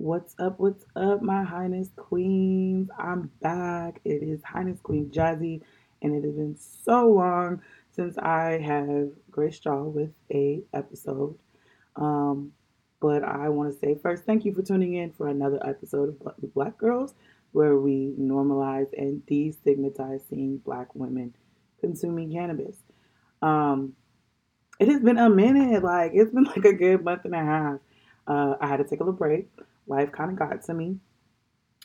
[0.00, 0.58] What's up?
[0.58, 2.88] What's up, my Highness Queens?
[2.98, 4.00] I'm back.
[4.02, 5.60] It is Highness Queen Jazzy,
[6.00, 7.60] and it has been so long
[7.94, 11.38] since I have graced y'all with a episode.
[11.96, 12.52] Um,
[12.98, 16.54] but I want to say first, thank you for tuning in for another episode of
[16.54, 17.12] Black Girls,
[17.52, 21.34] where we normalize and destigmatize seeing Black women
[21.78, 22.76] consuming cannabis.
[23.42, 23.92] Um,
[24.78, 25.84] it has been a minute.
[25.84, 27.78] Like it's been like a good month and a half.
[28.26, 29.50] Uh, I had to take a little break.
[29.86, 30.98] Life kind of got to me.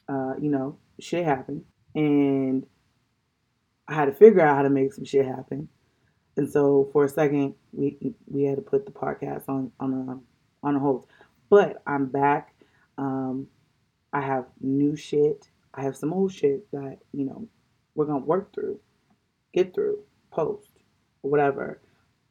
[0.08, 1.64] Uh, you know, shit happened,
[1.96, 2.66] and
[3.88, 5.68] I had to figure out how to make some shit happen.
[6.38, 10.66] And so for a second, we we had to put the podcast on on a
[10.68, 11.08] on a hold.
[11.50, 12.54] But I'm back.
[12.98, 13.48] Um,
[14.14, 15.50] I have new shit.
[15.74, 17.48] I have some old shit that you know
[17.96, 18.80] we're gonna work through,
[19.54, 20.00] get through,
[20.32, 20.70] post,
[21.22, 21.80] whatever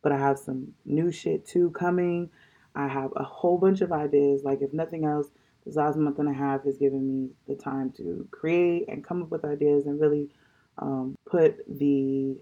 [0.05, 2.31] but I have some new shit too coming.
[2.77, 4.43] I have a whole bunch of ideas.
[4.45, 5.29] Like, if nothing else,
[5.65, 9.23] this last month and a half has given me the time to create and come
[9.23, 10.29] up with ideas and really
[10.79, 12.37] um, put the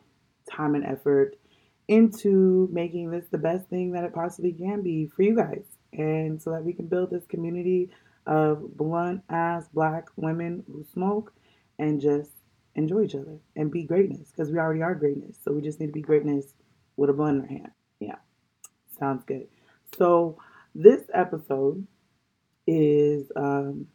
[0.50, 1.36] time and effort
[1.88, 5.64] into making this the best thing that it possibly can be for you guys.
[5.92, 7.90] And so that we can build this community
[8.26, 11.32] of blunt ass black women who smoke
[11.78, 12.30] and just
[12.74, 15.36] enjoy each other and be greatness because we already are greatness.
[15.44, 16.54] So we just need to be greatness
[16.96, 17.72] with a blunt in her hand.
[18.00, 18.16] Yeah,
[18.98, 19.48] sounds good.
[19.98, 20.38] So
[20.74, 21.86] this episode
[22.66, 23.86] is um,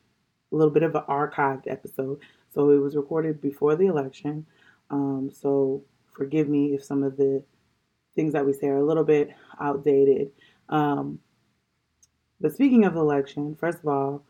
[0.52, 2.20] a little bit of an archived episode.
[2.54, 4.46] So it was recorded before the election.
[4.90, 5.84] Um, so
[6.16, 7.44] forgive me if some of the
[8.16, 9.30] things that we say are a little bit
[9.60, 10.32] outdated.
[10.70, 11.20] Um,
[12.40, 14.24] but speaking of election, first of all,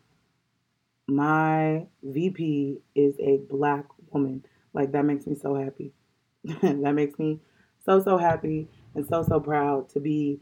[1.06, 4.44] my VP is a black woman.
[4.74, 5.92] Like that makes me so happy.
[6.62, 7.40] that makes me
[7.84, 10.40] so, so happy and so, so proud to be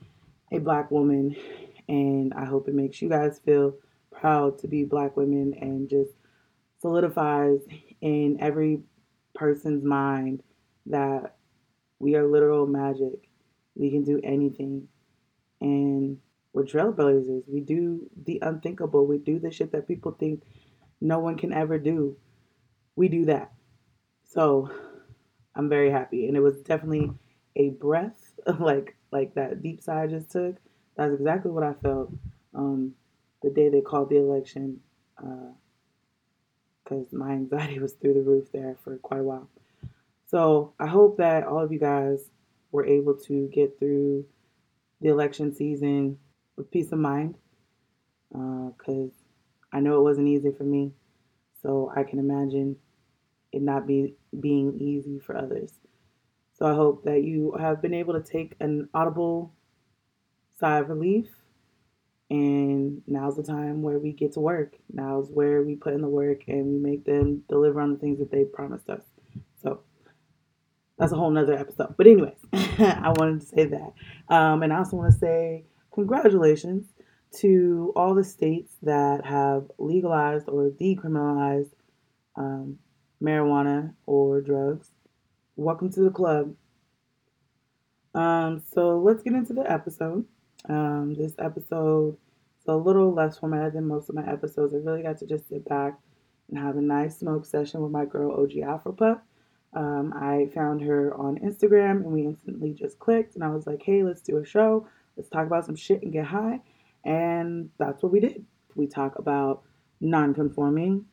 [0.52, 1.36] a black woman.
[1.88, 3.74] And I hope it makes you guys feel
[4.20, 6.10] proud to be black women and just
[6.80, 7.60] solidifies
[8.00, 8.80] in every
[9.34, 10.42] person's mind
[10.86, 11.36] that
[11.98, 13.28] we are literal magic.
[13.74, 14.88] We can do anything.
[15.60, 16.18] And
[16.52, 17.42] we're trailblazers.
[17.46, 19.06] We do the unthinkable.
[19.06, 20.42] We do the shit that people think
[21.00, 22.16] no one can ever do.
[22.94, 23.52] We do that.
[24.24, 24.70] So
[25.54, 26.28] I'm very happy.
[26.28, 27.12] And it was definitely
[27.56, 30.56] a breath, like like that deep sigh I just took.
[30.96, 32.10] That's exactly what I felt
[32.54, 32.92] um,
[33.46, 34.80] the day they called the election,
[35.16, 39.48] because uh, my anxiety was through the roof there for quite a while.
[40.28, 42.28] So I hope that all of you guys
[42.72, 44.26] were able to get through
[45.00, 46.18] the election season
[46.56, 47.36] with peace of mind,
[48.30, 50.92] because uh, I know it wasn't easy for me.
[51.62, 52.76] So I can imagine
[53.52, 55.72] it not be being easy for others.
[56.58, 59.52] So I hope that you have been able to take an audible
[60.58, 61.28] sigh of relief.
[62.28, 64.74] And now's the time where we get to work.
[64.92, 68.18] Now's where we put in the work and we make them deliver on the things
[68.18, 69.02] that they promised us.
[69.62, 69.80] So
[70.98, 71.94] that's a whole nother episode.
[71.96, 73.92] But anyways, I wanted to say that.
[74.34, 76.86] Um, and I also want to say congratulations
[77.40, 81.70] to all the states that have legalized or decriminalized
[82.36, 82.78] um,
[83.22, 84.90] marijuana or drugs
[85.56, 86.54] welcome to the club.
[88.14, 90.26] Um, so let's get into the episode.
[90.68, 92.16] Um, this episode
[92.60, 94.74] is a little less formatted than most of my episodes.
[94.74, 95.98] I really got to just sit back
[96.48, 99.20] and have a nice smoke session with my girl OG Afropuff.
[99.74, 103.82] Um, I found her on Instagram and we instantly just clicked and I was like,
[103.82, 104.88] hey, let's do a show.
[105.16, 106.60] Let's talk about some shit and get high.
[107.04, 108.44] And that's what we did.
[108.74, 109.62] We talk about
[110.00, 111.04] non-conforming,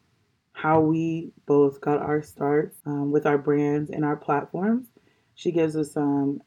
[0.54, 4.88] how we both got our starts um, with our brands and our platforms.
[5.36, 6.42] She gives us some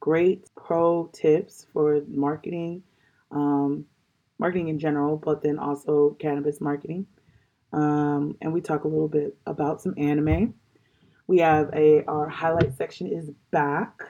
[0.00, 2.82] great pro tips for marketing,
[3.30, 3.84] um,
[4.38, 7.06] marketing in general, but then also cannabis marketing.
[7.72, 10.54] Um, and we talk a little bit about some anime.
[11.26, 14.00] We have a our highlight section is back,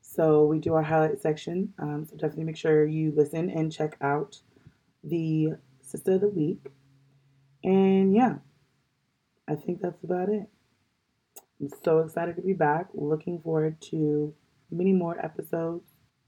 [0.00, 1.72] so we do our highlight section.
[1.78, 4.40] Um, so definitely make sure you listen and check out
[5.04, 5.50] the
[5.82, 6.66] sister of the week.
[7.62, 8.36] And yeah,
[9.48, 10.48] I think that's about it.
[11.60, 12.88] I'm so excited to be back.
[12.92, 14.34] Looking forward to
[14.70, 15.84] many more episodes.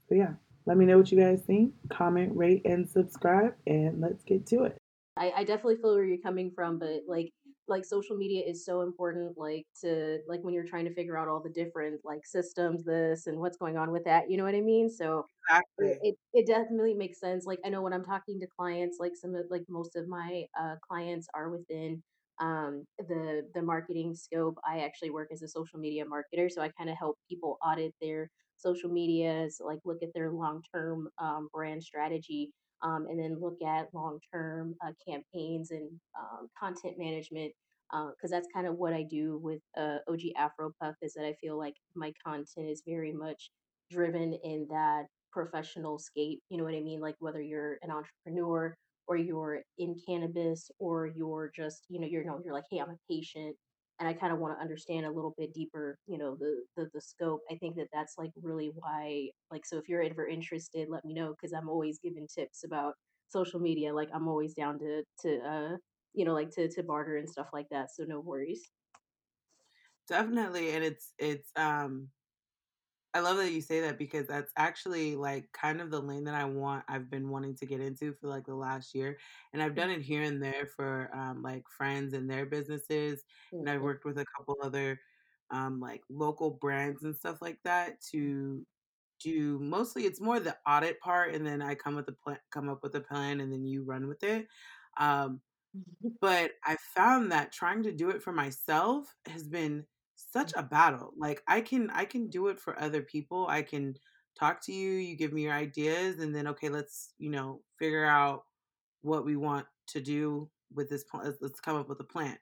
[0.07, 0.33] So, yeah,
[0.65, 1.73] let me know what you guys think.
[1.89, 4.77] Comment, rate, and subscribe, and let's get to it.
[5.17, 7.31] I, I definitely feel where you're coming from, but like,
[7.69, 11.27] like social media is so important like to like when you're trying to figure out
[11.27, 14.55] all the different like systems this and what's going on with that you know what
[14.55, 15.87] i mean so exactly.
[15.87, 19.15] it, it, it definitely makes sense like i know when i'm talking to clients like
[19.15, 22.01] some of like most of my uh, clients are within
[22.39, 24.57] um, the the marketing scope.
[24.67, 27.93] I actually work as a social media marketer, so I kind of help people audit
[28.01, 32.51] their social medias, like look at their long term um, brand strategy.
[32.81, 37.53] um, and then look at long term uh, campaigns and um, content management
[38.15, 41.33] because that's kind of what I do with uh, OG Afro Puff is that I
[41.41, 43.49] feel like my content is very much
[43.91, 46.39] driven in that professional scape.
[46.49, 46.99] You know what I mean?
[47.01, 48.75] Like whether you're an entrepreneur
[49.09, 52.79] or you're in cannabis or you're just, you know, you're, you know, you're like, hey,
[52.79, 53.57] I'm a patient
[53.99, 56.89] and I kind of want to understand a little bit deeper, you know, the, the
[56.93, 57.41] the scope.
[57.51, 61.13] I think that that's like really why, like, so if you're ever interested, let me
[61.13, 62.95] know because I'm always giving tips about
[63.29, 63.93] social media.
[63.93, 65.77] Like, I'm always down to to uh,
[66.13, 67.91] you know, like to to barter and stuff like that.
[67.91, 68.71] So no worries.
[70.07, 72.09] Definitely, and it's it's um
[73.13, 76.35] I love that you say that because that's actually like kind of the lane that
[76.35, 79.19] I want I've been wanting to get into for like the last year.
[79.53, 83.23] And I've done it here and there for um like friends and their businesses.
[83.59, 84.99] And I've Mhm, worked with a couple other
[85.51, 88.65] um like local brands and stuff like that to
[89.21, 92.69] do mostly it's more the audit part and then I come with the plan come
[92.69, 94.47] up with a plan and then you run with it.
[94.99, 95.41] Um
[96.21, 99.85] but I found that trying to do it for myself has been
[100.31, 101.13] such a battle.
[101.17, 103.47] Like I can I can do it for other people.
[103.47, 103.95] I can
[104.39, 108.05] talk to you, you give me your ideas and then okay, let's, you know, figure
[108.05, 108.43] out
[109.01, 111.33] what we want to do with this plan.
[111.41, 112.37] Let's, come up with a plan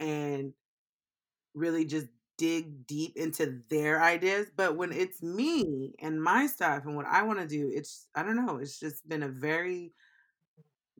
[0.00, 0.52] and
[1.54, 2.06] really just
[2.38, 4.48] dig deep into their ideas.
[4.56, 8.22] But when it's me and my stuff and what I want to do, it's I
[8.22, 9.92] don't know, it's just been a very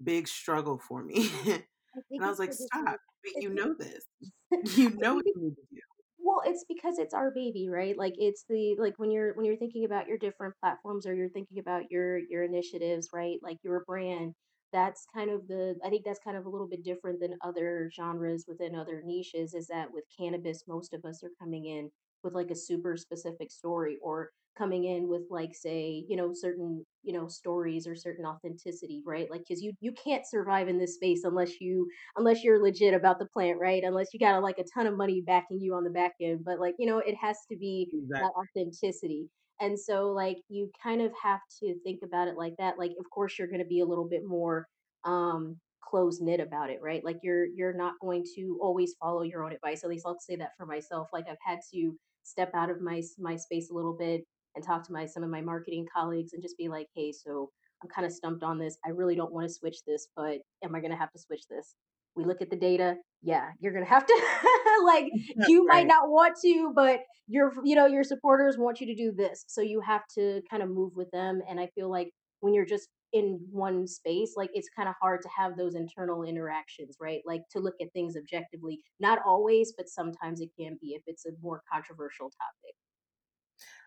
[0.02, 1.30] big struggle for me.
[1.46, 1.62] I
[2.10, 4.04] and I was like, because it's our stop, but you know this.
[4.76, 5.80] You know what you need to do.
[6.26, 7.96] Well, it's because it's our baby, right?
[7.96, 11.28] Like it's the like when you're when you're thinking about your different platforms or you're
[11.30, 13.38] thinking about your your initiatives, right?
[13.42, 14.34] Like your brand,
[14.72, 17.90] that's kind of the I think that's kind of a little bit different than other
[17.94, 21.90] genres within other niches is that with cannabis most of us are coming in
[22.24, 26.84] with like a super specific story or coming in with like say, you know, certain,
[27.02, 29.30] you know, stories or certain authenticity, right?
[29.30, 33.18] Like cuz you you can't survive in this space unless you unless you're legit about
[33.18, 33.82] the plant, right?
[33.84, 36.44] Unless you got like a ton of money backing you on the back end.
[36.44, 39.28] But like, you know, it has to be that authenticity.
[39.60, 42.78] And so like you kind of have to think about it like that.
[42.78, 44.66] Like of course you're gonna be a little bit more
[45.04, 47.04] um close knit about it, right?
[47.04, 49.84] Like you're you're not going to always follow your own advice.
[49.84, 51.08] At least I'll say that for myself.
[51.12, 54.24] Like I've had to step out of my my space a little bit
[54.56, 57.50] and talk to my some of my marketing colleagues and just be like, hey, so
[57.82, 58.78] I'm kind of stumped on this.
[58.84, 61.46] I really don't want to switch this, but am I going to have to switch
[61.48, 61.74] this?
[62.16, 62.96] we look at the data.
[63.22, 64.22] Yeah you're gonna have to
[64.84, 65.06] like
[65.48, 69.12] you might not want to but your you know your supporters want you to do
[69.12, 69.44] this.
[69.46, 72.10] So you have to kind of move with them and i feel like
[72.40, 76.24] when you're just in one space like it's kind of hard to have those internal
[76.24, 77.20] interactions right?
[77.24, 78.80] Like to look at things objectively.
[79.00, 82.74] Not always but sometimes it can be if it's a more controversial topic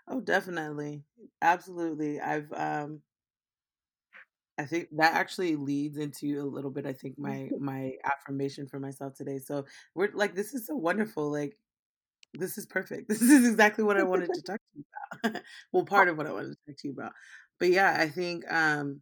[0.09, 1.03] Oh, definitely.
[1.41, 2.19] Absolutely.
[2.19, 3.01] I've um
[4.57, 8.79] I think that actually leads into a little bit I think my my affirmation for
[8.79, 9.39] myself today.
[9.39, 9.65] So
[9.95, 11.31] we're like this is so wonderful.
[11.31, 11.57] Like
[12.33, 13.09] this is perfect.
[13.09, 14.85] This is exactly what I wanted to talk to you
[15.23, 15.43] about.
[15.73, 17.13] well, part of what I wanted to talk to you about.
[17.59, 19.01] But yeah, I think um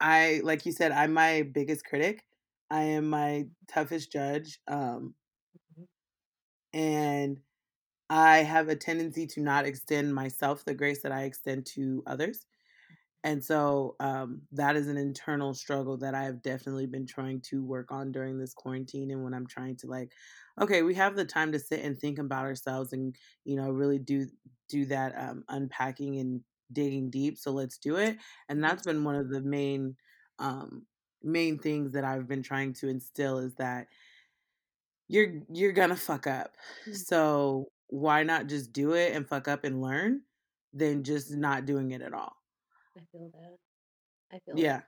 [0.00, 2.24] I like you said, I'm my biggest critic.
[2.70, 4.58] I am my toughest judge.
[4.66, 5.14] Um
[6.72, 7.38] and
[8.14, 12.46] I have a tendency to not extend myself the grace that I extend to others.
[13.24, 17.64] And so um, that is an internal struggle that I have definitely been trying to
[17.64, 19.10] work on during this quarantine.
[19.12, 20.12] And when I'm trying to like,
[20.60, 23.98] okay, we have the time to sit and think about ourselves and you know really
[23.98, 24.26] do
[24.68, 26.42] do that um, unpacking and
[26.72, 27.38] digging deep.
[27.38, 28.18] So let's do it.
[28.48, 29.96] And that's been one of the main
[30.38, 30.84] um,
[31.22, 33.86] main things that I've been trying to instill is that
[35.08, 36.54] you're you're gonna fuck up.
[36.92, 40.22] So why not just do it and fuck up and learn
[40.72, 42.36] than just not doing it at all?
[42.96, 43.56] i feel that
[44.32, 44.82] i feel that Yeah.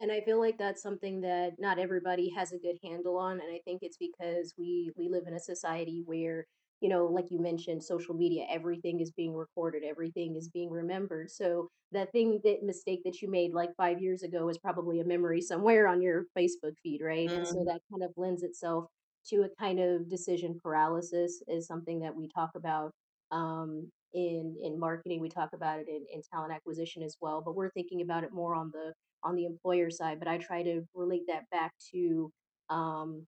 [0.00, 3.52] And I feel like that's something that not everybody has a good handle on, and
[3.54, 6.46] I think it's because we we live in a society where,
[6.82, 11.30] you know, like you mentioned, social media, everything is being recorded, everything is being remembered.
[11.32, 15.04] So that thing that mistake that you made like 5 years ago is probably a
[15.14, 17.32] memory somewhere on your Facebook feed, right?
[17.36, 17.70] And so Mhm.
[17.70, 18.86] that kind of lends itself
[19.28, 22.92] to a kind of decision paralysis is something that we talk about
[23.32, 27.56] um in in marketing we talk about it in, in talent acquisition as well but
[27.56, 28.92] we're thinking about it more on the
[29.26, 32.30] on the employer side, but I try to relate that back to
[32.70, 33.26] um,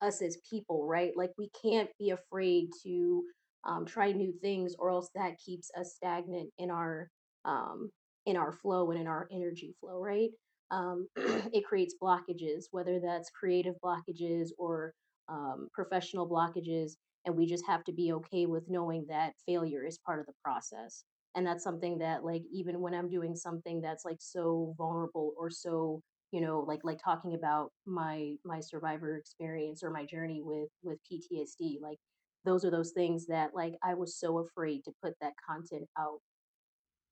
[0.00, 1.12] us as people, right?
[1.16, 3.22] Like we can't be afraid to
[3.64, 7.08] um, try new things, or else that keeps us stagnant in our
[7.44, 7.90] um,
[8.26, 10.30] in our flow and in our energy flow, right?
[10.72, 14.94] Um, it creates blockages, whether that's creative blockages or
[15.28, 16.92] um, professional blockages,
[17.26, 20.34] and we just have to be okay with knowing that failure is part of the
[20.44, 21.04] process.
[21.36, 25.48] and that's something that like even when i'm doing something that's like so vulnerable or
[25.50, 26.02] so
[26.32, 30.98] you know like like talking about my my survivor experience or my journey with with
[31.10, 31.98] ptsd like
[32.44, 36.18] those are those things that like i was so afraid to put that content out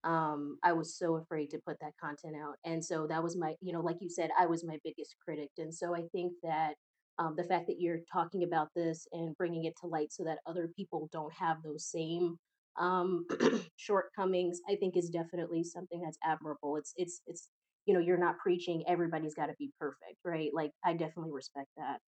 [0.04, 3.54] um i was so afraid to put that content out and so that was my
[3.60, 6.74] you know like you said i was my biggest critic and so i think that
[7.18, 10.38] um, the fact that you're talking about this and bringing it to light so that
[10.46, 12.38] other people don't have those same
[12.78, 13.26] um
[13.76, 17.50] shortcomings i think is definitely something that's admirable it's it's it's
[17.86, 21.68] you know you're not preaching everybody's got to be perfect right like i definitely respect
[21.76, 22.00] that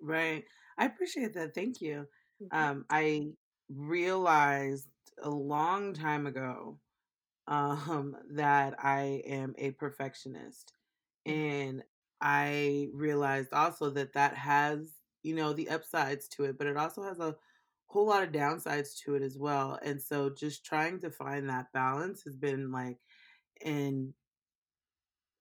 [0.00, 0.44] Right.
[0.76, 1.54] I appreciate that.
[1.54, 2.08] Thank you.
[2.40, 2.50] Mhm.
[2.50, 3.32] Um, I
[3.68, 4.88] realized
[5.22, 6.80] a long time ago
[7.46, 10.74] um, that I am a perfectionist.
[11.26, 11.54] Mhm.
[11.54, 11.84] And
[12.20, 17.02] I realized also that that has, you know, the upsides to it, but it also
[17.02, 17.36] has a
[17.86, 19.78] whole lot of downsides to it as well.
[19.82, 22.98] And so just trying to find that balance has been like
[23.60, 24.14] in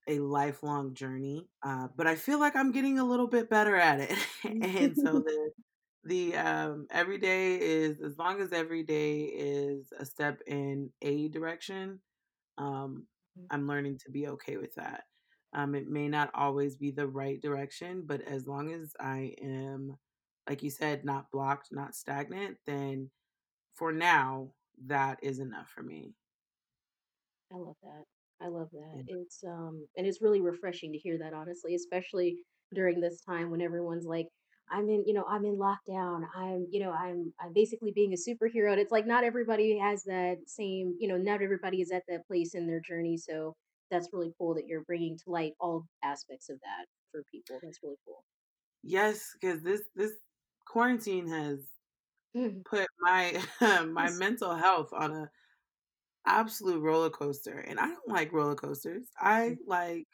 [0.07, 1.49] a lifelong journey.
[1.61, 4.17] Uh, but I feel like I'm getting a little bit better at it.
[4.61, 5.51] and so the
[6.03, 11.29] the um every day is as long as every day is a step in a
[11.29, 11.99] direction
[12.57, 13.07] um,
[13.51, 15.03] I'm learning to be okay with that.
[15.53, 19.97] Um, it may not always be the right direction, but as long as I am,
[20.49, 23.09] like you said, not blocked, not stagnant, then
[23.75, 24.53] for now,
[24.87, 26.15] that is enough for me.
[27.51, 28.03] I love that.
[28.41, 29.03] I love that.
[29.07, 29.15] Yeah.
[29.17, 32.37] It's um and it's really refreshing to hear that honestly, especially
[32.73, 34.27] during this time when everyone's like
[34.69, 36.27] I'm in, you know, I'm in lockdown.
[36.35, 38.71] I'm, you know, I'm I'm basically being a superhero.
[38.71, 42.25] And it's like not everybody has that same, you know, not everybody is at that
[42.27, 43.17] place in their journey.
[43.17, 43.55] So
[43.91, 47.59] that's really cool that you're bringing to light all aspects of that for people.
[47.61, 48.23] That's really cool.
[48.83, 50.13] Yes, because this this
[50.65, 51.59] quarantine has
[52.33, 52.63] Mhm.
[52.65, 53.43] put my
[53.91, 55.31] my mental health on a
[56.25, 59.09] absolute roller coaster, and I don't like roller coasters.
[59.19, 60.07] I like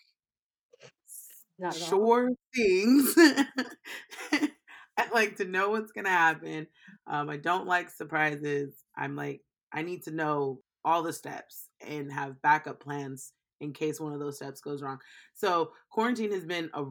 [1.60, 3.14] Not sure things.
[3.18, 6.68] I like to know what's gonna happen.
[7.08, 8.76] Um, I don't like surprises.
[8.98, 9.42] I'm like,
[9.74, 14.20] I need to know all the steps and have backup plans in case one of
[14.20, 15.00] those steps goes wrong.
[15.34, 16.86] So quarantine has been a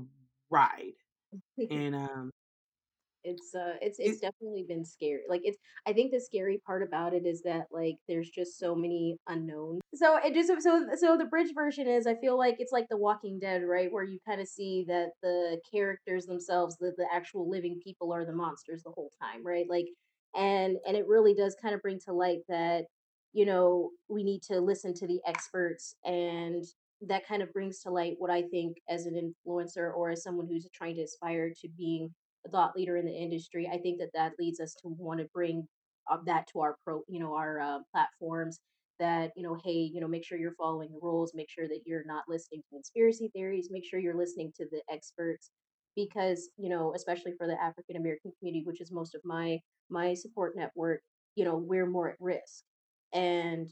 [0.50, 0.92] ride,
[1.70, 2.30] and um,
[3.28, 5.22] It's, uh, it's it's it, definitely been scary.
[5.28, 8.74] Like, it's I think the scary part about it is that, like, there's just so
[8.74, 9.80] many unknowns.
[9.94, 12.96] So, it just so so the bridge version is I feel like it's like The
[12.96, 13.90] Walking Dead, right?
[13.92, 18.32] Where you kinda see that the characters themselves, the the actual living people are the
[18.32, 19.66] monsters the whole time, right?
[19.68, 19.86] Like,
[20.34, 22.86] and and it really does kind of bring to light that,
[23.32, 26.64] you know, we need to listen to the experts, and
[27.02, 30.48] that kind of brings to light what I think as an influencer or as someone
[30.48, 32.14] who's trying to aspire to being
[32.50, 33.68] thought leader in the industry.
[33.72, 35.66] I think that that leads us to want to bring
[36.10, 38.60] uh, that to our pro, you know, our uh, platforms.
[38.98, 41.32] That you know, hey, you know, make sure you're following the rules.
[41.34, 43.68] Make sure that you're not listening to conspiracy theories.
[43.70, 45.50] Make sure you're listening to the experts,
[45.94, 50.14] because you know, especially for the African American community, which is most of my my
[50.14, 51.00] support network,
[51.36, 52.64] you know, we're more at risk,
[53.12, 53.68] and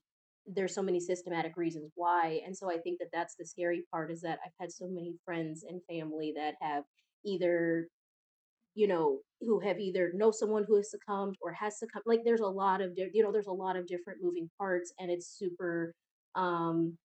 [0.47, 2.41] there's so many systematic reasons why.
[2.47, 5.15] And so I think that that's the scary part is that I've had so many
[5.25, 6.85] friends and family that have
[7.25, 7.89] either
[8.77, 12.05] you know, who have either know someone who has succumbed or has succumbed.
[12.07, 15.11] Like there's a lot of you know, there's a lot of different moving parts and
[15.13, 15.95] it's super
[16.37, 16.99] um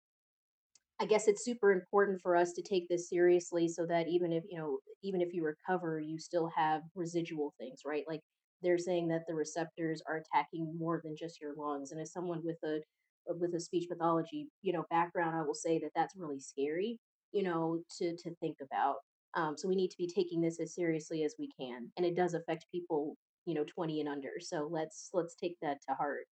[1.00, 4.44] I guess it's super important for us to take this seriously so that even if,
[4.48, 8.04] you know, even if you recover, you still have residual things, right?
[8.06, 8.20] Like
[8.62, 11.92] they're saying that the receptors are attacking more than just your lungs.
[11.92, 12.80] And as someone with a
[13.26, 16.98] with a speech pathology, you know, background, I will say that that's really scary,
[17.32, 18.96] you know, to to think about.
[19.34, 22.16] Um, so we need to be taking this as seriously as we can, and it
[22.16, 24.32] does affect people, you know, 20 and under.
[24.40, 26.26] So let's let's take that to heart,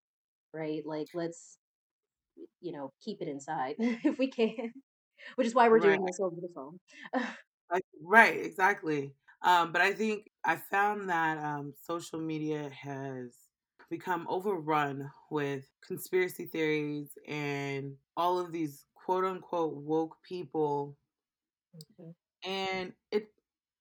[0.55, 0.83] right?
[0.87, 1.59] Like let's
[2.61, 4.73] you know keep it inside if we can
[5.37, 6.79] which is why we're right, doing this over the phone.
[8.01, 9.15] right, exactly.
[9.43, 13.37] Um, but I think I found that um, social media has
[13.91, 20.97] become overrun with conspiracy theories and all of these quote unquote woke people
[21.75, 22.13] Mhm,
[22.45, 23.29] and it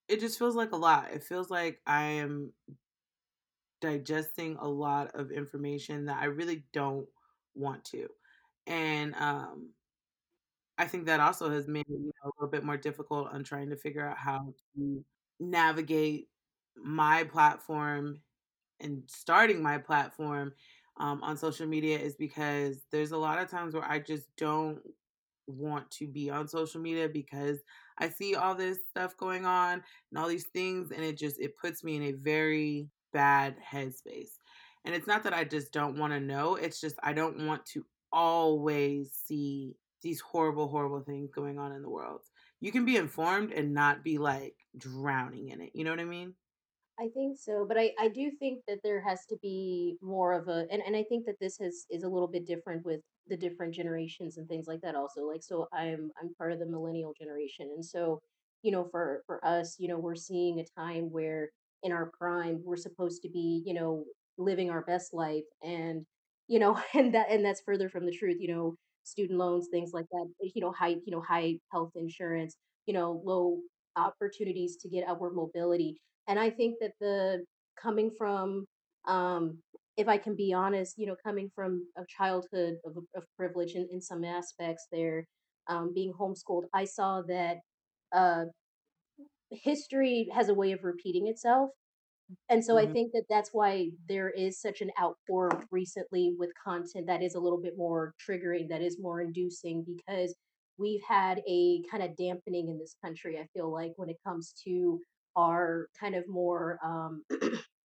[0.08, 1.12] it just feels like a lot.
[1.14, 2.54] It feels like I am
[3.82, 7.08] digesting a lot of information that I really don't
[7.56, 8.08] want to.
[8.66, 9.70] And um
[10.78, 13.76] I think that also has made know, a little bit more difficult on trying to
[13.76, 15.04] figure out how to
[15.40, 16.30] navigate
[16.76, 18.22] my platform
[18.80, 20.54] and starting my platform
[20.98, 24.80] um, on social media is because there's a lot of times where I just don't
[25.48, 27.60] want to be on social media because
[27.98, 31.58] I see all this stuff going on and all these things and it just it
[31.58, 34.38] puts me in a very bad headspace.
[34.86, 37.66] And it's not that I just don't want to know, it's just I don't want
[37.68, 42.22] to always see these horrible, horrible things going on in the world.
[42.60, 45.72] You can be informed and not be like drowning in it.
[45.74, 46.34] You know what I mean?
[47.00, 50.48] I think so, but I, I do think that there has to be more of
[50.48, 53.38] a and, and I think that this has is a little bit different with the
[53.38, 55.22] different generations and things like that also.
[55.24, 58.22] Like so I'm I'm part of the millennial generation and so,
[58.64, 61.50] you know, for for us, you know, we're seeing a time where
[61.84, 64.04] in our prime we're supposed to be, you know,
[64.38, 66.06] living our best life and
[66.48, 69.92] you know, and that and that's further from the truth, you know, student loans, things
[69.94, 72.56] like that, you know, high, you know, high health insurance,
[72.86, 73.60] you know, low
[73.96, 77.46] opportunities to get upward mobility and I think that the
[77.82, 78.66] coming from,
[79.08, 79.60] um,
[79.98, 83.88] if I can be honest, you know, coming from a childhood of, of privilege in,
[83.92, 85.26] in some aspects there,
[85.68, 87.58] um, being homeschooled, I saw that
[88.14, 88.46] uh,
[89.52, 91.72] history has a way of repeating itself.
[92.50, 92.94] And so I Mhm.
[92.94, 97.40] think that that's why there is such an outpour recently with content that is a
[97.40, 100.36] little bit more triggering, that is more inducing, because
[100.78, 104.54] we've had a kind of dampening in this country, I feel like, when it comes
[104.66, 105.02] to
[105.38, 107.24] our kind of more um,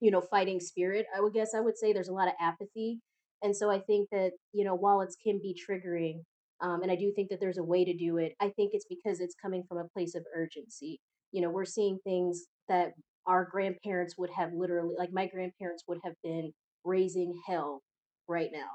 [0.00, 3.00] you know, fighting spirit, I would guess I would say there's a lot of apathy.
[3.42, 6.22] And so I think that, you know, while it can be triggering,
[6.60, 8.86] um, and I do think that there's a way to do it, I think it's
[8.88, 11.00] because it's coming from a place of urgency.
[11.32, 12.92] You know, we're seeing things that
[13.26, 16.52] our grandparents would have literally, like my grandparents would have been
[16.84, 17.82] raising hell
[18.26, 18.70] right now.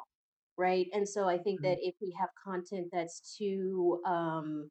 [0.57, 0.87] Right.
[0.93, 1.63] And so I think Mhm.
[1.63, 4.69] that if we have content that's too, um,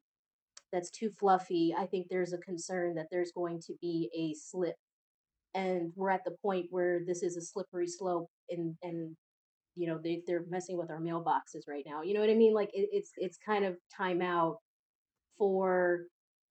[0.71, 4.75] that's too fluffy, I think there's a concern that there's going to be a slip
[5.55, 9.15] and we're at the point where this is a slippery slope and and
[9.75, 12.53] you know they, they're messing with our mailboxes right now you know what i mean?
[12.53, 14.57] Like it, it's it's kind of time out
[15.37, 16.05] for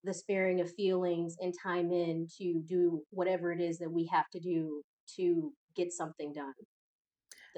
[0.05, 4.29] the sparing of feelings and time in to do whatever it is that we have
[4.31, 4.83] to do
[5.17, 6.53] to get something done.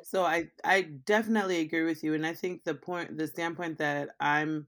[0.03, 4.11] So I I definitely agree with you, and I think the point, the standpoint that
[4.21, 4.67] I'm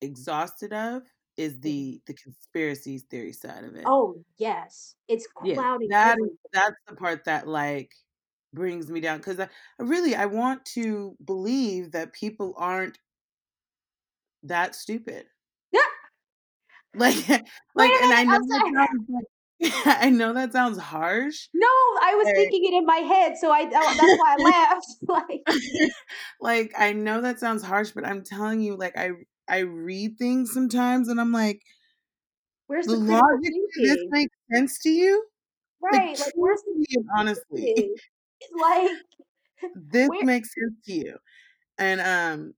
[0.00, 1.02] exhausted of
[1.38, 3.92] is the the conspiracy theory side of it.
[3.92, 6.18] oh yes it's Yeah, clouding that
[6.52, 7.92] that's the part that like
[8.52, 9.48] brings me down because I,
[9.78, 12.98] I really I want to believe that people aren't
[14.42, 15.28] that stupid.
[15.72, 15.80] Yeah.
[16.94, 17.28] Like
[17.74, 19.24] like, and I know that sounds like
[19.86, 21.66] I know that sounds harsh, no
[22.02, 24.86] i was but thinking it in my head so i oh, that's why i laughed
[25.08, 25.48] like
[26.40, 29.10] like I know that sounds harsh, but I'm telling you, like I
[29.48, 31.62] I read things sometimes and I'm like,
[32.66, 35.26] where's the the logic this makes sense to you?
[35.80, 37.74] Right like where's the honestly,
[38.58, 38.90] like
[39.74, 41.18] this where makes sense to you.
[41.78, 42.54] And um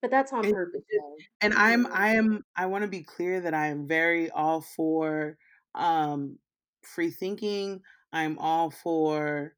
[0.00, 1.16] But that's on purpose though.
[1.40, 5.38] and I'm I am I want to be clear that I am very all for
[5.74, 6.38] um
[6.82, 7.82] free thinking.
[8.12, 9.54] I'm all for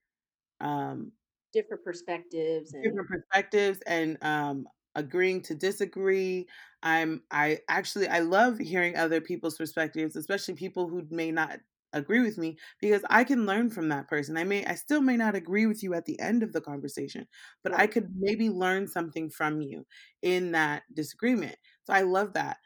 [0.60, 1.12] um
[1.52, 6.46] different perspectives and different perspectives and um agreeing to disagree.
[6.82, 11.60] I'm i actually i love hearing other people's perspectives especially people who may not
[11.92, 14.36] agree with me because i can learn from that person.
[14.36, 17.26] I may i still may not agree with you at the end of the conversation
[17.62, 19.86] but i could maybe learn something from you
[20.22, 21.56] in that disagreement.
[21.84, 22.58] So i love that.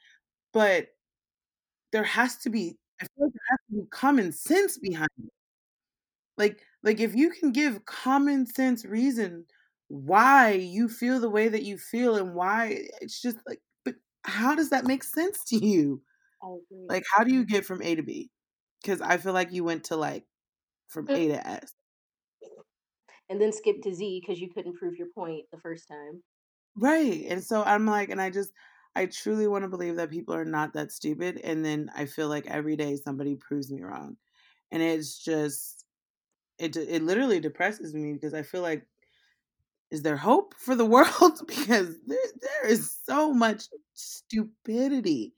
[0.52, 0.88] But
[1.92, 5.30] there has to be i feel like there has to be common sense behind it.
[6.38, 9.44] like like if you can give common sense reason
[9.88, 14.54] why you feel the way that you feel and why it's just like but how
[14.54, 16.02] does that make sense to you?
[16.88, 18.30] Like how do you get from A to B?
[18.84, 20.26] Cuz I feel like you went to like
[20.88, 21.16] from Mm.
[21.16, 21.74] A to S.
[23.28, 26.24] And then skip to Z because you couldn't prove your point the first time.
[26.76, 27.24] Right.
[27.28, 28.52] And so I'm like and I just
[28.94, 32.28] I truly want to believe that people are not that stupid and then I feel
[32.28, 34.16] like every day somebody proves me wrong.
[34.70, 35.84] And it's just
[36.58, 38.88] it it literally depresses me because I feel like
[39.90, 41.40] is there hope for the world?
[41.46, 45.32] because there, there is so much stupidity.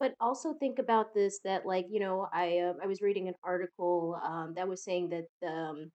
[0.00, 3.34] But also think about this that like you know I uh, I was reading an
[3.42, 5.90] article um, that was saying that um,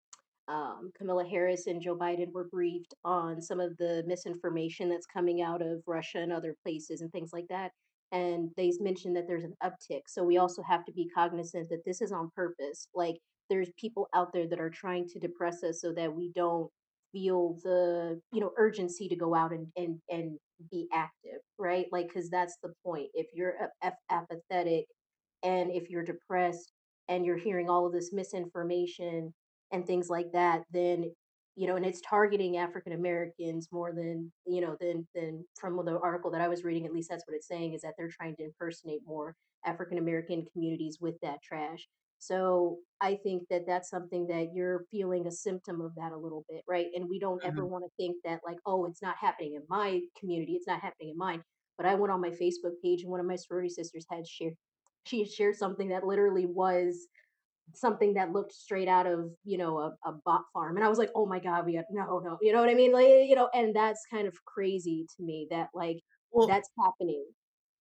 [0.49, 5.40] um, Kamala Harris and Joe Biden were briefed on some of the misinformation that's coming
[5.40, 7.71] out of Russia and other places and things like that.
[8.11, 10.03] And they mentioned that there's an uptick.
[10.07, 12.88] So we also have to be cognizant that this is on purpose.
[12.95, 13.16] Like
[13.49, 16.71] there's people out there that are trying to depress us so that we don't
[17.12, 20.38] feel the you know urgency to go out and and and
[20.70, 23.55] be active right like because that's the point if you're
[24.11, 24.87] apathetic
[25.42, 26.72] and if you're depressed
[27.09, 29.33] and you're hearing all of this misinformation
[29.72, 31.12] and things like that, then
[31.55, 35.98] you know, and it's targeting African Americans more than you know than than from the
[35.98, 36.87] article that I was reading.
[36.87, 39.35] At least that's what it's saying is that they're trying to impersonate more
[39.66, 41.87] African American communities with that trash.
[42.23, 46.45] So I think that that's something that you're feeling a symptom of that a little
[46.49, 46.87] bit, right?
[46.95, 47.67] And we don't ever Mhm.
[47.67, 51.11] want to think that like, oh, it's not happening in my community, it's not happening
[51.11, 51.43] in mine.
[51.77, 54.55] But I went on my Facebook page and one of my sorority sisters had shared
[55.05, 57.09] she had shared something that literally was
[57.75, 60.77] something that looked straight out of, you know, a, a bot farm.
[60.77, 62.75] And I was like, oh my God, we got no, no, you know what I
[62.75, 62.93] mean?
[62.93, 65.99] Like, you know, and that's kind of crazy to me that like
[66.31, 67.27] Well, that's happening.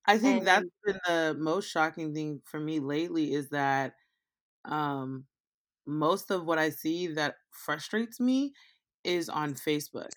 [0.04, 3.94] I think that's And been the most shocking thing for me lately is that
[4.64, 5.26] um,
[5.86, 8.52] most of what I see that frustrates me
[9.04, 10.10] is on Facebook.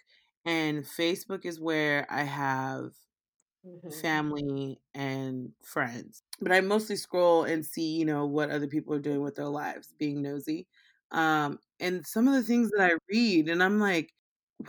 [0.46, 2.92] And Facebook is where I have
[3.64, 6.24] mhm, family and friends.
[6.42, 9.48] But I mostly scroll and see, you know, what other people are doing with their
[9.48, 10.68] lives, being nosy.
[11.12, 14.12] Um, and some of the things that I read, and I'm like,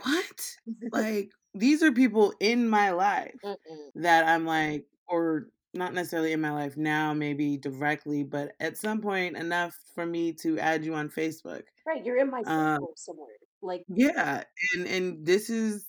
[0.03, 0.51] what?
[0.91, 3.91] Like, these are people in my life mm-mm.
[3.95, 9.01] that I'm like, or not necessarily in my life now, maybe directly, but at some
[9.01, 11.63] point enough for me to add you on Facebook.
[11.85, 13.35] right, you're in my Um, circle somewhere.
[13.61, 14.43] Like yeah,
[14.75, 15.87] and and this is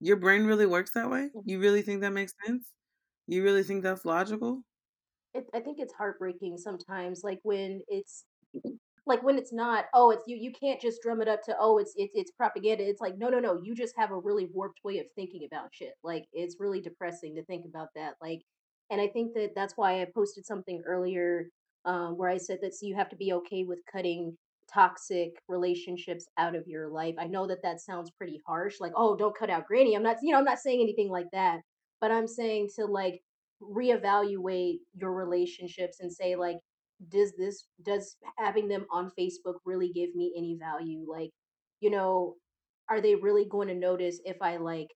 [0.00, 1.30] your brain really works that way?
[1.34, 1.44] mhm.
[1.44, 2.72] You really think that makes sense?
[3.26, 4.64] You really think that's logical?
[5.34, 8.24] it, I think it's heartbreaking sometimes, like when it's
[9.06, 11.78] like when it's not oh it's you you can't just drum it up to oh
[11.78, 14.80] it's it's it's propaganda it's like no no no you just have a really warped
[14.84, 18.42] way of thinking about shit like it's really depressing to think about that like
[18.90, 21.48] and i think that that's why i posted something earlier
[21.84, 24.36] um, where i said that so you have to be okay with cutting
[24.72, 29.16] toxic relationships out of your life i know that that sounds pretty harsh like oh
[29.16, 31.60] don't cut out granny i'm not you know i'm not saying anything like that
[32.00, 33.22] but i'm saying to like
[33.62, 36.58] reevaluate your relationships and say like
[37.10, 41.04] does this does having them on Facebook really give me any value?
[41.08, 41.30] Like,
[41.80, 42.34] you know,
[42.88, 44.88] are they really going to notice if I like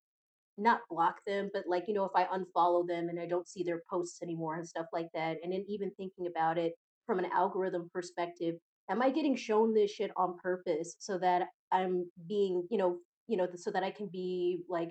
[0.58, 3.62] not block them, but like, you know, if I unfollow them and I don't see
[3.62, 5.38] their posts anymore and stuff like that.
[5.42, 6.72] And then even thinking about it
[7.06, 8.56] from an algorithm perspective,
[8.90, 13.36] am I getting shown this shit on purpose so that I'm being, you know, you
[13.36, 14.90] know, so that I can be like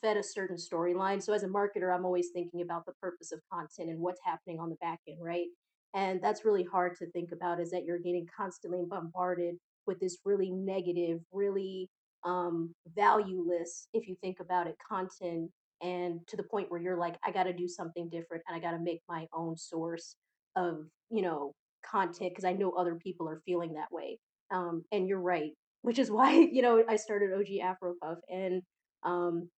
[0.00, 1.22] fed a certain storyline.
[1.22, 4.60] So as a marketer, I'm always thinking about the purpose of content and what's happening
[4.60, 5.46] on the back end, right?
[5.94, 9.56] And that's really hard to think about is that you're getting constantly bombarded
[9.86, 11.88] with this really negative, really
[12.26, 15.50] um, valueless, if you think about it, content.
[15.82, 18.60] And to the point where you're like, I got to do something different and I
[18.60, 20.16] got to make my own source
[20.56, 21.54] of, you know,
[21.88, 24.18] content because I know other people are feeling that way.
[24.50, 28.18] Um, and you're right, which is why, you know, I started OG Afro Puff.
[28.28, 28.62] And
[29.04, 29.48] um,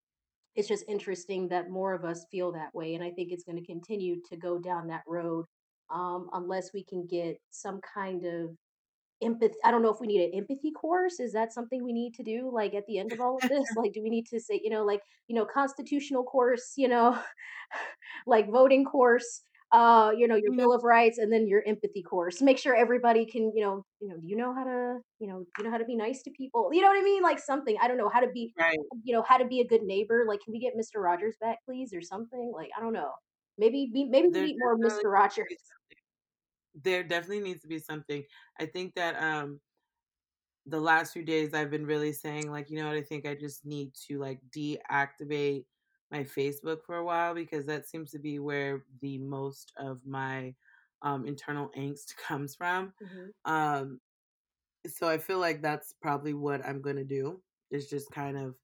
[0.59, 3.63] it's just interesting that more of us feel that way, and I think it's gonna
[3.63, 5.45] continue to go down that road,
[5.89, 8.51] um, unless we can get some kind of
[9.23, 12.15] empathy I don't know if we need an empathy course, is that something we need
[12.15, 13.65] to do, like, at the end of all of this?
[13.77, 17.19] Like, do we need to say, you know, like, you know, constitutional course, you know,
[18.27, 22.41] like voting course, uh, you know, your Bill of Rights, and then your empathy course.
[22.41, 25.45] Make sure everybody can, you know, you know, do you know how to, you know,
[25.59, 26.71] you know how to be nice to people?
[26.73, 27.23] You know what I mean?
[27.23, 27.77] Like something.
[27.83, 28.79] I don't know how to be, right.
[29.05, 30.25] you know, how to be a good neighbor.
[30.27, 31.03] Like, can we get Mr.
[31.03, 32.51] Rogers back, please, or something?
[32.55, 33.11] Like, I don't know.
[33.59, 35.05] Maybe maybe we need more Mr.
[35.07, 35.47] Rogers.
[36.83, 38.25] There definitely needs to be something.
[38.59, 39.61] I think that, um,
[40.67, 43.35] the last few days I've been really saying, like, you know what, I think I
[43.35, 45.67] just need to, like, deactivate
[46.11, 50.55] my Facebook for a while because that seems to be where the most of my,
[51.03, 52.93] um, internal angst comes from.
[53.01, 54.01] hmm Um,
[54.87, 58.57] so I feel like that's probably what I'm gonna do, is just kind of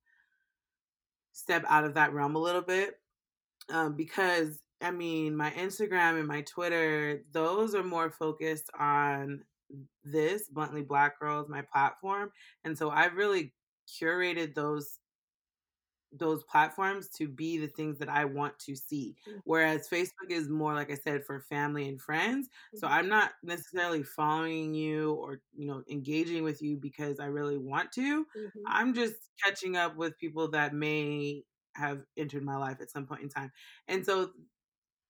[1.32, 3.00] step out of that realm a little bit.
[3.70, 9.44] um, because I mean, my Instagram and my Twitter, those are more focused on
[10.04, 12.32] this bluntly black girls, my platform,
[12.64, 13.54] and so I've really
[13.88, 15.00] curated those
[16.16, 19.16] those platforms to be the things that I want to see.
[19.42, 22.48] Whereas Facebook is more, like I said, for family and friends.
[22.72, 27.26] So hmm I'm not necessarily following you or, you know, engaging with you because I
[27.26, 28.26] really want to.
[28.34, 31.42] hmm I'm just catching up with people that may
[31.74, 33.50] have entered my life at some point in time.
[33.88, 34.30] And so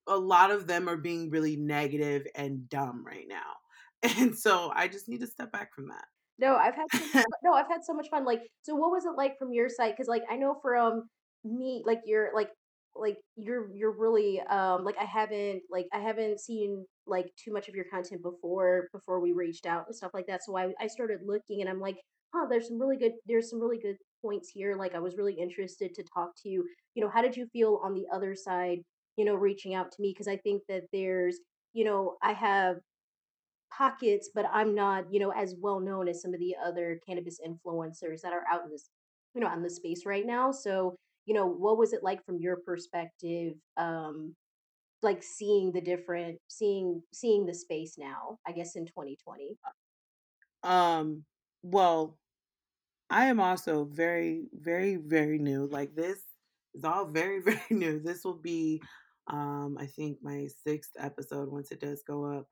[0.06, 3.56] a lot of them are being really negative and dumb right now.
[4.18, 6.04] And so I just need to step back from that.
[6.38, 9.04] No, I've had so much no, I've had so much fun, like so what was
[9.06, 9.92] it like from your side?
[9.92, 11.08] Because like, I know from
[11.44, 12.50] me, like, you're like
[12.96, 17.68] like, you're you're really, um like, I haven't like, I haven't seen, like, too much
[17.68, 20.86] of your content before before we reached out and stuff like that, so I I
[20.88, 21.96] started looking and I'm like,
[22.34, 25.34] "Huh, there's some really good there's some really good points here," like, I was really
[25.38, 26.68] interested to talk to you.
[26.94, 28.78] You know, how did you feel on the other side,
[29.16, 30.10] you know, reaching out to me?
[30.12, 31.38] Because I think that there's
[31.74, 32.76] you know, I have
[33.76, 37.40] pockets, but I'm not, you know, as well known as some of the other cannabis
[37.44, 38.88] influencers that are out in this,
[39.34, 40.52] you know, on the space right now.
[40.52, 40.94] So,
[41.26, 43.54] you know, what was it like from your perspective?
[43.76, 44.34] Um,
[45.02, 49.56] like seeing the different seeing seeing the space now, I guess in 2020?
[50.62, 51.24] Um,
[51.62, 52.16] well,
[53.10, 55.66] I am also very, very, very new.
[55.66, 56.20] Like this
[56.74, 58.00] is all very, very new.
[58.00, 58.80] This will be,
[59.28, 62.48] um, I think my sixth episode once it does go up.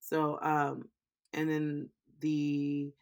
[0.00, 0.88] So, um,
[1.32, 2.92] and then the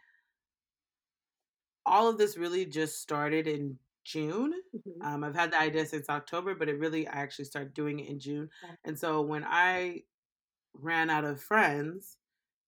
[1.86, 4.54] all of this really just started in June.
[4.74, 5.02] Mhm.
[5.04, 8.08] Um, I've had the idea since October, but it really I actually started doing it
[8.08, 8.50] in June.
[8.84, 10.02] And so when I
[10.74, 12.18] ran out of friends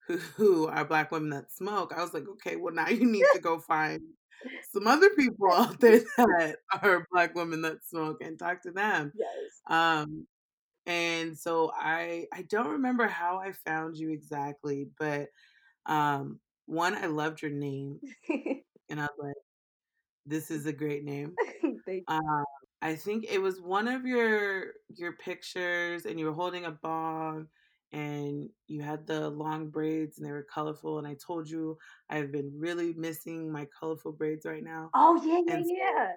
[0.07, 3.27] who, who are black women that smoke, I was like, okay, well now you need
[3.35, 4.03] to go find
[4.73, 9.13] some other people out there that are black women that smoke and talk to them.
[9.17, 9.63] Yes.
[9.69, 10.27] Um,
[10.87, 15.31] and so I I don't remember how I found you exactly, but
[15.87, 18.01] um, one I loved your name,
[18.91, 19.37] and I was like,
[20.27, 21.39] this is a great name.
[21.87, 22.45] Thank Um,
[22.83, 27.49] I think it was one of your your pictures, and you were holding a bong,
[27.93, 30.99] and you had the long braids, and they were colorful.
[30.99, 31.79] And I told you
[32.11, 36.13] I've been really missing my colorful braids right now, Oh, yeah, yeah, and so yeah.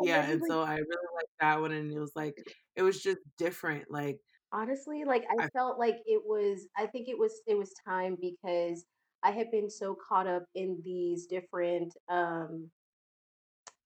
[0.00, 2.36] Yeah, and so I really liked that one, and it was like
[2.76, 3.90] it was just different.
[3.90, 4.18] Like
[4.52, 8.16] honestly, like I I felt like it was I think it was it was time
[8.20, 8.84] because
[9.22, 12.70] I had been so caught up in these different um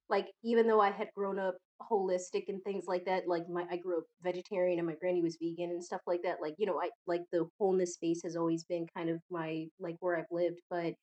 [0.08, 1.56] like even though I had grown up
[1.90, 5.36] holistic and things like that, like my I grew up vegetarian and my granny was
[5.40, 6.38] vegan and stuff like that.
[6.40, 9.96] Like, you know, I like the wholeness space has always been kind of my like
[10.00, 10.94] where I've lived, but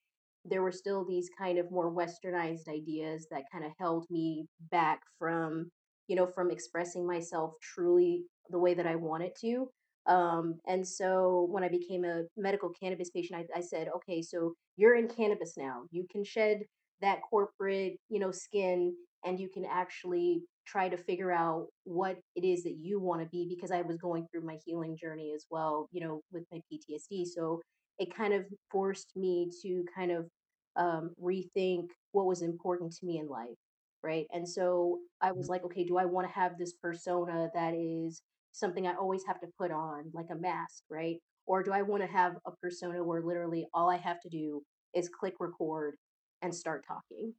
[0.45, 4.99] there were still these kind of more westernized ideas that kind of held me back
[5.19, 5.69] from,
[6.07, 9.69] you know, from expressing myself truly the way that I wanted to.
[10.07, 14.53] Um, and so when I became a medical cannabis patient, I, I said, okay, so
[14.77, 15.83] you're in cannabis now.
[15.91, 16.61] You can shed
[17.01, 18.93] that corporate, you know, skin
[19.25, 23.27] and you can actually try to figure out what it is that you want to
[23.29, 26.59] be because I was going through my healing journey as well, you know, with my
[26.71, 27.25] PTSD.
[27.25, 27.61] So
[27.99, 30.27] it kind of forced me to kind of
[30.75, 33.57] um, rethink what was important to me in life.
[34.05, 34.27] Right.
[34.31, 35.51] And so I was mm-hmm.
[35.53, 39.39] like, okay, do I want to have this persona that is something I always have
[39.41, 41.17] to put on, like a mask, right?
[41.47, 44.61] Or do I want to have a persona where literally all I have to do
[44.93, 45.95] is click record
[46.43, 47.33] and start talking?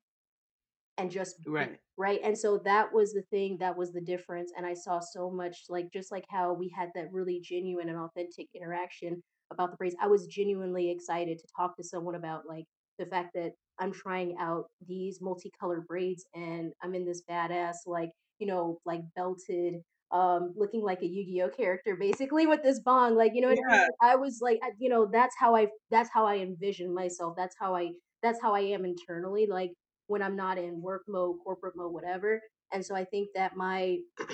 [0.99, 2.21] and just be, right, right?
[2.25, 4.53] And so that was the thing, that was the difference.
[4.57, 7.99] And I saw so much like just like how we had that really genuine and
[7.99, 9.97] authentic interaction about the braids.
[10.01, 12.65] I was genuinely excited to talk to someone about like
[12.99, 18.11] the fact that I'm trying out these multicolored braids and I'm in this badass like,
[18.39, 19.75] you know, like belted
[20.13, 23.73] um looking like a Yu-Gi-Oh character basically with this bong like you know what I
[23.73, 27.35] mean yeah, I was like you know that's how I that's how I envision myself
[27.37, 27.91] that's how I
[28.23, 29.73] that's how I am internally like
[30.07, 32.41] when I'm not in work mode, corporate mode, whatever.
[32.73, 33.99] And so I think that my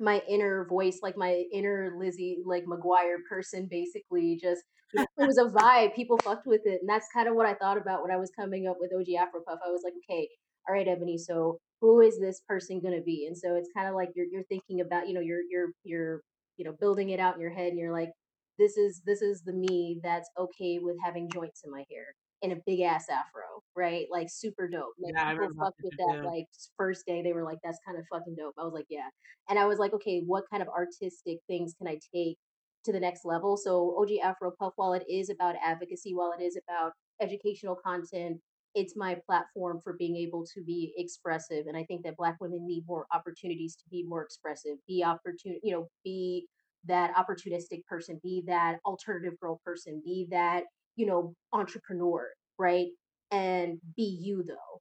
[0.00, 5.26] my inner voice, like my inner Lizzie, like McGuire person, basically just you know, it
[5.26, 5.94] was a vibe.
[5.94, 8.30] People fucked with it, and that's kind of what I thought about when I was
[8.38, 9.60] coming up with OG Afro Puff.
[9.64, 10.28] I was like, okay,
[10.68, 11.18] all right, Ebony.
[11.18, 13.26] So who is this person gonna be?
[13.26, 16.20] And so it's kind of like you're you're thinking about, you know, you're you're you're
[16.56, 18.10] you know building it out in your head, and you're like,
[18.58, 22.06] this is this is the me that's okay with having joints in my hair
[22.42, 24.06] and a big ass afro, right?
[24.10, 24.94] Like super dope.
[24.98, 25.32] Like yeah.
[25.32, 27.22] People fucked with that like first day.
[27.22, 28.54] They were like, that's kind of fucking dope.
[28.58, 29.08] I was like, yeah.
[29.48, 32.38] And I was like, okay, what kind of artistic things can I take
[32.84, 33.56] to the next level?
[33.56, 38.38] So OG Afro Puff, while it is about advocacy, while it is about educational content,
[38.74, 41.66] it's my platform for being able to be expressive.
[41.66, 45.58] And I think that Black women need more opportunities to be more expressive, be opportune,
[45.62, 46.46] you know, be
[46.86, 50.64] that opportunistic person, be that alternative girl person, be that,
[51.00, 52.88] you know, entrepreneur, right?
[53.32, 54.80] And be you though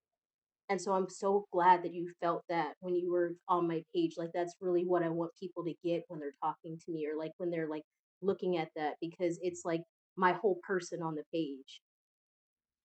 [0.69, 4.13] and so I'm so glad that you felt that when you were on my page.
[4.17, 7.17] Like that's really what I want people to get when they're talking to me or
[7.17, 7.83] like when they're like
[8.21, 9.81] looking at that because it's like
[10.15, 11.81] my whole person on the page.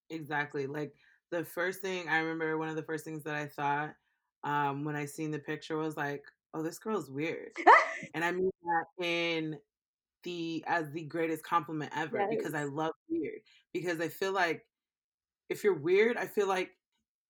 [0.08, 0.66] Exactly.
[0.66, 0.94] Like
[1.30, 3.94] the first thing I remember, one of the first things that I thought
[4.44, 7.52] um, when I seen the picture was like, "Oh, this girl's weird,"
[8.14, 9.58] and I mean that in
[10.24, 13.40] the as the greatest compliment ever because I love weird
[13.72, 14.66] because I feel like
[15.48, 16.72] if you're weird, I feel like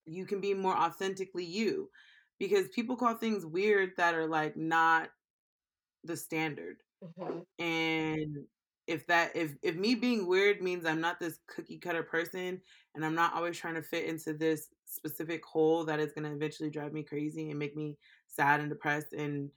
[0.06, 1.90] you can be more authentically you
[2.38, 5.10] because people call things weird that are like not
[6.04, 6.76] the standard.
[7.02, 8.46] hmm And
[8.86, 12.60] if that if if me being weird means I'm not this cookie cutter person
[12.94, 16.34] and I'm not always trying to fit into this specific hole that is going to
[16.36, 19.50] eventually drive me crazy and make me sad and depressed and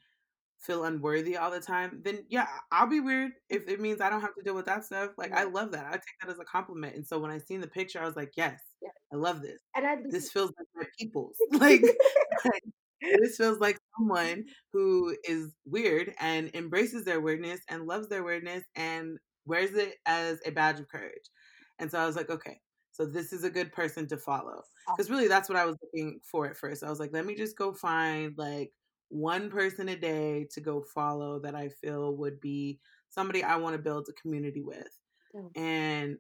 [0.60, 4.22] feel unworthy all the time, then yeah, I'll be weird if it means I don't
[4.22, 5.12] have to deal with that stuff.
[5.18, 5.86] Like I love that.
[5.88, 6.96] I take that as a compliment.
[6.96, 8.90] And so when I seen the picture, I was like, yes, Yeah.
[9.14, 9.60] I love this.
[9.76, 11.38] And I This feels like my people's.
[11.52, 11.84] like
[13.02, 18.64] This feels like someone who is weird and embraces their weirdness and loves their weirdness
[18.76, 21.30] and wears it as a badge of courage.
[21.80, 22.60] And so I was like, okay,
[22.92, 24.64] so this is a good person to follow.
[24.96, 26.84] Because really, that's what I was looking for at first.
[26.84, 28.72] I was like, let me just go find like
[29.10, 33.76] one person a day to go follow that I feel would be somebody I want
[33.76, 35.00] to build a community with.
[35.34, 36.18] Oh, And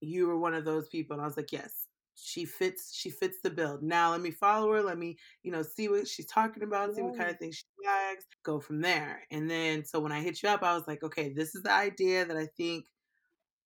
[0.00, 1.14] you were one of those people.
[1.14, 3.80] And I was like, yes, she fits she fits the bill.
[3.82, 4.82] Now let me follow her.
[4.82, 7.86] Let me, you know, see what she's talking about, see what kind of things she
[7.86, 9.24] likes, go from there.
[9.30, 11.72] And then so when I hit you up, I was like, okay, this is the
[11.72, 12.86] idea that I think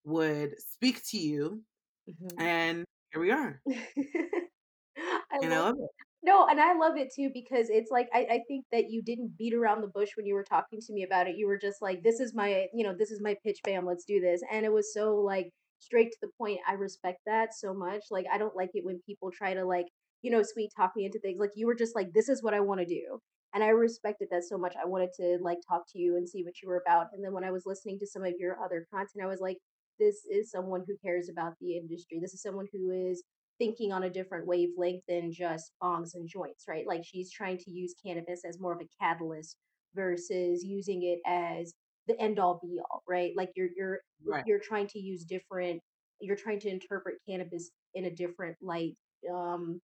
[0.05, 1.65] would speak to you.
[2.07, 2.39] Mhm.
[2.39, 3.63] And here we are.
[5.31, 5.91] I And I love love it.
[6.01, 6.06] it.
[6.27, 9.39] No, and I love it too because it's like I, I think that you didn't
[9.39, 11.37] beat around the bush when you were talking to me about it.
[11.37, 14.05] You were just like, "This is my, you know, this is my pitch, bam, let's
[14.05, 16.59] do this," and it was so like straight to the point.
[16.69, 18.05] I respect that so much.
[18.11, 19.87] Like, I don't like it when people try to like,
[20.23, 21.39] you know, sweet talk me into things.
[21.41, 23.21] Like, you were just like, "This is what I want to do,"
[23.55, 24.75] and I respected that so much.
[24.83, 27.09] I wanted to like talk to you and see what you were about.
[27.15, 29.59] And then when I was listening to some of your other content, I was like,
[30.01, 32.19] "This is someone who cares about the industry.
[32.21, 33.23] This is someone who is."
[33.59, 36.87] Thinking on a different wavelength than just bongs and joints, right?
[36.87, 39.57] Like she's trying to use cannabis as more of a catalyst
[39.95, 41.75] versus using it as
[42.07, 43.33] the end all be all, right?
[43.37, 44.45] Like you're you're Right.
[44.45, 45.81] you're trying to use different
[46.21, 48.97] you're trying to interpret cannabis in a different light
[49.33, 49.81] um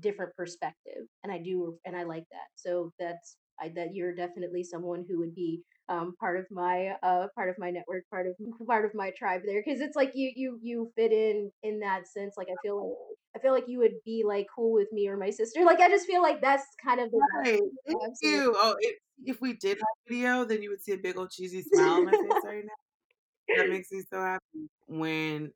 [0.00, 4.64] different perspective and i do and i like that so that's I, that you're definitely
[4.64, 8.34] someone who would be um, part of my uh, part of my network part of
[8.66, 12.08] part of my tribe there because it's like you you you fit in in that
[12.08, 15.08] sense like i feel like i feel like you would be like cool with me
[15.08, 17.60] or my sister like i just feel like that's kind of the Right.
[17.86, 18.54] Thank you.
[18.56, 21.62] Oh, if if we did have video, then you would see a big old cheesy
[21.62, 23.56] smile on my face right now.
[23.56, 24.68] That makes me so happy.
[24.86, 25.52] When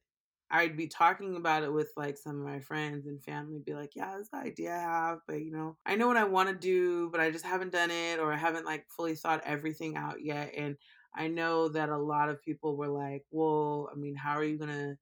[0.51, 3.97] I'd be talking about it with like some of my friends and family, be like,
[3.97, 6.55] yeah, this the idea I have, but you know, I know what I want to
[6.55, 10.23] do, but I just haven't done it or I haven't like fully thought everything out
[10.23, 10.53] yet.
[10.57, 10.77] And
[11.15, 14.57] I know that a lot of people were like, well, I mean, how are you
[14.59, 14.97] going to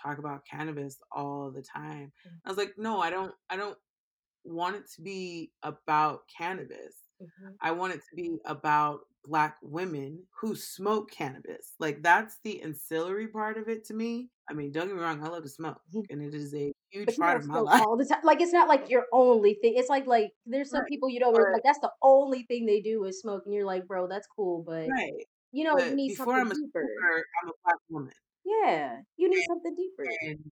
[0.00, 2.12] talk about cannabis all the time?
[2.44, 3.78] I was like, no, I don't, I don't
[4.44, 6.96] want it to be about cannabis.
[7.20, 11.74] Mhm, I want it to be about black women who smoke cannabis.
[11.78, 14.30] Like that's the ancillary part of it to me.
[14.50, 16.04] I mean, don't get me wrong, I love to smoke mhm.
[16.10, 17.82] and it is a huge part of my life.
[17.82, 20.80] all the time like it's not like your only thing it's like like there's some
[20.80, 20.88] Right.
[20.88, 23.66] people you know it's like that's the only thing they do is smoke and you're
[23.66, 25.12] like bro that's cool but right.
[25.52, 28.12] you know you need before something I'm a deeper smoker, I'm a black woman.
[28.44, 30.08] Yeah, you need something deeper.
[30.22, 30.50] And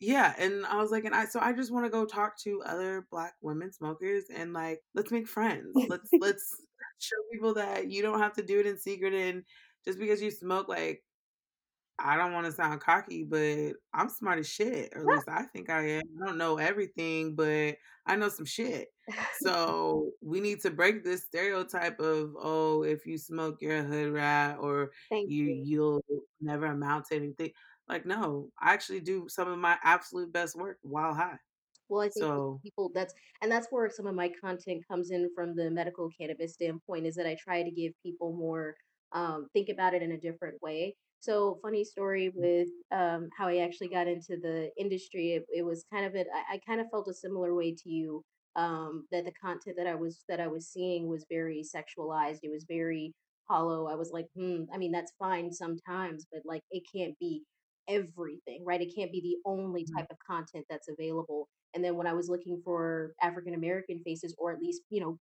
[0.00, 2.62] yeah, and I was like, and I so I just want to go talk to
[2.64, 5.72] other black women smokers and like let's make friends.
[5.74, 6.62] Let's let's
[6.98, 9.42] show people that you don't have to do it in secret and
[9.84, 11.02] just because you smoke like
[11.98, 15.42] I don't want to sound cocky, but I'm smart as shit, or at least I
[15.44, 16.02] think I am.
[16.22, 18.88] I don't know everything, but I know some shit.
[19.42, 24.12] So we need to break this stereotype of oh, if you smoke, you're a hood
[24.12, 25.62] rat, or Thank you you.
[25.64, 26.04] you'll
[26.40, 27.52] never amount to anything.
[27.88, 31.38] Like no, I actually do some of my absolute best work while high.
[31.88, 35.30] Well, I think So people that's and that's where some of my content comes in
[35.34, 38.74] from the medical cannabis standpoint is that I try to give people more
[39.12, 40.96] um, think about it in a different way.
[41.20, 45.32] So, funny story with um, how I actually got into the industry.
[45.32, 46.28] It, it was kind of it.
[46.34, 48.24] I, I kind of felt a similar way to you.
[48.56, 52.38] Um, that the content that I was that I was seeing was very sexualized.
[52.42, 53.14] It was very
[53.48, 53.86] hollow.
[53.86, 54.64] I was like, hmm.
[54.74, 57.42] I mean, that's fine sometimes, but like, it can't be
[57.88, 58.80] everything, right?
[58.80, 62.28] It can't be the only type of content that's available and then when I was
[62.28, 65.18] looking for African American faces, or at least, you know,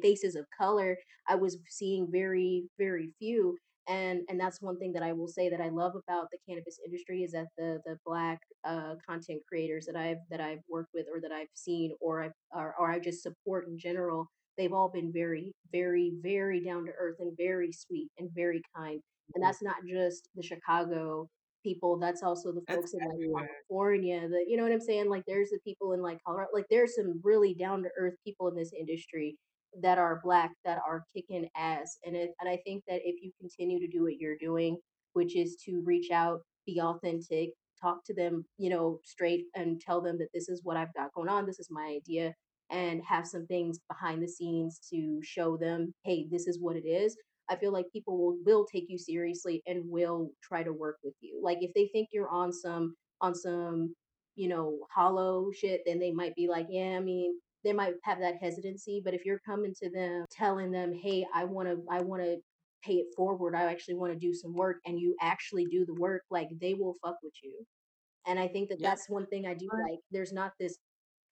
[0.00, 0.96] faces of color,
[1.28, 3.56] I was seeing very, very few.
[3.88, 6.78] And and that's one thing that I will say that I love about the cannabis
[6.84, 11.06] industry is that the the black uh, content creators that I've that I've worked with
[11.12, 14.88] or that I've seen or I or, or I just support in general, they've all
[14.88, 19.00] been very, very, very down to earth and very sweet and very kind.
[19.34, 21.28] And that's not just the Chicago
[21.62, 23.48] people, that's also the that's folks in like everywhere.
[23.68, 25.08] California, the you know what I'm saying?
[25.08, 28.48] Like there's the people in like Colorado, like there's some really down to earth people
[28.48, 29.36] in this industry
[29.80, 31.98] that are black that are kicking ass.
[32.04, 34.78] And it, and I think that if you continue to do what you're doing,
[35.14, 40.00] which is to reach out, be authentic, talk to them, you know, straight and tell
[40.00, 42.34] them that this is what I've got going on, this is my idea,
[42.70, 46.86] and have some things behind the scenes to show them, hey, this is what it
[46.86, 47.16] is.
[47.50, 51.14] I feel like people will will take you seriously and will try to work with
[51.20, 51.40] you.
[51.42, 53.94] Like if they think you're on some on some,
[54.36, 57.34] you know, hollow shit, then they might be like, yeah, I mean,
[57.64, 59.00] they might have that hesitancy.
[59.04, 62.36] But if you're coming to them telling them, hey, I wanna I wanna
[62.84, 65.94] pay it forward, I actually want to do some work and you actually do the
[65.94, 67.64] work, like they will fuck with you.
[68.26, 68.82] And I think that Yep.
[68.82, 70.00] that's one thing I do like.
[70.10, 70.78] There's not this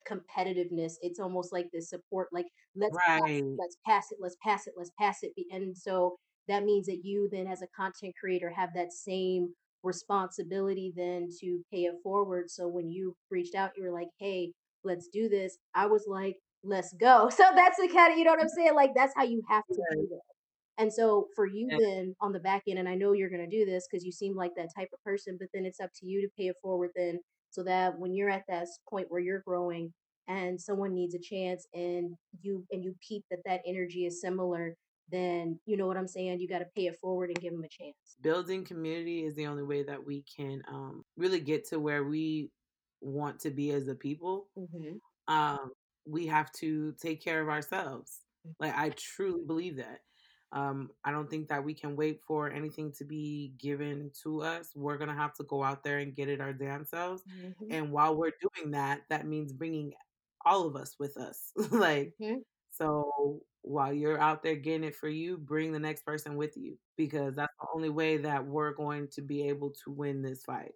[0.09, 0.95] competitiveness.
[1.03, 3.59] It's almost like this support, like let's pass, Right.
[3.59, 5.33] let's pass it, let's pass it, let's pass it.
[5.53, 6.16] And so
[6.49, 11.62] that means that you then, as a content creator, have that same responsibility then to
[11.72, 12.51] pay it forward.
[12.51, 14.53] So when you reached out, you were like, hey,
[14.85, 15.59] let's do this.
[15.74, 17.31] I was like, let's go.
[17.37, 18.74] So that's the kind of, you know what I'm saying?
[18.74, 20.20] Like, that's how you have to do it.
[20.78, 23.49] And so for you And then on the back end, and I know you're going
[23.49, 25.91] to do this because you seem like that type of person, but then it's up
[26.01, 27.20] to you to pay it forward then
[27.51, 29.93] so that when you're at that point where you're growing
[30.28, 34.74] and someone needs a chance and you and you peep that that energy is similar,
[35.11, 36.41] then you know what I'm saying?
[36.41, 37.97] You got to pay it forward and give them a chance.
[38.22, 42.49] building community is the only way that we can um, really get to where we
[43.01, 44.48] want to be as a people.
[44.57, 44.98] hmm
[45.28, 45.72] Um,
[46.07, 48.20] we have to take care of ourselves.
[48.59, 50.01] Like I truly believe that.
[50.53, 54.70] Um, I don't think that we can wait for anything to be given to us.
[54.74, 57.22] We're gonna have to go out there and get it our damn selves.
[57.28, 59.92] hmm And while we're doing that, that means bringing
[60.44, 61.53] all of us with us.
[61.70, 62.36] like hmm
[62.70, 66.76] So while you're out there getting it for you, bring the next person with you
[66.96, 70.72] because that's the only way that we're going to be able to win this fight.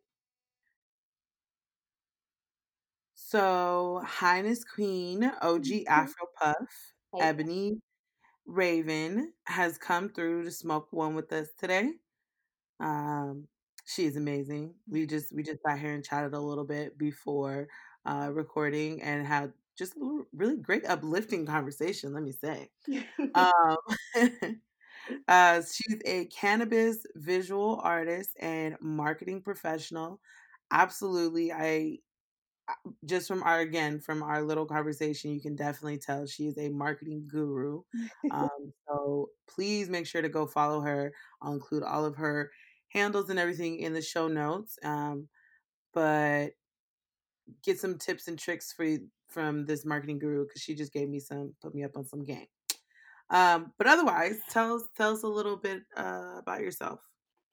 [3.35, 6.57] So, Highness Queen, OG Afro Puff,
[7.13, 7.81] Hey, Ebony
[8.47, 11.93] Raven has come through to smoke one with us today.
[12.81, 13.49] Um,
[13.87, 14.75] she is amazing.
[14.89, 17.69] We just we just sat here and chatted a little bit before
[18.07, 22.13] uh, recording and had just a really great uplifting conversation.
[22.15, 22.69] Let me say.
[23.35, 23.77] Um,
[25.29, 30.21] Uh, she's a cannabis visual artist and marketing professional.
[30.71, 31.53] Absolutely.
[31.53, 31.99] I
[33.05, 36.69] just from our again from our little conversation, you can definitely tell she is a
[36.69, 37.83] marketing guru.
[38.31, 41.13] Um, so please make sure to go follow her.
[41.43, 42.51] I'll include all of her
[42.89, 44.79] handles and everything in the show notes.
[44.83, 45.29] Um,
[45.93, 46.53] but
[47.63, 48.87] get some tips and tricks for
[49.29, 52.25] from this marketing guru because she just gave me some, put me up on some
[52.25, 52.47] game.
[53.31, 57.01] Um, but otherwise, tell us tell us a little bit uh, about yourself.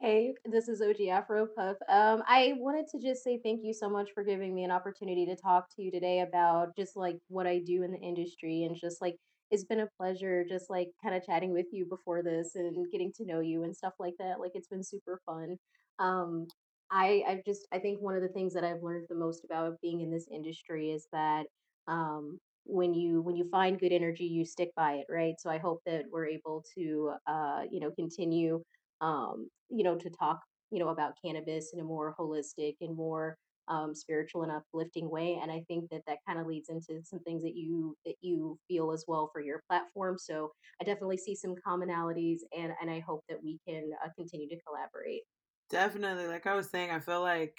[0.01, 1.77] Hey, this is OG Afro Puff.
[1.87, 5.27] Um, I wanted to just say thank you so much for giving me an opportunity
[5.27, 8.75] to talk to you today about just like what I do in the industry and
[8.75, 9.15] just like
[9.51, 13.11] it's been a pleasure just like kind of chatting with you before this and getting
[13.17, 14.39] to know you and stuff like that.
[14.39, 15.57] Like it's been super fun.
[15.99, 16.47] Um,
[16.91, 19.79] I I just I think one of the things that I've learned the most about
[19.83, 21.45] being in this industry is that
[21.87, 25.35] um when you when you find good energy, you stick by it, right?
[25.39, 28.63] So I hope that we're able to uh, you know, continue
[29.01, 30.39] um, you know, to talk,
[30.71, 33.37] you know, about cannabis in a more holistic and more
[33.67, 35.39] um, spiritual and uplifting way.
[35.41, 38.57] And I think that that kind of leads into some things that you that you
[38.67, 40.17] feel as well for your platform.
[40.17, 44.49] So I definitely see some commonalities, and and I hope that we can uh, continue
[44.49, 45.21] to collaborate.
[45.69, 47.57] Definitely, like I was saying, I feel like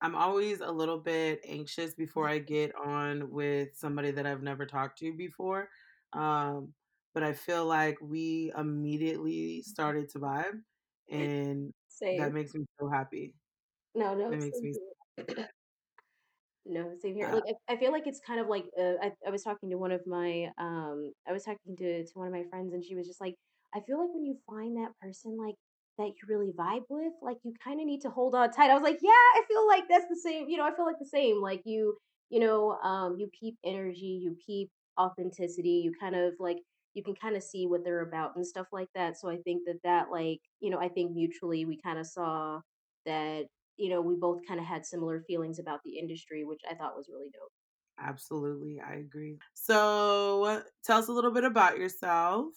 [0.00, 4.66] I'm always a little bit anxious before I get on with somebody that I've never
[4.66, 5.68] talked to before.
[6.12, 6.74] Um,
[7.16, 10.60] but I feel like we immediately started to vibe,
[11.10, 11.72] and
[12.12, 13.32] that makes me so happy.
[13.94, 14.76] No, no, it makes me.
[16.66, 17.30] No, same here.
[17.32, 19.76] Like I, I feel like it's kind of like uh, I, I was talking to
[19.76, 22.96] one of my um I was talking to to one of my friends and she
[22.96, 23.34] was just like
[23.74, 25.54] I feel like when you find that person like
[25.98, 28.70] that you really vibe with, like you kind of need to hold on tight.
[28.70, 30.48] I was like, yeah, I feel like that's the same.
[30.48, 31.40] You know, I feel like the same.
[31.40, 31.96] Like you,
[32.28, 34.68] you know, um, you peep energy, you peep
[35.00, 35.80] authenticity.
[35.84, 36.58] You kind of like
[36.96, 39.16] you can kind of see what they're about and stuff like that.
[39.18, 42.60] So I think that that like you know I think mutually we kind of saw
[43.04, 43.46] that
[43.78, 46.96] you know, we both kind of had similar feelings about the industry, which I thought
[46.96, 47.52] was really dope.
[47.98, 49.38] absolutely, I agree.
[49.54, 52.52] So, tell us a little bit about yourself.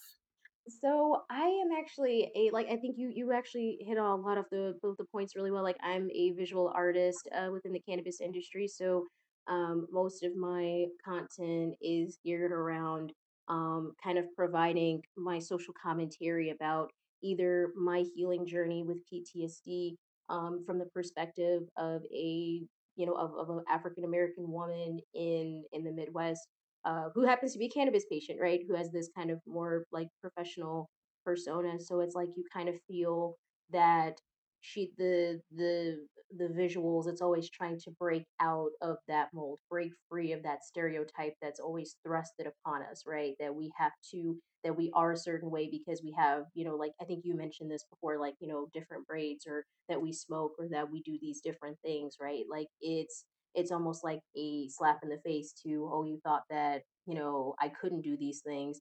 [0.67, 4.37] So I am actually a like I think you you actually hit on a lot
[4.37, 5.63] of the both the points really well.
[5.63, 9.07] Like I'm a visual artist uh, within the cannabis industry, so
[9.47, 13.13] um, most of my content is geared around
[13.49, 16.91] um, kind of providing my social commentary about
[17.23, 19.95] either my healing journey with PTSD
[20.29, 22.61] um, from the perspective of a
[22.95, 26.47] you know of, of an African American woman in in the Midwest
[26.85, 28.61] uh, who happens to be a cannabis patient, right?
[28.67, 30.89] Who has this kind of more like professional
[31.25, 31.79] persona.
[31.79, 33.35] So it's like you kind of feel
[33.71, 34.13] that
[34.61, 36.05] she the the
[36.37, 40.63] the visuals it's always trying to break out of that mold break free of that
[40.63, 43.33] stereotype that's always thrusted upon us right?
[43.39, 46.75] That we have to that we are a certain way because we have you know
[46.75, 50.11] like i think you mentioned this before like you know different braids or that we
[50.11, 52.43] smoke or that we do these different things right?
[52.49, 56.83] Like it's it's almost like a slap in the face to, oh, you thought that,
[57.07, 58.79] you know, I couldn't do these things.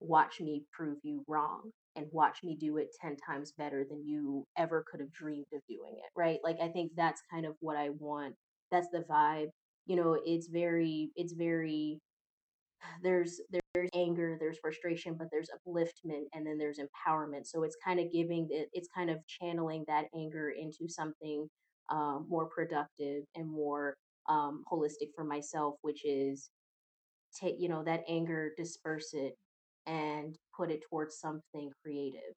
[0.00, 4.44] Watch me prove you wrong and watch me do it 10 times better than you
[4.56, 6.10] ever could have dreamed of doing it.
[6.16, 6.38] Right.
[6.42, 8.34] Like, I think that's kind of what I want.
[8.70, 9.48] That's the vibe
[9.86, 11.98] you know, it's very it's very
[13.02, 17.46] there's there's anger, there's frustration, but there's upliftment and then there's empowerment.
[17.46, 21.48] So it's kind of giving it, it's kind of channeling that anger into something
[21.90, 23.96] um, more productive and more
[24.28, 26.50] um, holistic for myself, which is
[27.40, 29.34] take you know that anger, disperse it,
[29.86, 32.34] and put it towards something creative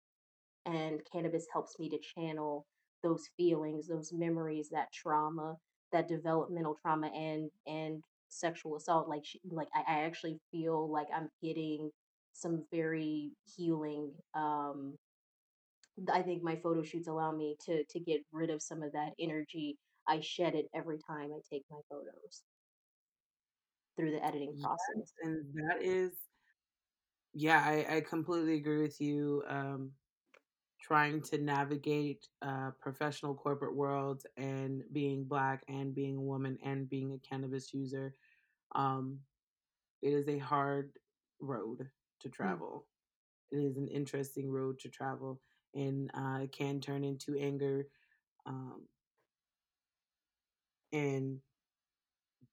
[0.67, 2.67] and cannabis helps me to channel
[3.03, 5.57] those feelings, those memories, that trauma,
[5.93, 9.09] that developmental trauma, and and sexual assault.
[9.09, 11.91] Like she, like I, I actually feel like I'm getting
[12.33, 14.13] some very healing.
[14.35, 14.97] Um,
[16.13, 19.13] I think my photo shoots allow me to to get rid of some of that
[19.19, 19.77] energy.
[20.09, 22.43] I shed it every time I take my photos
[23.97, 25.13] through the editing Yes, process.
[25.23, 26.13] and that is
[27.35, 29.43] yeah, I, I completely agree with you.
[29.49, 29.93] Um,
[30.81, 36.89] trying to navigate uh, professional corporate world and being black and being a woman and
[36.91, 38.15] being a cannabis user,
[38.75, 39.19] um,
[40.03, 40.93] it is a hard
[41.41, 41.89] road
[42.21, 42.87] to Mm, travel.
[43.53, 45.41] It is an interesting road to travel,
[45.75, 47.87] and uh, it can turn into anger
[48.47, 48.83] um,
[50.93, 51.41] and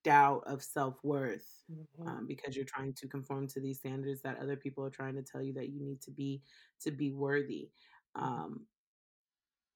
[0.03, 4.39] doubt of self worth mhm, um, because you're trying to conform to these standards that
[4.39, 6.43] other people are trying to tell you that you need to be
[6.81, 7.71] to be worthy.
[8.19, 8.67] mhm, Um,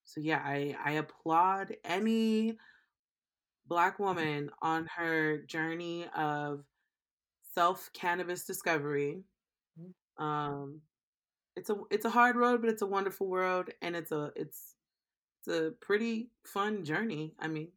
[0.04, 2.58] so yeah, I I applaud any
[3.66, 6.66] black woman on her journey of
[7.44, 9.24] self cannabis discovery.
[9.76, 10.82] mhm, Um,
[11.56, 14.76] it's a it's a hard road, but it's a wonderful world, and it's a it's
[15.40, 17.36] it's a pretty fun journey.
[17.40, 17.74] I mean,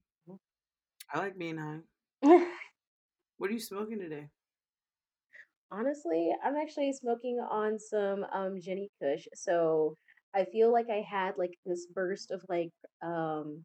[1.12, 1.82] I like being high.
[3.38, 4.28] What are you smoking today?
[5.70, 9.26] Honestly, I'm actually smoking on some um Jenny Kush.
[9.34, 9.96] So
[10.34, 12.70] I feel like I had like this burst of like
[13.02, 13.64] um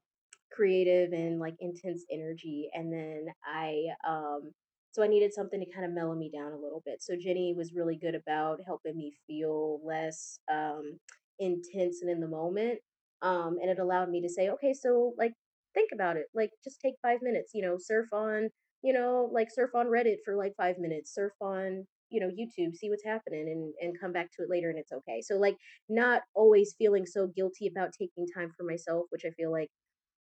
[0.51, 4.51] creative and like intense energy and then I um
[4.91, 7.01] so I needed something to kind of mellow me down a little bit.
[7.01, 10.99] So Jenny was really good about helping me feel less um
[11.39, 12.79] intense and in the moment.
[13.21, 15.33] Um and it allowed me to say, okay, so like
[15.73, 16.27] think about it.
[16.33, 18.49] Like just take 5 minutes, you know, surf on
[18.85, 22.75] you know, like surf on Reddit for like 5 minutes, surf on you know youtube
[22.75, 25.57] see what's happening and and come back to it later and it's okay so like
[25.89, 29.69] not always feeling so guilty about taking time for myself which i feel like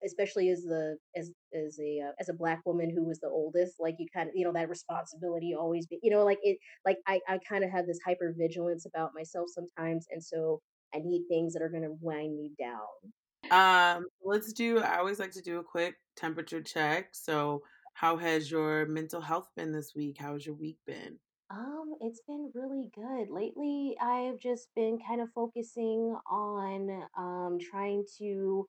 [0.05, 3.75] especially as the as as a uh, as a black woman who was the oldest
[3.79, 6.97] like you kind of you know that responsibility always be you know like it like
[7.07, 10.61] i i kind of have this hyper vigilance about myself sometimes and so
[10.95, 13.11] i need things that are going to wind me down
[13.51, 14.79] Um, let's do.
[14.79, 17.09] I always like to do a quick temperature check.
[17.13, 20.17] So, how has your mental health been this week?
[20.19, 21.17] How has your week been?
[21.51, 23.29] Um, it's been really good.
[23.29, 28.67] Lately, I've just been kind of focusing on um trying to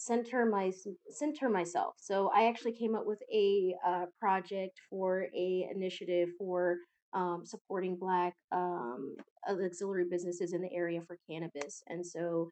[0.00, 0.72] center my
[1.10, 1.94] center myself.
[1.98, 6.76] So I actually came up with a uh, project for a initiative for
[7.12, 9.14] um, supporting Black um,
[9.48, 11.82] auxiliary businesses in the area for cannabis.
[11.88, 12.48] And so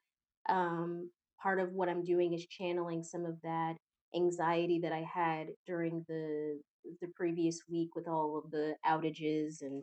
[0.49, 1.11] um,
[1.43, 3.75] part of what I'm doing is channeling some of that
[4.15, 6.61] anxiety that I had during the
[7.01, 9.83] the previous week with all of the outages and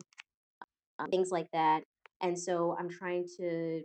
[0.98, 1.82] um, things like that.
[2.22, 3.82] And so I'm trying to.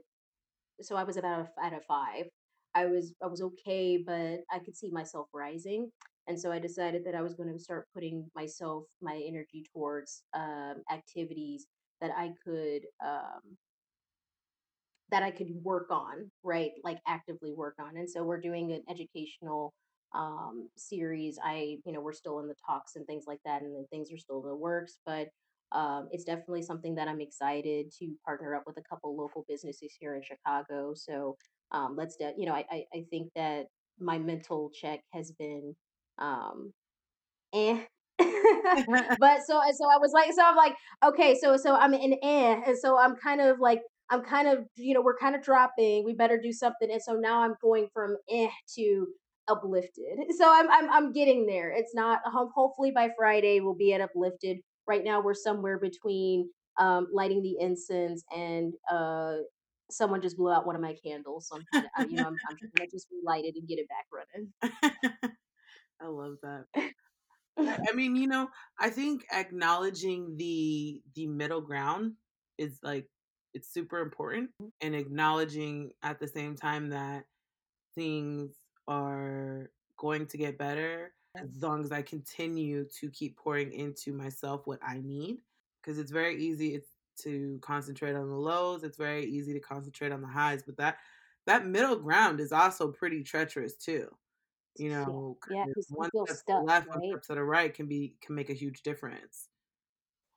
[0.81, 2.25] So I was about a, at a five.
[2.73, 5.91] I was I was okay, but I could see myself rising.
[6.27, 10.23] And so I decided that I was going to start putting myself, my energy towards
[10.33, 11.67] um, activities
[11.99, 13.57] that I could um,
[15.11, 16.71] that I could work on, right?
[16.83, 17.97] Like actively work on.
[17.97, 19.73] And so we're doing an educational
[20.13, 21.37] um series.
[21.43, 24.17] I, you know, we're still in the talks and things like that, and things are
[24.17, 25.27] still in the works, but
[25.71, 29.93] um, it's definitely something that I'm excited to partner up with a couple local businesses
[29.99, 30.93] here in Chicago.
[30.95, 31.37] So
[31.71, 33.67] um, let's, de- you know, I, I I think that
[33.99, 35.75] my mental check has been
[36.19, 36.73] um,
[37.53, 37.79] eh.
[39.19, 42.61] but so so I was like so I'm like okay so so I'm in eh
[42.67, 43.81] and so I'm kind of like
[44.11, 47.13] I'm kind of you know we're kind of dropping we better do something and so
[47.13, 49.07] now I'm going from eh to
[49.47, 50.19] uplifted.
[50.37, 51.71] So I'm I'm I'm getting there.
[51.71, 54.57] It's not hopefully by Friday we'll be at uplifted.
[54.87, 59.37] Right now we're somewhere between um lighting the incense and uh
[59.89, 62.37] someone just blew out one of my candles so I'm kind of you know I'm
[62.49, 64.53] I'm trying to just relight it and get it back running.
[66.01, 66.65] I love that.
[67.57, 68.49] I mean, you know,
[68.79, 72.13] I think acknowledging the the middle ground
[72.57, 73.07] is like
[73.53, 77.25] it's super important and acknowledging at the same time that
[77.95, 78.55] things
[78.87, 84.67] are going to get better as long as I continue to keep pouring into myself
[84.67, 85.41] what I need.
[85.81, 86.89] Because it's very easy it's
[87.23, 88.83] to concentrate on the lows.
[88.83, 90.99] It's very easy to concentrate on the highs, but that
[91.47, 94.15] that middle ground is also pretty treacherous too.
[94.77, 97.87] You Yeah, know, yeah, you 1 step stuck, left, 1 step to the right can
[97.87, 99.50] be can make a huge difference.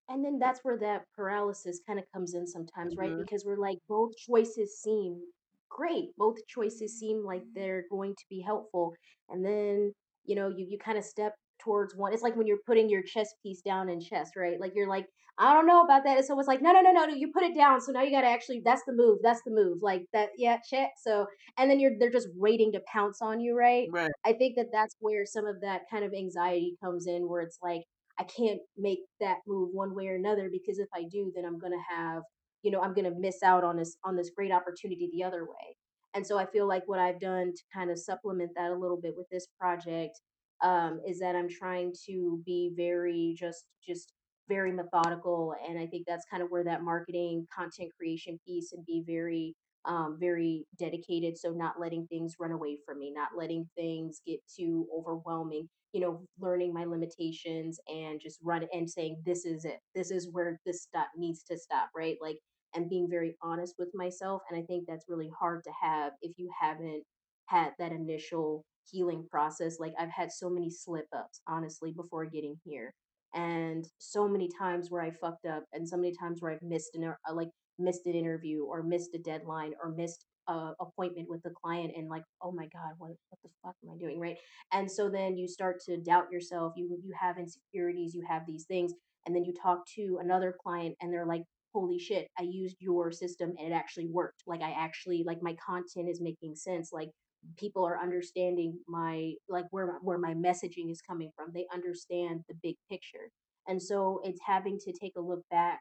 [0.09, 3.15] And then that's where that paralysis kinda comes in sometimes, right?
[3.15, 3.17] Mhm.
[3.17, 5.23] Because we're like, both choices seem
[5.71, 8.95] great, both choices seem like they're going to be helpful,
[9.29, 9.93] and then,
[10.25, 13.33] you know, you you kinda step towards one it's like when you're putting your chess
[13.43, 14.61] piece down in chess, right?
[14.61, 15.07] Like, you're like,
[15.39, 17.43] "I don't know about that," and someone's like, "No, no, no, no, no, you put
[17.45, 20.31] it down, so now you gotta actually that's the move, that's the move, like, that
[20.37, 21.27] yeah, check," so
[21.57, 23.89] and then you're they're just waiting to pounce on you, right?
[23.89, 24.13] Right.
[24.25, 27.59] I think that that's where some of that kind of anxiety comes in, where it's
[27.63, 27.83] like,
[28.19, 31.59] "I can't make that move one way or another, because if I do, then I'm
[31.59, 32.23] gonna have
[32.63, 35.77] you know, I'm gonna miss out on this on this great opportunity the other way."
[36.15, 39.17] And so I feel like what I've done to kinda supplement that a little bit
[39.17, 40.21] with this project,
[40.63, 44.13] um, is that I'm trying to be very just just
[44.49, 48.85] very methodical, and I think that's kind of where that marketing, content creation piece and
[48.87, 49.55] be very,
[49.87, 54.41] um, very dedicated, so not letting things run away from me, not letting things get
[54.55, 59.81] too overwhelming, you know, learning my limitations and just run and saying, "This is it.
[59.95, 62.17] This is where this stop needs to stop," right?
[62.21, 62.39] Like,
[62.75, 66.39] and being very honest with myself, and I think that's really hard to have if
[66.39, 67.05] you haven't
[67.47, 72.93] had that initial healing process, like, I've had so many slip-ups, honestly, before getting here,
[73.35, 76.95] and so many times where I fucked up, and so many times where I've missed
[76.95, 77.49] an er uh, like,
[77.79, 82.09] missed an interview or missed a deadline or missed a appointment with the client and,
[82.09, 84.39] like, "Oh my god, what what the fuck am I doing?" Right?
[84.73, 88.67] And so then you start to doubt yourself, you you have insecurities, you have these
[88.67, 88.93] things,
[89.27, 93.11] and then you talk to another client, and they're like, "Holy shit, I used your
[93.13, 94.43] system, and it actually worked.
[94.47, 97.11] Like, I actually like, my content is making sense, like,
[97.57, 102.55] people are understanding my like, where where my messaging is coming from, they understand the
[102.63, 103.31] big picture."
[103.69, 105.81] And so it's having to take a look back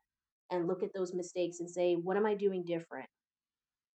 [0.54, 3.10] and look at those mistakes and say, "What am I doing different?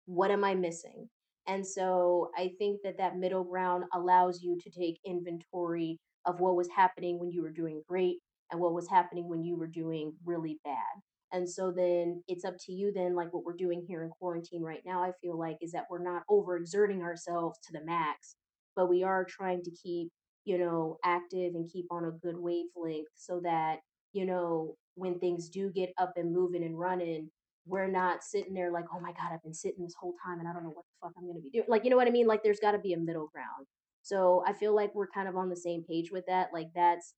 [0.06, 1.08] What am I missing?"
[1.46, 6.56] And so I think that that middle ground allows you to take inventory of what
[6.56, 8.18] was happening when you were doing great
[8.50, 11.02] and what was happening when you were doing really bad.
[11.32, 14.62] And so then it's up to you then, like what we're doing here in quarantine
[14.62, 18.36] right now, I feel like, is that we're not overexerting ourselves to the max,
[18.76, 20.10] but we are trying to keep,
[20.44, 23.80] you know, active and keep on a good wavelength so that,
[24.12, 27.30] you know, when things do get up and moving and running,
[27.66, 30.48] we're not sitting there like, "Oh my god, I've been sitting this whole time, and
[30.48, 32.10] I don't know what the fuck I'm gonna be doing." Like, you know what I
[32.10, 32.26] mean?
[32.26, 33.66] Like, there's gotta be a middle ground.
[34.02, 37.14] So I feel like we're kind of on the same page with that, like, that's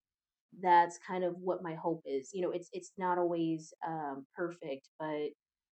[0.61, 2.31] that's kind of what my hope is.
[2.33, 5.31] You know, it's it's not always, um, perfect, but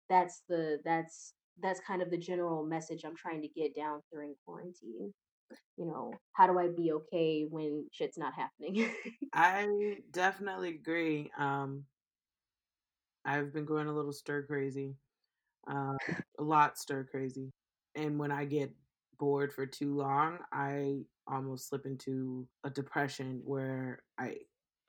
[0.09, 4.35] that's the that's that's kind of the general message I'm trying to get down during
[4.47, 5.13] quarantine.
[5.79, 8.93] You know, how do I be okay when shit's not happening?
[9.33, 11.87] I definitely agree, um
[13.25, 14.97] I've been going a little stir crazy,
[15.69, 15.99] um,
[16.39, 17.53] a lot stir crazy,
[17.97, 18.75] and when I get
[19.19, 24.39] bored for too long, I almost slip into a depression where I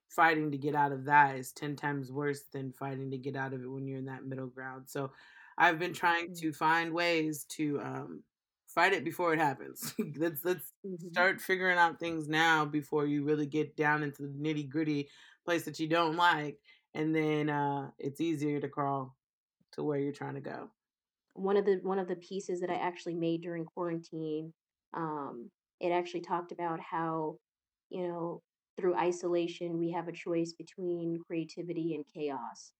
[0.09, 3.53] fighting to get out of that is 10 times worse than fighting to get out
[3.53, 4.89] of it when you're in that middle ground.
[4.89, 5.13] So,
[5.57, 6.43] I've been trying Mm.
[6.43, 8.23] to find ways to, um,
[8.67, 9.93] fight it before it happens.
[10.17, 11.13] Let's let's Mhm.
[11.13, 15.09] start figuring out things now before you really get down into the nitty-gritty
[15.45, 16.59] place that you don't like,
[16.93, 19.15] and then, uh, it's easier to crawl
[19.73, 20.69] to where you're trying to go.
[21.35, 24.53] One of the one of the pieces that I actually made during quarantine,
[24.93, 27.37] um, it actually talked about how,
[27.89, 28.41] you know,
[28.77, 32.71] through isolation, we have a choice between creativity and chaos.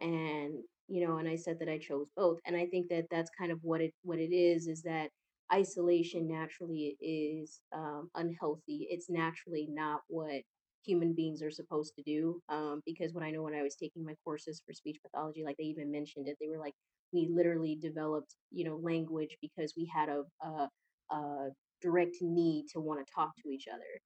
[0.00, 0.54] And,
[0.88, 3.52] you know, and I said that I chose both, and I think that that's kind
[3.52, 5.10] of what it what it is, is that
[5.52, 8.86] isolation naturally is, um, unhealthy.
[8.90, 10.42] It's naturally not what
[10.84, 14.04] human beings are supposed to do, um, because when I know when I was taking
[14.04, 16.74] my courses for speech pathology, like, they even mentioned it, they were like,
[17.12, 20.68] "We literally developed, you know, language because we had a a
[21.10, 24.00] a direct need to wanna talk to each other."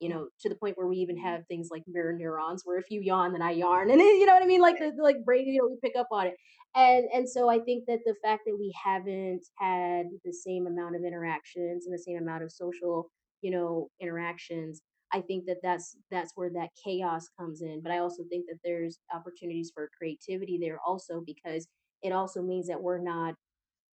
[0.00, 2.90] You know, to the point where we even have things like mirror neurons, where if
[2.90, 4.60] you yawn, then I yarn, and you know what I mean?
[4.60, 6.34] Like, the the, like, brain, you know, we pick up on it.
[6.74, 10.96] And and so I think that the fact that we haven't had the same amount
[10.96, 14.82] of interactions and the same amount of social, you know, interactions,
[15.12, 18.58] I think that that's that's where that chaos comes in, but I also think that
[18.64, 21.68] there's opportunities for creativity there also because
[22.02, 23.34] it also means that we're not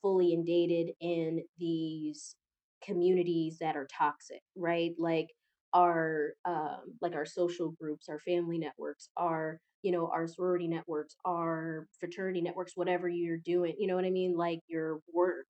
[0.01, 2.35] fully indated in these
[2.83, 4.93] communities that are toxic, right?
[4.97, 5.27] Like,
[5.73, 11.15] our, um, like, our social groups, our family networks, our, you know, our sorority networks,
[11.25, 14.35] our fraternity networks, whatever you're doing, you know what I mean?
[14.37, 15.45] Like, your work,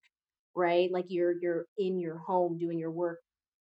[0.55, 0.91] right?
[0.91, 3.19] Like, you're you're in your home doing your work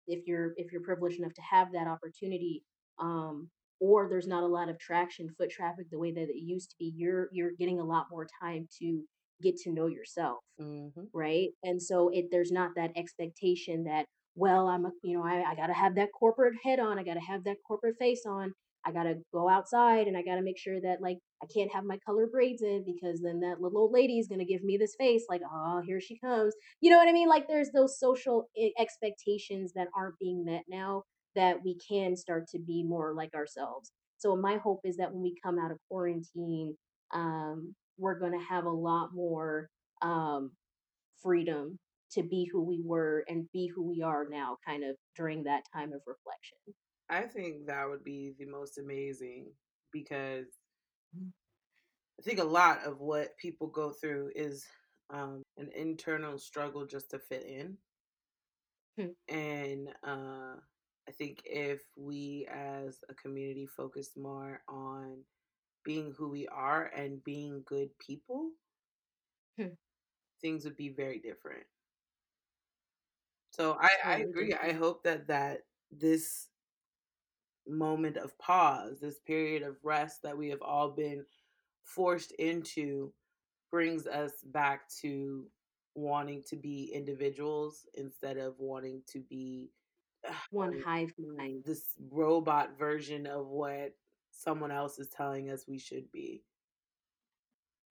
[0.09, 2.63] if you're if you're privileged enough to have that opportunity,
[2.99, 3.49] um,
[3.79, 6.75] or there's not a lot of traction, foot traffic the way that it used to
[6.79, 9.05] be, you're you're getting a lot more time to
[9.41, 11.09] get to know yourself, Mhm.
[11.13, 11.49] right?
[11.63, 14.05] And so it there's not that expectation that
[14.35, 16.97] well, I'm a, you know, I, I gotta have that corporate head on.
[16.99, 18.53] I gotta have that corporate face on.
[18.89, 21.97] I gotta go outside and I gotta make sure that like I can't have my
[22.05, 25.25] color braids in because then that little old lady is gonna give me this face
[25.29, 26.53] like, oh, here she comes.
[26.81, 27.29] You know what I mean?
[27.29, 31.03] Like there's those social expectations that aren't being met now
[31.35, 33.91] that we can start to be more like ourselves.
[34.17, 36.75] So my hope is that when we come out of quarantine,
[37.13, 39.69] um, we're gonna have a lot more
[40.01, 40.51] um,
[41.21, 41.77] freedom
[42.11, 45.61] to be who we were and be who we are now, kind of during that
[45.73, 46.57] time of reflection.
[47.09, 49.51] I think that would be the most amazing
[49.91, 50.47] because
[52.19, 54.65] I think a lot of what people go through is
[55.09, 57.77] um, an internal struggle just to fit in.
[58.97, 59.33] Hmm.
[59.33, 60.55] And uh,
[61.07, 65.23] I think if we as a community focus more on
[65.85, 68.51] being who we are and being good people,
[69.57, 69.75] Hmm.
[70.41, 71.67] things would be very different.
[73.51, 74.53] So I, I agree.
[74.53, 76.48] I hope that that this
[77.69, 81.25] moment of pause, this period of rest that we have all been
[81.83, 83.13] forced into,
[83.71, 85.45] brings us back to
[85.95, 89.71] wanting to be individuals instead of wanting to be
[90.51, 91.63] One hive mind.
[91.65, 93.93] this robot version of what
[94.31, 96.43] someone else is telling us we should be.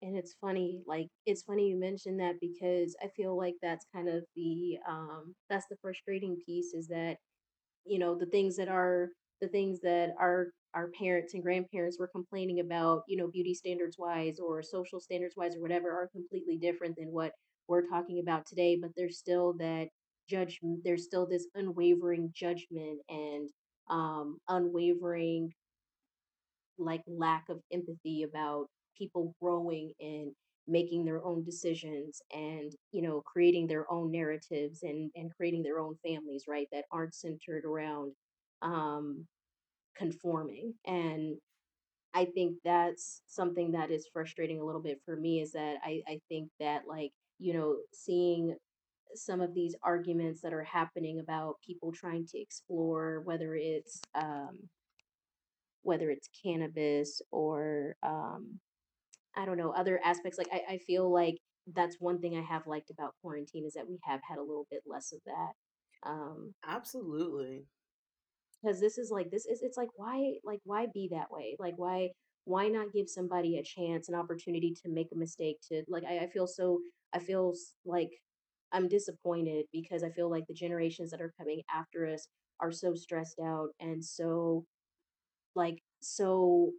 [0.01, 4.07] And it's funny, like it's funny you mentioned that because I feel like that's kind
[4.07, 7.17] of the um that's the frustrating piece is that
[7.85, 9.09] you know the things that are
[9.41, 13.97] the things that our our parents and grandparents were complaining about you know beauty standards
[13.97, 17.31] wise or social standards wise or whatever are completely different than what
[17.67, 19.87] we're talking about today but there's still that
[20.29, 23.49] judgment there's still this unwavering judgment and
[23.89, 25.51] um unwavering
[26.77, 28.67] like lack of empathy about
[28.97, 30.31] people growing and
[30.67, 35.79] making their own decisions and you know creating their own narratives and and creating their
[35.79, 38.11] own families right that aren't centered around
[38.61, 39.25] um
[39.95, 41.37] conforming and
[42.13, 46.01] i think that's something that is frustrating a little bit for me is that i
[46.07, 48.55] i think that like you know seeing
[49.15, 54.57] some of these arguments that are happening about people trying to explore whether it's um
[55.83, 58.59] whether it's cannabis or um
[59.35, 60.37] I don't know, other aspects.
[60.37, 61.37] Like I, I feel like
[61.73, 64.65] that's one thing I have liked about quarantine is that we have had a little
[64.71, 66.09] bit less of that.
[66.09, 67.65] Um, Absolutely.
[68.61, 71.55] Because this is like this is it's like why like why be that way?
[71.59, 72.09] Like why
[72.45, 76.19] why not give somebody a chance, an opportunity to make a mistake to like I,
[76.19, 76.79] I feel so
[77.13, 77.53] I feel
[77.85, 78.09] like
[78.71, 82.27] I'm disappointed because I feel like the generations that are coming after us
[82.59, 84.65] are so stressed out and so
[85.55, 86.71] like so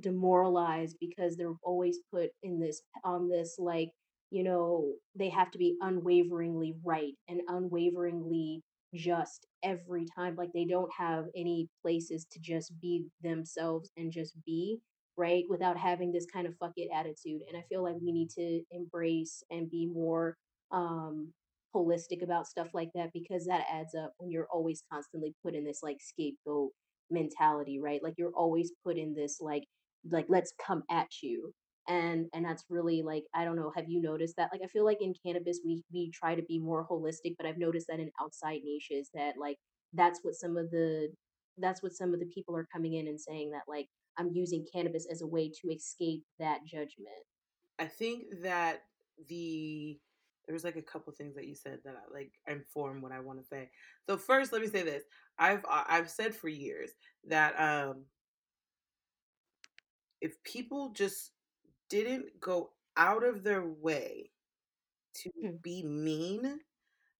[0.00, 3.88] demoralized because they're always put in this on this like
[4.30, 8.62] you know they have to be unwaveringly right and unwaveringly
[8.96, 14.34] just every time like they don't have any places to just be themselves and just
[14.44, 14.78] be
[15.16, 18.30] right without having this kind of fuck it attitude and i feel like we need
[18.30, 20.36] to embrace and be more
[20.72, 21.32] um
[21.74, 25.64] holistic about stuff like that because that adds up when you're always constantly put in
[25.64, 26.70] this like scapegoat
[27.10, 28.02] mentality right?
[28.02, 29.64] Like you're always put in this like
[30.10, 31.52] like let's come at you
[31.88, 34.50] and and that's really like i don't know have you noticed that?
[34.52, 37.58] Like i feel like in cannabis we we try to be more holistic but i've
[37.58, 39.56] noticed that in outside niches that like
[39.92, 41.08] that's what some of the
[41.58, 43.86] that's what some of the people are coming in and saying that like
[44.18, 47.24] i'm using cannabis as a way to escape that judgment.
[47.78, 48.82] I think that
[49.28, 49.98] the
[50.46, 53.20] there was like a couple things that you said that I, like inform what I
[53.20, 53.68] want to say.
[54.08, 55.04] So first, let me say this:
[55.38, 56.90] I've I've said for years
[57.28, 58.04] that um,
[60.20, 61.32] if people just
[61.88, 64.32] didn't go out of their way
[65.14, 66.60] to Hmm, be mean,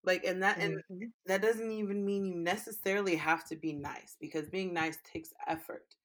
[0.03, 4.17] like, and that and mhm, that doesn't even mean you necessarily have to be nice
[4.19, 5.95] because being nice takes effort.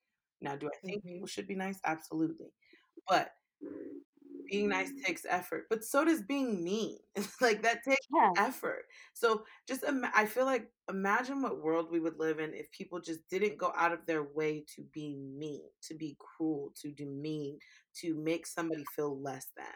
[0.40, 1.12] Now, do I think mhm.
[1.14, 1.80] people should be nice?
[1.84, 2.52] Absolutely,
[3.08, 3.34] but
[4.52, 5.04] being nice mm.
[5.04, 6.98] takes effort, but so does being mean.
[7.40, 8.84] like that takes yeah effort.
[9.14, 13.00] So just ima- I feel like imagine what world we would live in if people
[13.00, 17.58] just didn't go out of their way to be mean, to be cruel, to demean,
[18.00, 19.66] to make somebody feel less than.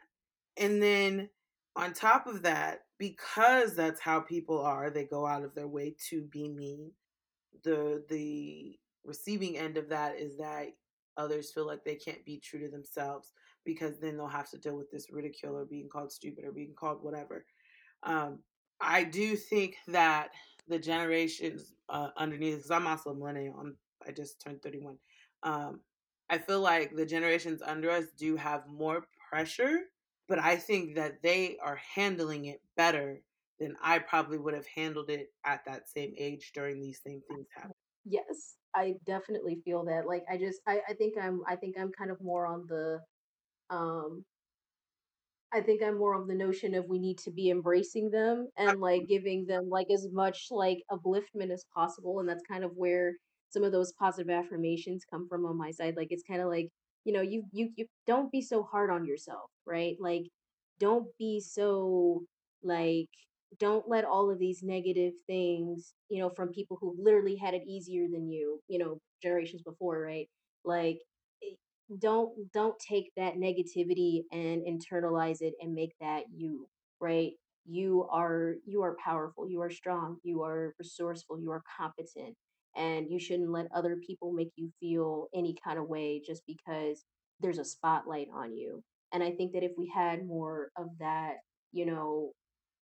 [0.64, 1.30] And then
[1.74, 5.96] on top of that, because that's how people are, they go out of their way
[6.10, 6.92] to be mean
[7.64, 10.68] the the receiving end of that is that
[11.16, 13.32] others feel like they can't be true to themselves
[13.66, 16.72] because then they'll have to deal with this ridicule or being called stupid or being
[16.74, 17.44] called whatever.
[18.04, 18.38] Um,
[18.80, 20.30] I do think that
[20.68, 24.96] the generations uh, underneath, because I'm also a millennial, I'm, I just turned 31.
[25.42, 25.80] Um,
[26.30, 29.80] I feel like the generations under us do have more pressure,
[30.28, 33.20] but I think that they are handling it better
[33.58, 37.46] than I probably would have handled it at that same age during these same things
[37.54, 37.74] happening.
[38.04, 40.06] Yes, I definitely feel that.
[40.06, 43.00] Like I just I, I think I'm I think I'm kind of more on the
[43.70, 44.24] um
[45.52, 48.80] I think I'm more of the notion of we need to be embracing them and
[48.80, 52.18] like giving them like as much like upliftment as possible.
[52.20, 53.12] And that's kind of where
[53.50, 55.94] some of those positive affirmations come from on my side.
[55.96, 56.68] Like it's kind of like,
[57.04, 59.96] you know, you you you don't be so hard on yourself, right?
[60.00, 60.24] Like
[60.80, 62.24] don't be so
[62.62, 63.08] like
[63.58, 67.62] don't let all of these negative things, you know, from people who literally had it
[67.66, 70.28] easier than you, you know, generations before, right?
[70.64, 70.98] Like
[71.98, 76.68] don't don't take that negativity and internalize it and make that you
[77.00, 77.32] right
[77.64, 82.34] you are you are powerful you are strong you are resourceful you are competent
[82.76, 87.04] and you shouldn't let other people make you feel any kind of way just because
[87.40, 88.82] there's a spotlight on you
[89.12, 91.36] and i think that if we had more of that
[91.72, 92.32] you know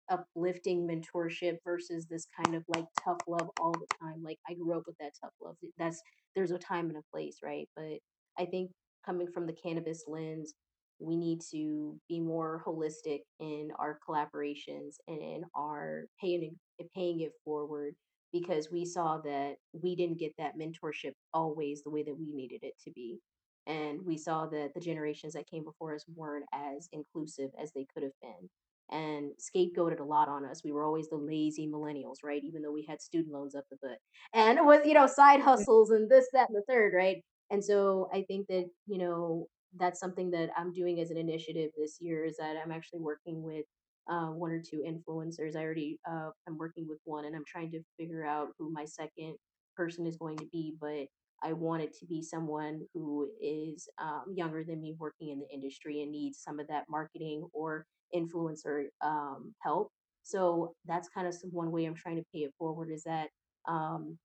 [0.09, 4.23] uplifting mentorship versus this kind of like tough love all the time.
[4.23, 5.55] Like I grew up with that tough love.
[5.77, 6.01] That's
[6.35, 7.67] there's a time and a place, right?
[7.75, 7.99] But
[8.37, 8.71] I think
[9.07, 10.53] coming from the cannabis lens,
[10.99, 16.55] we need to be more holistic in our collaborations and in our paying
[16.95, 17.93] paying it forward
[18.33, 22.59] because we saw that we didn't get that mentorship always the way that we needed
[22.63, 23.19] it to be.
[23.67, 27.85] And we saw that the generations that came before us weren't as inclusive as they
[27.93, 28.49] could have been
[28.89, 30.61] and scapegoated a lot on us.
[30.63, 32.41] We were always the lazy millennials, right?
[32.43, 33.97] Even though we had student loans up the butt
[34.33, 37.17] and with, you know, side hustles and this, that, and the third, right?
[37.51, 41.71] And so I think that, you know, that's something that I'm doing as an initiative
[41.77, 43.65] this year is that I'm actually working with
[44.09, 45.55] uh, one or two influencers.
[45.55, 48.85] I already, uh, I'm working with one and I'm trying to figure out who my
[48.85, 49.35] second
[49.75, 51.05] person is going to be, but
[51.43, 55.53] I want it to be someone who is um, younger than me working in the
[55.53, 57.85] industry and needs some of that marketing or
[58.15, 59.91] influencer um, help.
[60.23, 63.29] So that's kind of one way I'm trying to pay it forward is that
[63.67, 64.17] um,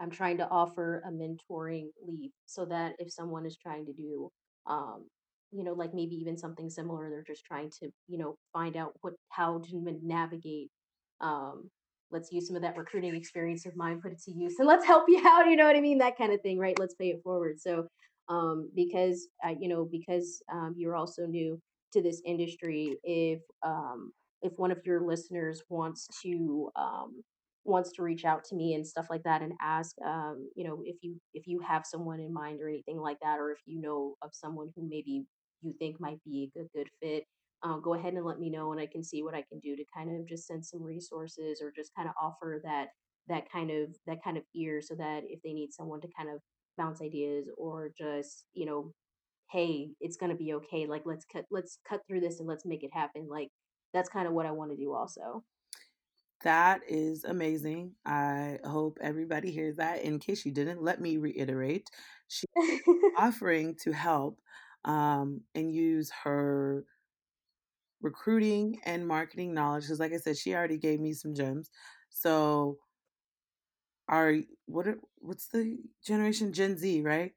[0.00, 4.30] I'm trying to offer a mentoring leave so that if someone is trying to do,
[4.66, 5.06] um,
[5.52, 8.92] you know, like maybe even something similar, they're just trying to, you know, find out
[9.02, 10.70] what how to navigate.
[11.20, 11.70] Um,
[12.10, 14.86] let's use some of that recruiting experience of mine, put it to use, and let's
[14.86, 15.46] help you out.
[15.48, 15.98] You know what I mean?
[15.98, 16.78] That kind of thing, right?
[16.78, 17.60] Let's pay it forward.
[17.60, 17.86] So,
[18.28, 21.60] um, because I, you know, because um, you're also new
[21.92, 27.22] to this industry, if um, if one of your listeners wants to um,
[27.64, 30.80] wants to reach out to me and stuff like that and ask um you know
[30.84, 33.80] if you if you have someone in mind or anything like that or if you
[33.80, 35.24] know of someone who maybe
[35.62, 37.24] you think might be a good good fit
[37.62, 39.76] uh, go ahead and let me know and i can see what i can do
[39.76, 42.88] to kind of just send some resources or just kind of offer that
[43.28, 46.30] that kind of that kind of ear so that if they need someone to kind
[46.30, 46.40] of
[46.78, 48.92] bounce ideas or just you know
[49.50, 52.64] hey it's going to be okay like let's cut let's cut through this and let's
[52.64, 53.48] make it happen like
[53.92, 55.44] that's kind of what i want to do also
[56.42, 57.92] That is amazing.
[58.06, 60.02] I hope everybody hears that.
[60.02, 61.90] In case you didn't, let me reiterate.
[62.28, 62.46] She's
[63.18, 64.40] offering to help
[64.86, 66.84] um, and use her
[68.00, 69.84] recruiting and marketing knowledge.
[69.84, 71.70] Because, like I said, she already gave me some gems.
[72.08, 72.78] So,
[74.08, 74.36] are
[74.66, 74.88] what?
[74.88, 77.32] Are, what's the generation Gen Z, right?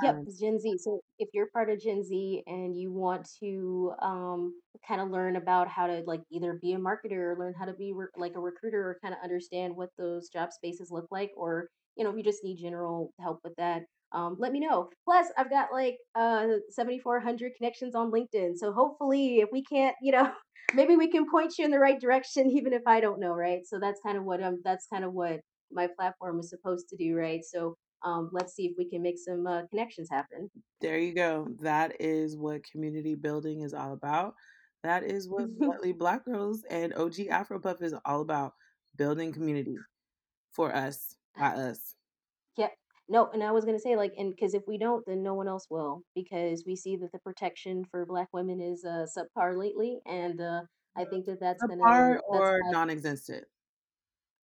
[0.00, 0.78] Yep, Um, Gen Z.
[0.78, 5.36] So if you're part of Gen Z and you want to um, kind of learn
[5.36, 8.34] about how to like either be a marketer or learn how to be re- like
[8.36, 12.10] a recruiter or kind of understand what those job spaces look like, or you know,
[12.10, 14.88] if you just need general help with that, um, let me know.
[15.04, 18.56] Plus, I've got like uh 7,400 connections on LinkedIn.
[18.56, 20.32] So hopefully, if we can't, you know,
[20.74, 23.60] maybe we can point you in the right direction, even if I don't know, right?
[23.66, 26.96] So that's kind of what um that's kind of what my platform is supposed to
[26.96, 27.40] do, right?
[27.44, 27.74] So
[28.04, 30.50] um, let's see if we can make some uh, connections happen.
[30.80, 31.48] there you go.
[31.60, 34.34] That is what community building is all about.
[34.82, 38.52] That is what Bluntly Black Girls and OG Afropuff is all about
[38.96, 39.76] building community
[40.52, 41.94] for us, by us.
[42.56, 42.72] Yep.
[43.08, 45.48] No, and I was gonna say like, and because if we don't, then no one
[45.48, 50.00] else will, because we see that the protection for Black women is uh, subpar lately,
[50.06, 50.60] and uh,
[50.96, 53.44] I think that that's gonna Subpar that's or non existent?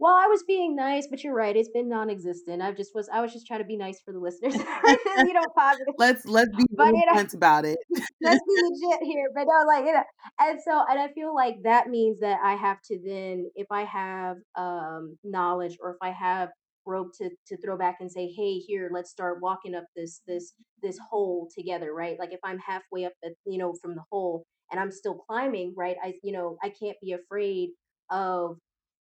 [0.03, 1.57] Well, I was being nice, but you're right.
[1.57, 2.61] It's been non-existent.
[2.61, 4.55] I just was I was just trying to be nice for the listeners,
[5.25, 5.95] you know, positive.
[5.97, 7.79] let's let's be But you know, blunt about it.
[8.21, 9.29] let's be legit here.
[9.33, 10.03] But no, like you know,
[10.41, 13.85] and so and I feel like that means that I have to then, if I
[13.85, 16.49] have um knowledge or if I have
[16.85, 20.53] rope to to throw back and say, hey, here, let's start walking up this this
[20.83, 22.17] this hole together, right?
[22.19, 25.75] Like if I'm halfway up, at, you know, from the hole and I'm still climbing,
[25.77, 25.95] right?
[26.03, 27.71] I you know I can't be afraid
[28.11, 28.57] of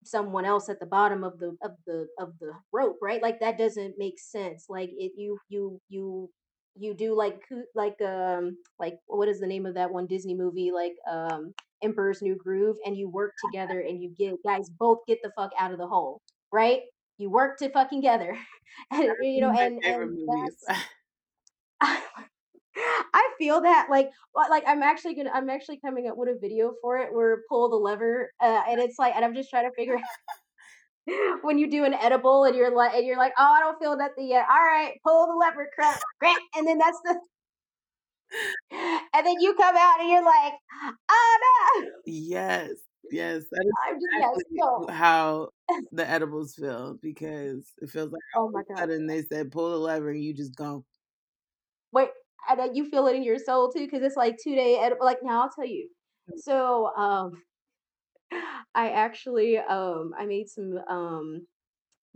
[0.04, 3.58] someone else at the bottom of the of the of the rope right like that
[3.58, 6.30] doesn't make sense like it you you you
[6.76, 7.42] you do like
[7.76, 12.22] like um like what is the name of that one disney movie like um Emperor's
[12.22, 15.72] New Groove and you work together and you get guys both get the fuck out
[15.72, 16.22] of the hole,
[16.52, 16.82] right?
[17.18, 18.38] You work to fucking together.
[18.92, 20.66] and you know, One of my and and that's
[23.14, 26.74] I feel that like like I'm actually gonna I'm actually coming up with a video
[26.82, 29.76] for it where pull the lever uh, and it's like and I'm just trying to
[29.76, 30.02] figure out
[31.44, 33.98] when you do an edible and you're like and you're like, "Oh, I don't feel
[33.98, 37.20] nothing yet." All right, pull the lever, crap, crap, and then that's the
[39.14, 40.54] and then you come out and you're like,
[41.10, 41.38] "Oh
[41.82, 42.72] no." Yes,
[43.12, 45.50] yes, that is I'm just yes, exactly so how
[45.92, 48.90] the edibles feel because it feels like Oh my god.
[48.90, 50.86] and they said, "Pull the lever," and you just go.
[51.92, 52.10] Wait,
[52.50, 55.20] and you feel it in your soul too because it's like 2 day edible like,
[55.24, 55.90] now I'll tell you.
[56.36, 57.44] So, um,
[58.76, 61.48] I actually, um, I made some, um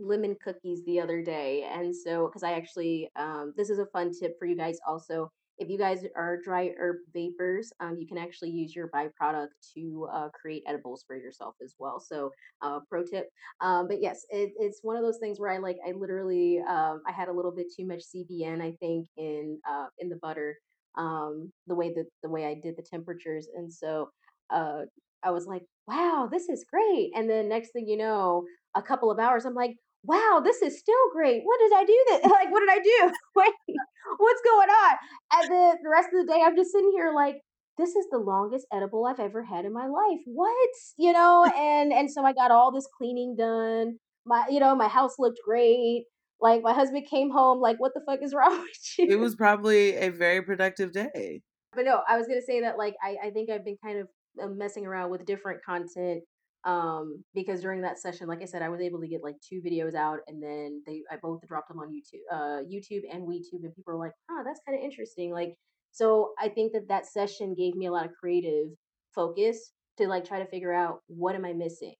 [0.00, 1.62] lemon cookies the other day.
[1.64, 5.32] And so, because I actually, um, this is a fun tip for you guys also.
[5.58, 10.08] If you guys are dry herb vapors, um, you can actually use your byproduct to
[10.12, 12.00] uh, create edibles for yourself as well.
[12.00, 12.30] So,
[12.62, 13.28] uh, pro tip.
[13.60, 17.02] Um, but yes, it, it's one of those things where I like, I literally, um,
[17.06, 20.56] I had a little bit too much CBN, I think, in uh, in the butter,
[20.96, 24.10] um, the way that the way I did the temperatures, and so
[24.50, 24.82] uh,
[25.22, 27.12] I was like, wow, this is great.
[27.14, 28.44] And then next thing you know,
[28.74, 31.42] a couple of hours, I'm like, wow, this is still great.
[31.44, 32.20] What did I do that?
[32.34, 33.12] Like, what did I do?
[33.36, 33.76] Wait,
[34.18, 34.96] what's going on?
[35.34, 37.36] And then the rest of the day, I'm just sitting here like,
[37.78, 40.20] this is the longest edible I've ever had in my life.
[40.26, 40.70] What?
[40.96, 43.98] You know, and and so I got all this cleaning done.
[44.26, 46.04] My, you know, my house looked great.
[46.40, 49.06] Like my husband came home, like, what the fuck is wrong with you?
[49.08, 51.42] It was probably a very productive day.
[51.74, 54.08] But no, I was gonna say that like I, I think I've been kind of
[54.42, 56.22] uh, messing around with different content
[56.64, 59.60] um because during that session like i said i was able to get like two
[59.60, 63.64] videos out and then they i both dropped them on youtube uh youtube and WeedTube
[63.64, 65.30] and people were like huh that's kind of interesting.
[65.32, 65.56] Like
[65.92, 68.68] so i think that that session gave me a lot of creative
[69.14, 71.94] focus to like try to figure out what am i missing?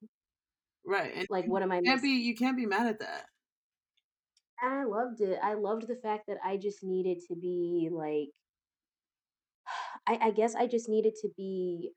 [0.86, 3.26] Right, and like what am i can't be you can't be mad at that.
[4.62, 8.28] i loved it i loved the fact that i just needed to be like
[10.06, 11.92] I, I guess i just needed to be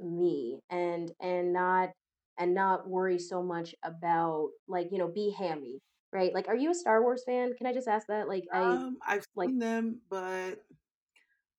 [0.00, 1.90] me and and not
[2.38, 5.78] and not worry so much about like you know be hammy
[6.12, 8.60] right like are you a star wars fan can i just ask that like i
[8.60, 10.64] Um, I've like seen them, but,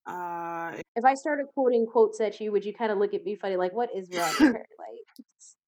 [0.06, 3.36] uh if i started quoting quotes at you would you kind of look at me
[3.36, 5.26] funny like what is wrong with her like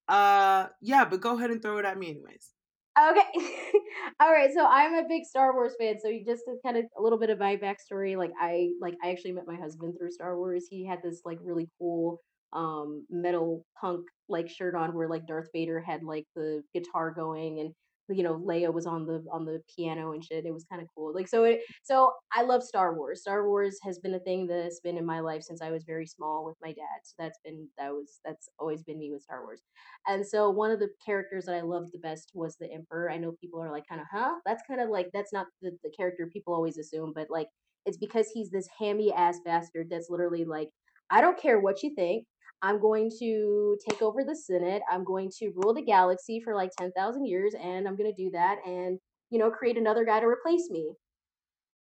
[0.09, 2.53] uh, yeah, but go ahead and throw it at me anyways.
[2.99, 3.21] Okay.
[4.19, 4.49] All right.
[4.53, 5.99] So I'm a big Star Wars fan.
[6.01, 8.17] So you just to kind of a little bit of my backstory.
[8.17, 10.65] Like I like I actually met my husband through Star Wars.
[10.69, 12.19] He had this like really cool
[12.53, 17.59] um metal punk like shirt on where like Darth Vader had like the guitar going
[17.59, 17.73] and
[18.11, 20.45] you know Leia was on the on the piano and shit.
[20.45, 21.13] It was kind of cool.
[21.13, 23.21] Like so it so I love Star Wars.
[23.21, 26.07] Star Wars has been a thing that's been in my life since I was very
[26.07, 27.01] small with my dad.
[27.03, 29.61] So that's been that was that's always been me with Star Wars.
[30.07, 33.11] And so one of the characters that I loved the best was the Emperor.
[33.11, 34.35] I know people are like, kind of, huh?
[34.45, 37.47] That's kind of like that's not the, the character people always assume, but like
[37.85, 40.69] it's because he's this hammy ass bastard that's literally like,
[41.09, 42.25] I don't care what you think.
[42.61, 44.81] I'm going to take over the Senate.
[44.91, 48.31] I'm going to rule the galaxy for like 10,000 years, and I'm going to do
[48.31, 48.99] that and,
[49.29, 50.93] you know, create another guy to replace me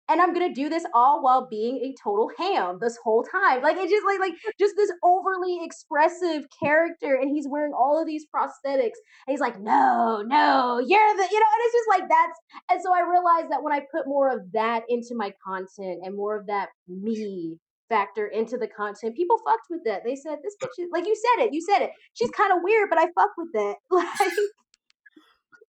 [0.08, 3.62] and I'm gonna do this all while being a total ham this whole time.
[3.62, 8.06] Like it's just like like just this overly expressive character, and he's wearing all of
[8.06, 12.08] these prosthetics, and he's like, no, no, you're the, you know, and it's just like
[12.08, 12.38] that's.
[12.70, 16.16] And so I realized that when I put more of that into my content and
[16.16, 17.58] more of that me
[17.88, 20.02] factor into the content, people fucked with that.
[20.04, 21.90] They said this bitch is like you said it, you said it.
[22.14, 23.76] She's kind of weird, but I fuck with it.
[23.90, 24.32] Like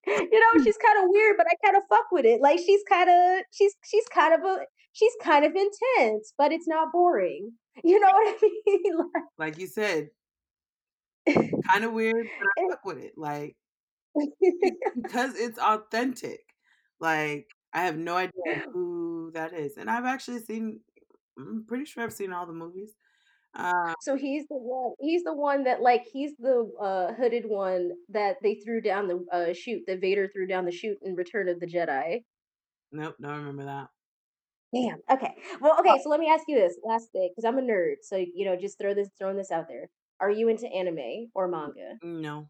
[0.07, 2.41] you know, she's kind of weird, but I kind of fuck with it.
[2.41, 4.59] Like she's kind of she's she's kind of a
[4.93, 7.53] she's kind of intense, but it's not boring.
[7.83, 8.97] You know what I mean?
[8.97, 10.09] Like like you said,
[11.27, 13.55] kinda weird, but I fuck with it, like,
[14.99, 16.39] because it's authentic.
[16.99, 20.79] Like, I have no idea who that is, and I've actually seen
[21.37, 22.95] I'm pretty sure I've seen all the movies.
[23.55, 24.93] Uh, so he's the one.
[24.99, 29.25] He's the one that like he's the uh, hooded one that they threw down the
[29.31, 32.23] uh, chute that Vader threw down the chute in Return of the Jedi.
[32.91, 33.87] nope, don't remember that.
[34.73, 34.99] Damn.
[35.09, 35.33] Okay.
[35.61, 35.99] Well, okay.
[36.03, 37.95] So let me ask you this last thing, because I'm a nerd.
[38.01, 39.89] So you know, just throw this throwing this out there.
[40.19, 41.95] Are you into anime or manga?
[42.03, 42.49] No,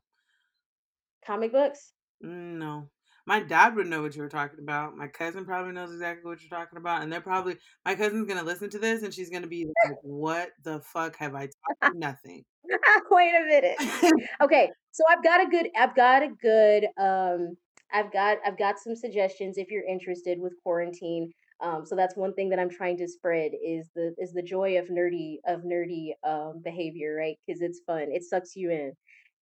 [1.26, 1.94] Comic books?
[2.22, 2.90] no.
[3.28, 4.96] My dad would know what you were talking about.
[4.96, 8.42] My cousin probably knows exactly what you're talking about, and they're probably my cousin's gonna
[8.42, 12.00] listen to this, and she's gonna be like, "What the fuck have I taught you?
[12.00, 12.46] Nothing."
[13.12, 14.24] Wait a minute.
[14.42, 17.58] Okay, so I've got a good I've got a good um
[17.92, 21.32] I've got I've got some suggestions if you're interested with quarantine.
[21.60, 24.78] Um, so that's one thing that I'm trying to spread is the is the joy
[24.78, 27.38] of nerdy of nerdy um, behavior, right?
[27.46, 28.94] Because it's fun, it sucks you in.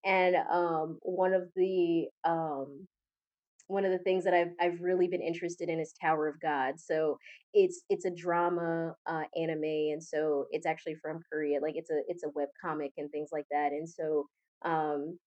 [0.06, 2.88] And um, one of the um,
[3.68, 6.80] one of the things that I've I've really been interested in is Tower of God.
[6.80, 7.18] So
[7.54, 11.60] it's it's a drama uh, anime, and so it's actually from Korea.
[11.62, 13.72] Like it's a it's a web comic and things like that.
[13.72, 14.28] And so
[14.64, 15.18] um,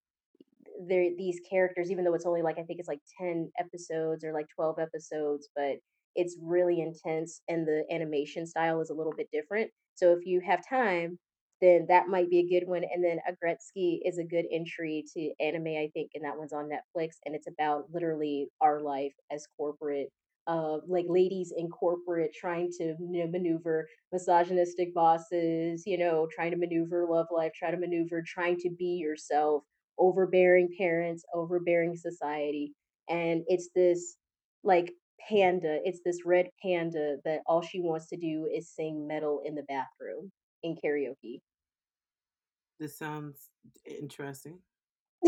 [0.86, 4.32] there these characters, even though it's only like I think it's like 10 episodes or
[4.32, 5.76] like 12 episodes, but
[6.14, 9.70] it's really intense and the animation style is a little bit different.
[9.94, 11.18] So if you have time,
[11.60, 12.84] then that might be a good one.
[12.84, 16.52] And then A Aggretsuko is a good entry to anime, I think, and that one's
[16.52, 17.16] on Netflix.
[17.26, 20.10] And it's about literally our life as corporate,
[20.46, 26.52] uh, like ladies in corporate trying to you know, maneuver misogynistic bosses, you know, trying
[26.52, 29.64] to maneuver love life, try to maneuver trying to be yourself
[29.98, 32.72] overbearing parents, overbearing society.
[33.08, 34.16] And it's this
[34.62, 34.92] like
[35.28, 39.54] panda, it's this red panda that all she wants to do is sing metal in
[39.54, 40.30] the bathroom
[40.62, 41.40] in karaoke.
[42.78, 43.50] This sounds
[43.84, 44.58] interesting.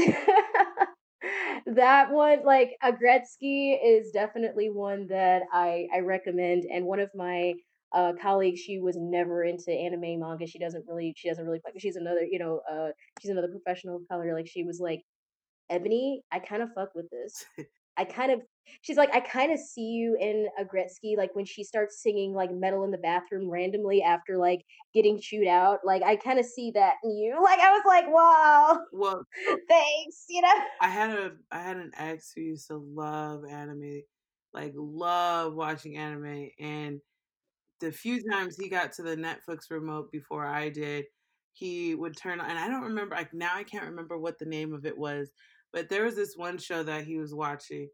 [1.67, 6.65] that one, like Aggretsuko, is definitely one that I I recommend.
[6.73, 7.55] And one of my
[7.93, 10.47] uh, colleagues, she was never into anime manga.
[10.47, 11.61] She doesn't really, she doesn't really.
[11.79, 12.91] She's another, you know, uh,
[13.21, 14.35] she's another professional of color.
[14.35, 15.03] Like she was like,
[15.71, 17.45] Ebony, I kind of fuck with this.
[17.97, 18.43] I kind of
[18.83, 22.85] she's like, "I kinda see you in Aggretsuko, like, when she starts singing, like, Metal
[22.85, 24.61] in the Bathroom randomly after, like,
[24.95, 28.85] getting chewed out, like, I kinda see that in you." Like, I was like, "Wow,
[28.93, 29.25] Well,
[29.69, 30.65] thanks," you know?
[30.81, 34.03] I had a I had an ex who used to love anime,
[34.53, 37.01] like love watching anime, and
[37.81, 41.07] the few times he got to the Netflix remote before I did,
[41.53, 44.47] he would turn on, and I don't remember, like now I can't remember what the
[44.47, 45.33] name of it was,
[45.73, 47.91] but there was this one show that he was watching,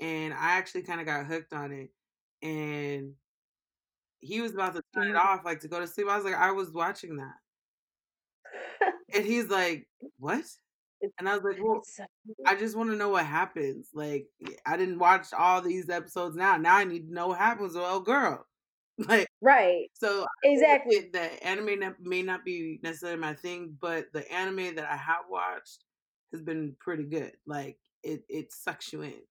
[0.00, 1.90] and I actually kind of got hooked on it,
[2.42, 3.16] and
[4.20, 5.16] he was about to turn it Mhm.
[5.16, 6.08] off, like to go to sleep.
[6.08, 7.36] I was like, I was watching that,
[9.14, 10.44] and he's like, what?
[11.18, 11.88] And I was like, well,
[12.46, 13.90] I just want to know what happens.
[13.94, 14.28] Like,
[14.66, 16.56] I didn't watch all these episodes now.
[16.58, 17.74] Now I need to know what happens.
[17.74, 18.46] Well, girl,
[18.98, 21.10] like Right, So I feel like exactly.
[21.12, 25.84] the anime may not be necessarily my thing, but the anime that I have watched
[26.32, 27.36] has been pretty good.
[27.46, 29.22] Like it, it sucks you in.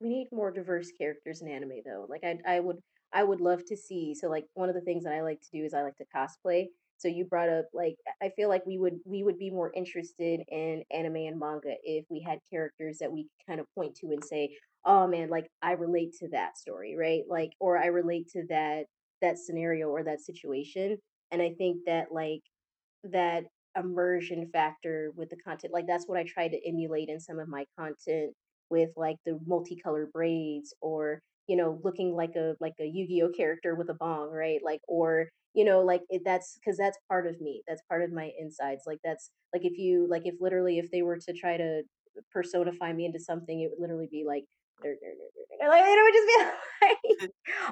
[0.00, 2.06] We need more diverse characters in anime though.
[2.08, 2.82] Like I I would
[3.12, 5.50] I would love to see so like one of the things that I like to
[5.52, 6.66] do is I like to cosplay.
[6.98, 10.40] So you brought up like I feel like we would we would be more interested
[10.48, 14.08] in anime and manga if we had characters that we could kind of point to
[14.08, 17.24] and say, "Oh man, like I relate to that story," right?
[17.28, 18.86] Like or I relate to that
[19.22, 20.98] that scenario or that situation.
[21.30, 22.42] And I think that like
[23.04, 23.44] that
[23.76, 25.72] immersion factor with the content.
[25.72, 28.32] Like that's what I try to emulate in some of my content
[28.70, 33.74] with like the multicolored braids or you know looking like a like a Yu-Gi-Oh character
[33.74, 34.60] with a bong, right?
[34.64, 37.62] Like or you know like it, that's because that's part of me.
[37.68, 38.82] That's part of my insides.
[38.86, 41.82] Like that's like if you like if literally if they were to try to
[42.32, 44.44] personify me into something, it would literally be like.
[44.82, 47.30] Like it would just be like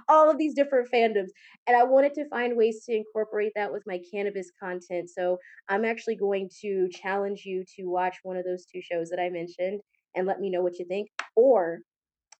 [0.09, 1.29] all of these different fandoms
[1.67, 5.11] and I wanted to find ways to incorporate that with my cannabis content.
[5.11, 5.39] So
[5.69, 9.29] I'm actually going to challenge you to watch one of those two shows that I
[9.31, 9.81] mentioned
[10.15, 11.09] and let me know what you think.
[11.37, 11.81] Or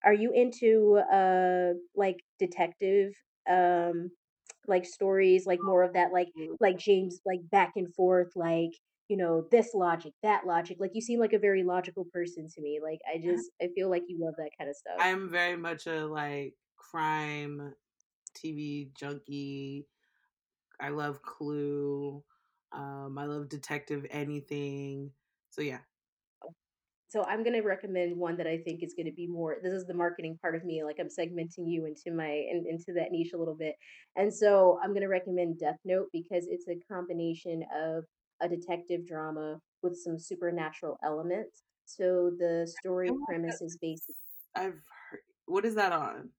[0.05, 3.13] are you into uh like detective
[3.51, 4.11] um
[4.67, 6.29] like stories, like more of that like
[6.61, 8.73] like James like back and forth like
[9.09, 12.61] you know this logic that logic like you seem like a very logical person to
[12.63, 15.29] me like i just i feel like you love that kind of stuff I am
[15.29, 17.75] very much a like crime
[18.35, 19.87] TV junkie.
[20.81, 22.23] I love Clue.
[22.73, 25.11] Um, I love Detective Anything.
[25.51, 25.79] So yeah,
[27.09, 29.57] So I'm gonna recommend one that I think is gonna be more.
[29.63, 32.93] This is the marketing part of me, like I'm segmenting you into my in, into
[32.95, 33.77] that niche a little bit.
[34.17, 38.05] And so I'm gonna recommend Death Note because it's a combination of
[38.41, 41.63] a detective drama with some supernatural elements.
[41.85, 44.15] So the story premise is basic.
[44.55, 44.81] I've
[45.11, 45.21] heard.
[45.47, 46.31] What is that on?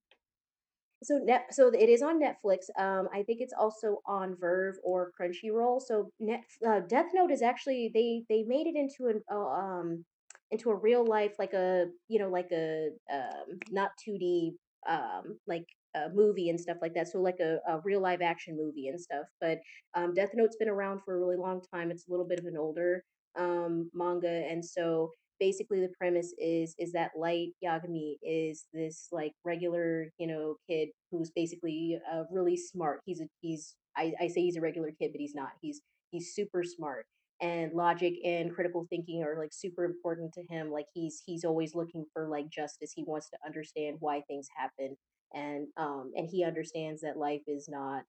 [1.03, 2.69] So net so it is on Netflix.
[2.79, 5.81] Um, I think it's also on VRV or Crunchyroll.
[5.81, 10.03] So net uh, Death Note is actually they they made it into an uh, um
[10.51, 14.53] into a real life like a you know like a um not 2D
[14.89, 15.65] um like
[15.95, 17.07] a movie and stuff like that.
[17.07, 19.25] So like a, a real live action movie and stuff.
[19.41, 19.59] But
[19.95, 21.91] um Death Note's been around for a really long time.
[21.91, 23.03] It's a little bit of an older
[23.37, 29.33] um manga and so basically the premise is is that Light Yagami is this like
[29.43, 33.01] regular, you know, kid who's basically uh, really smart.
[33.05, 35.49] He's a he's I, I say he's a regular kid, but he's not.
[35.61, 35.81] He's
[36.11, 37.05] he's super smart
[37.41, 40.71] and logic and critical thinking are like super important to him.
[40.71, 42.93] Like he's he's always looking for like justice.
[42.95, 44.95] He wants to understand why things happen.
[45.33, 48.03] And um and he understands that life is not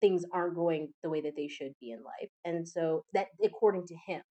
[0.00, 3.86] things aren't going the way that they should be in life and so that according
[3.86, 4.22] to him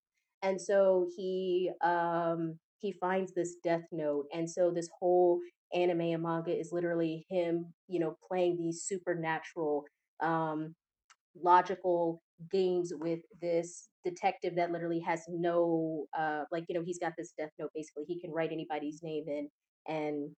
[0.42, 5.38] and so he um he finds this death note and so this whole
[5.74, 9.84] anime and manga is literally him you know playing these supernatural
[10.20, 10.74] um
[11.40, 17.12] logical games with this detective that literally has no uh like you know he's got
[17.16, 19.48] this death note basically he can write anybody's name in
[19.86, 20.30] and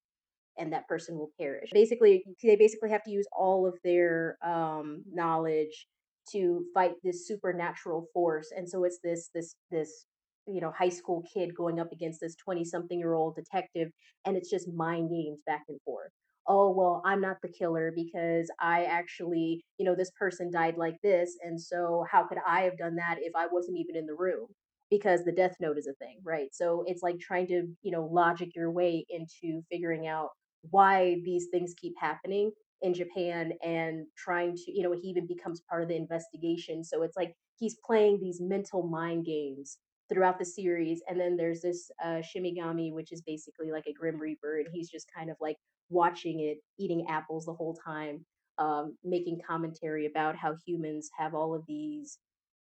[0.59, 1.71] and that person will perish.
[1.73, 5.87] Basically, they basically have to use all of their um, knowledge
[6.33, 10.07] to fight this supernatural force, and so it's this this this
[10.47, 13.89] you know high school kid going up against this 20 something year old detective
[14.27, 16.11] and it's just mind games back and forth.
[16.49, 20.97] Oh well i'm not the killer because i actually you know this person died like
[21.03, 24.15] this and so how could i have done that if i wasn't even in the
[24.15, 24.47] room?
[24.91, 26.49] Because the death note is a thing right?
[26.53, 30.31] So it's like trying to you know logic your way into figuring out
[30.71, 32.53] why these things keep happening
[32.83, 36.85] in Japan and trying to, you know, he even becomes part of the investigation.
[36.85, 39.79] So it's like he's playing these mental mind games
[40.13, 41.01] throughout the series.
[41.09, 44.91] And then there's this uh, Shinigami, which is basically like a Grim Reaper, and he's
[44.91, 45.57] just kind of like
[45.89, 48.25] watching it, eating apples the whole time,
[48.59, 52.19] um, making commentary about how humans have all of these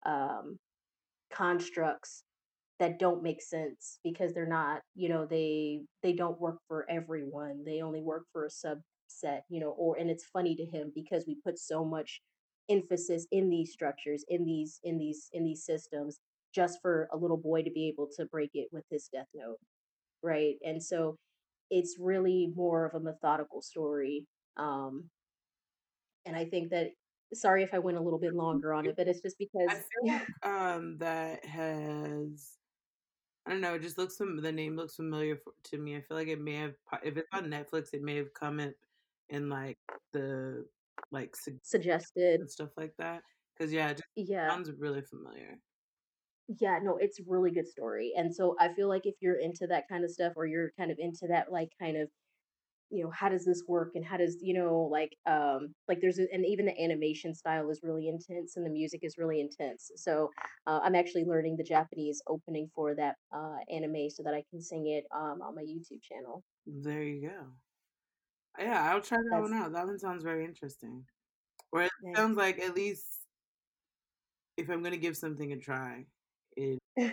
[0.04, 0.58] um,
[1.32, 2.24] constructs
[2.78, 7.62] that don't make sense because they're not you know they they don't work for everyone
[7.64, 11.24] they only work for a subset you know or and it's funny to him because
[11.26, 12.20] we put so much
[12.68, 16.18] emphasis in these structures in these in these in these systems
[16.54, 19.58] just for a little boy to be able to break it with his death note
[20.22, 20.56] right?
[20.64, 21.16] And so
[21.70, 24.26] it's really more of a methodical story
[24.56, 25.04] um
[26.24, 26.88] and i think that
[27.34, 29.36] sorry if i went a little bit longer on it but it's just
[29.68, 32.52] I because feel like um that has
[33.46, 33.74] I don't know.
[33.74, 35.96] It just looks the name looks familiar for, to me.
[35.96, 36.74] I feel like it may have
[37.04, 38.74] if it's on Netflix, it may have come in
[39.28, 39.78] in like
[40.12, 40.66] the
[41.12, 43.22] like suggestions suggested and stuff like that.
[43.56, 45.58] Because yeah, it just yeah sounds really familiar.
[46.60, 48.12] Yeah, no, it's really good story.
[48.16, 50.90] And so I feel like if you're into that kind of stuff or you're kind
[50.90, 52.08] of into that like kind of,
[52.90, 56.18] you know, how does this work and how does, you know, like um like there's
[56.18, 59.90] a, and even the animation style is really intense and the music is really intense.
[59.96, 60.30] So
[60.66, 64.60] uh, I'm actually learning the Japanese opening for that uh anime so that I can
[64.60, 66.42] sing it um on my YouTube channel.
[66.66, 67.44] There you go.
[68.58, 69.72] Yeah, I'll try that one out.
[69.72, 71.04] That one sounds very interesting.
[71.72, 73.04] Or it sounds like at least
[74.56, 76.06] if I'm gonna give something a try,
[76.56, 76.78] it.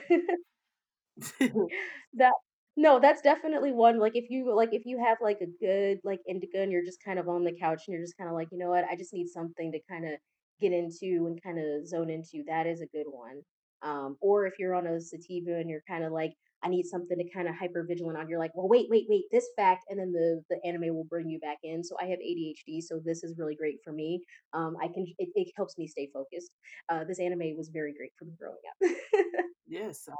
[2.16, 2.34] That
[2.76, 6.20] no, that's definitely one, like, if you like, if you have, like, a good, like,
[6.28, 8.58] indica and you're just kind of on the couch and you're just kinda like, "You
[8.58, 8.86] know what?
[8.86, 10.18] I just need something to kinda
[10.60, 13.44] get into and kinda zone into," that is a good one.
[13.82, 16.34] Um, or if you're on a sativa and you're kinda like,
[16.64, 19.48] "I need something to kinda hyper vigilant on," you're like, "Well, wait, wait, wait, this
[19.58, 21.84] fact," and then the the anime will bring you back in.
[21.84, 24.24] So I have ADHD, so this is really great for me.
[24.54, 26.52] Um, I can it it helps me stay focused.
[26.90, 28.78] Uh, this anime was very great for me growing up.
[29.68, 30.16] yes, I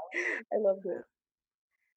[0.52, 1.04] I loved it.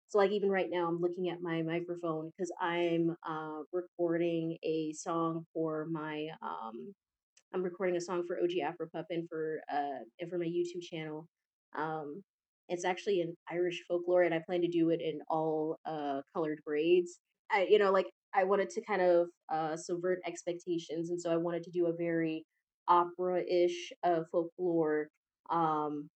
[0.10, 4.94] So like even right now, I'm looking at my microphone because I'm uh, recording a
[4.94, 6.94] song for my um,
[7.54, 10.82] I'm recording a song for OG Afro Puff and for uh and for my YouTube
[10.82, 11.28] channel.
[11.78, 12.24] Um,
[12.70, 16.60] it's actually an Irish folklore, and I plan to do it in all uh colored
[16.66, 17.20] braids.
[17.52, 21.38] I you know like I wanted to kind of uh subvert expectations, and so I
[21.38, 22.46] wanted to do a very
[22.88, 25.10] opera-ish uh folklore
[25.50, 26.10] um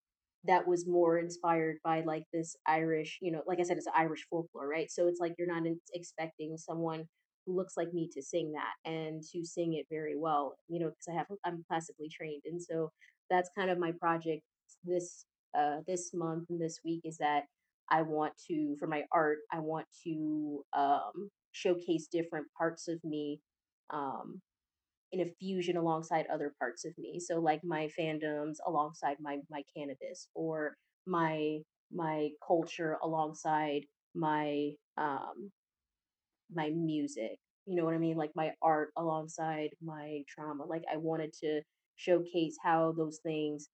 [0.46, 4.26] that was more inspired by like this Irish, you know, like I said, it's Irish
[4.30, 4.90] folklore, right?
[4.92, 5.64] So it's like you're not
[5.94, 7.06] expecting someone
[7.46, 10.88] who looks like me to sing that and to sing it very well, you know,
[10.90, 12.92] because I have I'm classically trained, and so
[13.30, 14.44] that's kind of my project
[14.84, 15.26] this
[15.58, 17.44] uh this month and this week is that
[17.90, 23.42] I want to for my art I want to um showcase different parts of me
[23.92, 24.42] um
[25.12, 27.20] in a fusion alongside other parts of me.
[27.20, 31.60] So like my fandoms alongside my my cannabis or my
[31.94, 33.84] my culture alongside
[34.16, 35.52] my um
[36.54, 37.38] my music.
[37.66, 38.18] You know what I mean?
[38.18, 40.66] Like my art alongside my trauma.
[40.66, 41.62] Like I wanted to
[41.96, 43.70] showcase how those things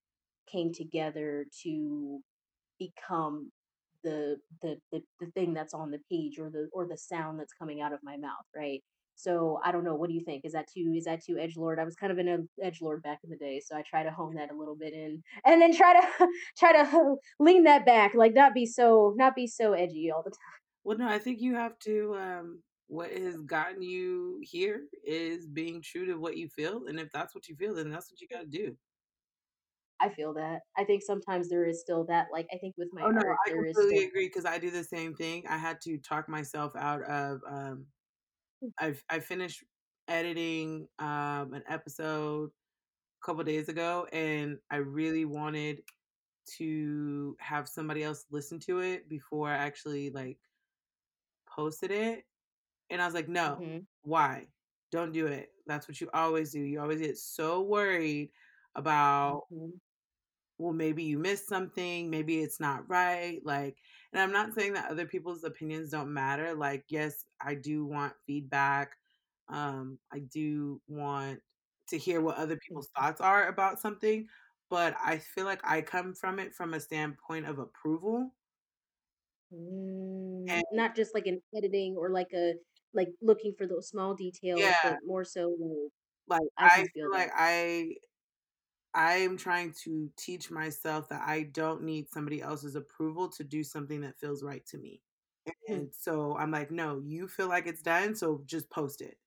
[0.52, 2.20] came together to
[2.80, 3.52] become
[4.04, 7.54] the the the the thing that's on the page or the or the sound that's
[7.54, 8.84] coming out of my mouth, right?
[9.18, 9.96] So I don't know.
[9.96, 10.46] What do you think?
[10.46, 11.80] Is that too is that too edge lord?
[11.80, 14.12] I was kind of an edge lord back in the day, so I try to
[14.12, 16.28] hone that a little bit in, and then try to
[16.58, 20.32] try to lean that back, like not be so not be so edgy all the
[20.32, 20.62] time.
[20.84, 22.16] Well, no, I think you have to.
[22.16, 27.12] Um, what has gotten you here is being true to what you feel, and if
[27.12, 28.78] that's what you feel, then that's what you got to do.
[30.00, 30.62] I feel that.
[30.78, 32.28] I think sometimes there is still that.
[32.32, 34.04] Like I think with my Oh no, I there is completely still.
[34.06, 35.46] agree because I do the same thing.
[35.48, 37.42] I had to talk myself out of.
[37.48, 37.88] Um,
[38.78, 39.64] I've I finished.
[40.10, 42.50] editing um, an episode
[43.22, 45.84] a couple days ago, and I really wanted
[46.58, 50.40] to have somebody else listen to it before I actually like
[51.48, 52.26] posted it.
[52.90, 53.88] And I was like, no, Mhm.
[54.04, 54.50] why?
[54.92, 55.54] Don't do it.
[55.68, 56.62] That's what you always do.
[56.62, 58.32] You always get so worried
[58.76, 59.80] about Mhm.
[60.58, 63.42] well, maybe you missed something, maybe it's not right.
[63.46, 63.78] Like,
[64.18, 66.54] and I'm not saying that other people's opinions don't matter.
[66.56, 68.98] Like, yes, I do want feedback.
[69.50, 71.42] Um, I do want
[71.90, 72.98] to hear what other people's Mhm.
[72.98, 74.28] thoughts are about something,
[74.70, 78.34] but I feel like I come from it from a standpoint of approval.
[79.54, 82.56] Mm, And not just like an editing or like a
[82.94, 85.56] like looking for those small details, yeah, but more so
[86.30, 87.32] like like I I feel feel like that.
[87.34, 87.96] I
[88.98, 94.02] I'm trying to teach myself that I don't need somebody else's approval to do something
[94.02, 95.04] that feels right to me.
[95.68, 99.20] Hmm, And so I'm like, "No, you feel like it's done, so just post it."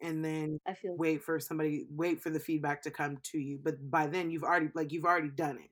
[0.00, 3.58] And then I feel wait for somebody wait for the feedback to come to you,
[3.58, 5.70] but by then you've already like, you've already done it.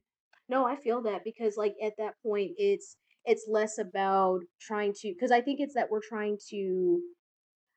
[0.49, 5.13] no, I feel that because like at that point it's it's less about trying to
[5.13, 7.03] because I think it's that we're trying to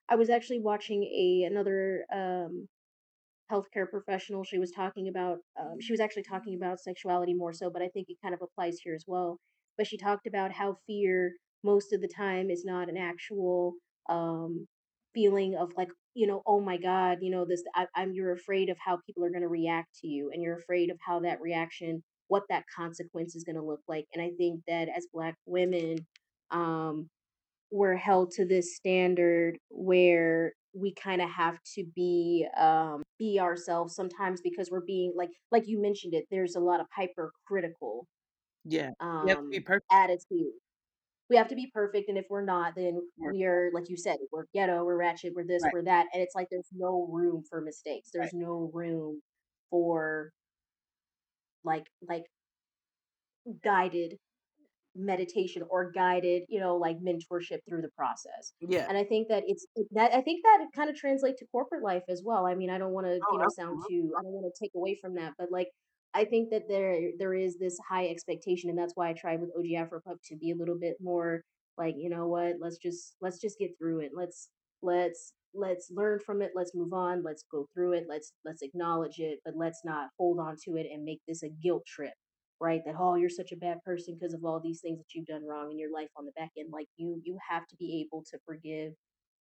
[0.09, 2.69] I was actually watching a another um
[3.51, 4.43] healthcare professional.
[4.43, 7.89] She was talking about um, she was actually talking about sexuality more so, but I
[7.89, 9.39] think it kind of applies here as well.
[9.77, 13.73] But she talked about how fear most of the time is not an actual
[14.09, 14.67] um,
[15.13, 18.69] feeling of like you know oh my god you know this I, I'm you're afraid
[18.69, 21.41] of how people are going to react to you and you're afraid of how that
[21.41, 25.35] reaction what that consequence is going to look like and I think that as black
[25.45, 26.05] women
[26.51, 27.09] um
[27.71, 33.95] we're held to this standard where we kind of have to be um be ourselves
[33.95, 38.07] sometimes because we're being like like you mentioned it there's a lot of hypercritical
[38.65, 38.91] Yeah.
[38.99, 39.85] You have to be um perfect.
[39.91, 40.51] attitude
[41.29, 44.17] we have to be perfect and if we're not then we are like you said
[44.31, 47.43] we're ghetto we're ratchet we're this right, we're that and it's like there's no room
[47.49, 48.21] for mistakes right.
[48.21, 49.21] there's no room
[49.69, 50.31] for
[51.63, 52.25] like like
[53.63, 54.17] guided
[54.95, 58.53] meditation or guided, you know, like mentorship through the process.
[58.61, 58.85] Yeah.
[58.87, 61.83] And I think that it's that I think that it kind of translates to corporate
[61.83, 62.45] life as well.
[62.45, 64.63] I mean, I don't want to, Oh, you know, sound too I don't want to
[64.63, 65.67] take away from that, but like
[66.13, 69.51] I think that there there is this high expectation and that's why I tried with
[69.57, 71.41] OG Afro Puff to be a little bit more
[71.77, 74.11] like, you know what, let's just let's just get through it.
[74.15, 74.49] Let's
[74.81, 79.19] let's let's learn from it, let's move on, let's go through it, let's let's acknowledge
[79.19, 82.13] it, but let's not hold on to it and make this a guilt trip
[82.59, 82.81] right?
[82.85, 85.45] That oh, you're such a bad person because of all these things that you've done
[85.45, 86.69] wrong in your life on the back end.
[86.71, 88.93] Like you, you have to be able to forgive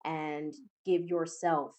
[0.03, 0.53] and
[0.85, 1.71] give yourself,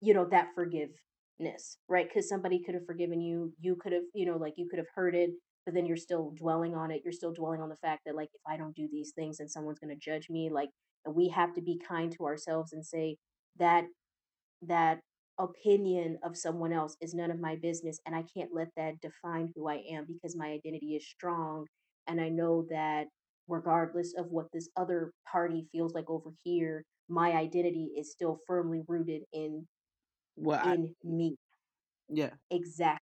[0.00, 2.08] you know, that forgiveness, right?
[2.08, 4.88] Because somebody could have forgiven you, you could have, you know, like you could have
[4.94, 5.30] heard it,
[5.64, 7.02] but then you're still dwelling on it.
[7.04, 9.48] You're still dwelling on the fact that like if I don't do these things, then
[9.48, 10.48] someone's going to judge me.
[10.52, 10.70] Like,
[11.08, 13.16] we have to be kind to ourselves and say
[13.58, 13.84] that
[14.62, 15.00] that
[15.38, 19.52] opinion of someone else is none of my business and I can't let that define
[19.54, 21.66] who I am because my identity is strong
[22.06, 23.06] and I know that
[23.48, 28.82] regardless of what this other party feels like over here my identity is still firmly
[28.88, 29.66] rooted in
[30.36, 31.36] Well, I in me
[32.08, 32.30] yeah.
[32.50, 33.00] exactly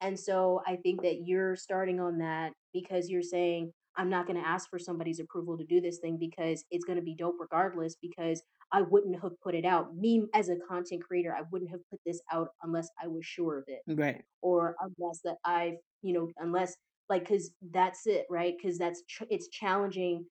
[0.00, 4.40] and so I think that you're starting on that because you're saying, I'm not going
[4.40, 7.36] to ask for somebody's approval to do this thing because it's going to be dope
[7.40, 9.96] regardless because I wouldn't have put it out.
[9.96, 13.58] Me as a content creator, I wouldn't have put this out unless I was sure
[13.58, 14.22] of it Right.
[14.42, 16.76] or unless that I've, you know, unless
[17.08, 18.54] like, cause that's it, right?
[18.60, 20.26] Cause that's, ch- it's challenging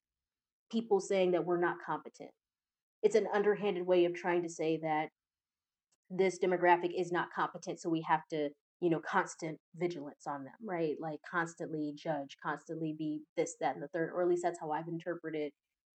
[0.71, 2.31] people saying that we're not competent.
[3.03, 5.09] It's an underhanded way of trying to say that
[6.09, 8.49] this demographic is not competent so we have to
[8.81, 13.81] you know constant vigilance on them right like constantly judge constantly be this that and
[13.83, 15.51] the third or at least that's how i've interpreted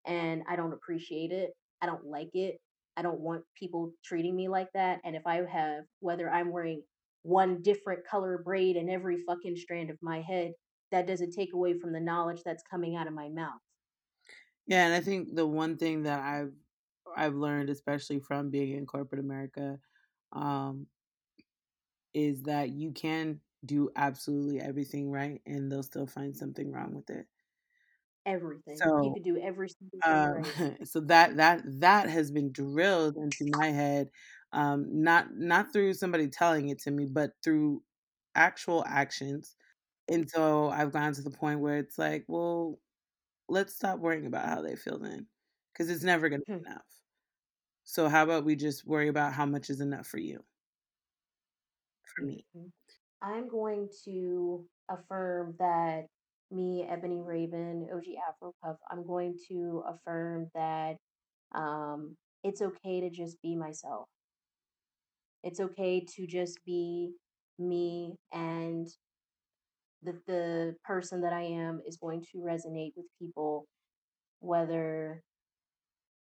[0.06, 1.52] and i don't appreciate it
[1.82, 2.58] i don't like it
[2.96, 6.82] i don't want people treating me like that and if i have whether i'm wearing
[7.24, 10.52] one different color braid in every fucking strand of my head
[10.92, 13.60] that doesn't take away from the knowledge that's coming out of my mouth
[14.66, 16.54] Yeah, and I think the one thing that I've
[17.16, 19.80] I've learned, especially from being in corporate America,
[20.34, 20.88] um,
[22.14, 27.10] is that you can do absolutely everything right, and they'll still find something wrong with
[27.10, 27.28] it.
[28.28, 30.56] Everything you So, could do every single thing um, right
[30.86, 34.12] so that that that has been drilled into my head,
[34.54, 37.84] um, not not through somebody telling it to me, but through
[38.36, 39.56] actual actions.
[40.10, 42.80] And so I've gotten to the point where it's like, well,
[43.50, 45.28] let's stop worrying about how they feel then,
[45.74, 46.64] because it's never going to Hmm.
[46.66, 46.86] be enough.
[47.86, 50.46] So how about we just worry about how much is enough for you,
[52.16, 52.46] for me?
[52.56, 52.72] Mhm.
[53.22, 56.08] I'm going to affirm that
[56.52, 60.98] me, Ebony Raven, OG Afro Puff, I'm going to affirm that
[61.56, 64.08] um, it's okay to just be myself.
[65.44, 67.12] It's okay to just be
[67.60, 68.88] me and
[70.04, 73.66] the the person that I am is going to resonate with people
[74.40, 75.24] whether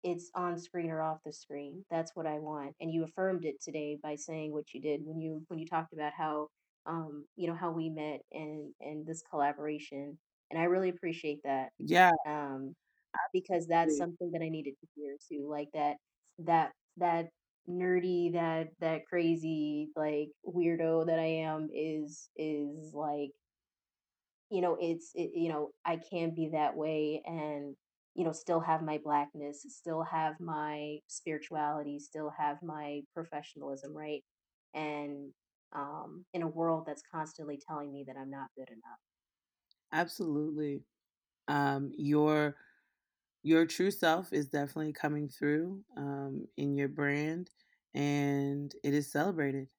[0.03, 1.83] it's on screen or off the screen.
[1.91, 2.73] That's what I want.
[2.81, 5.93] And you affirmed it today by saying what you did when you when you talked
[5.93, 6.47] about how
[6.87, 10.19] um you know how we met and and this collaboration.
[10.51, 11.71] And I really appreciate that.
[11.79, 12.75] Yeah, Um
[13.33, 13.97] because that's absolutely.
[13.97, 15.47] something that I needed to hear too.
[15.49, 15.97] Like that
[16.39, 17.27] that that
[17.69, 23.31] nerdy that that crazy like weirdo that I am is is like
[24.49, 27.75] you know, it's it, you know, I can be that way and
[28.15, 34.23] you know, still have my blackness, still have my spirituality, still have my professionalism, right?
[34.73, 35.33] And
[35.73, 38.99] um in a world that's constantly telling me that I'm not good enough.
[39.91, 40.83] Absolutely.
[41.47, 42.57] Um, your
[43.43, 47.51] your true self is definitely coming through um, in your brand,
[47.93, 49.69] and it is celebrated.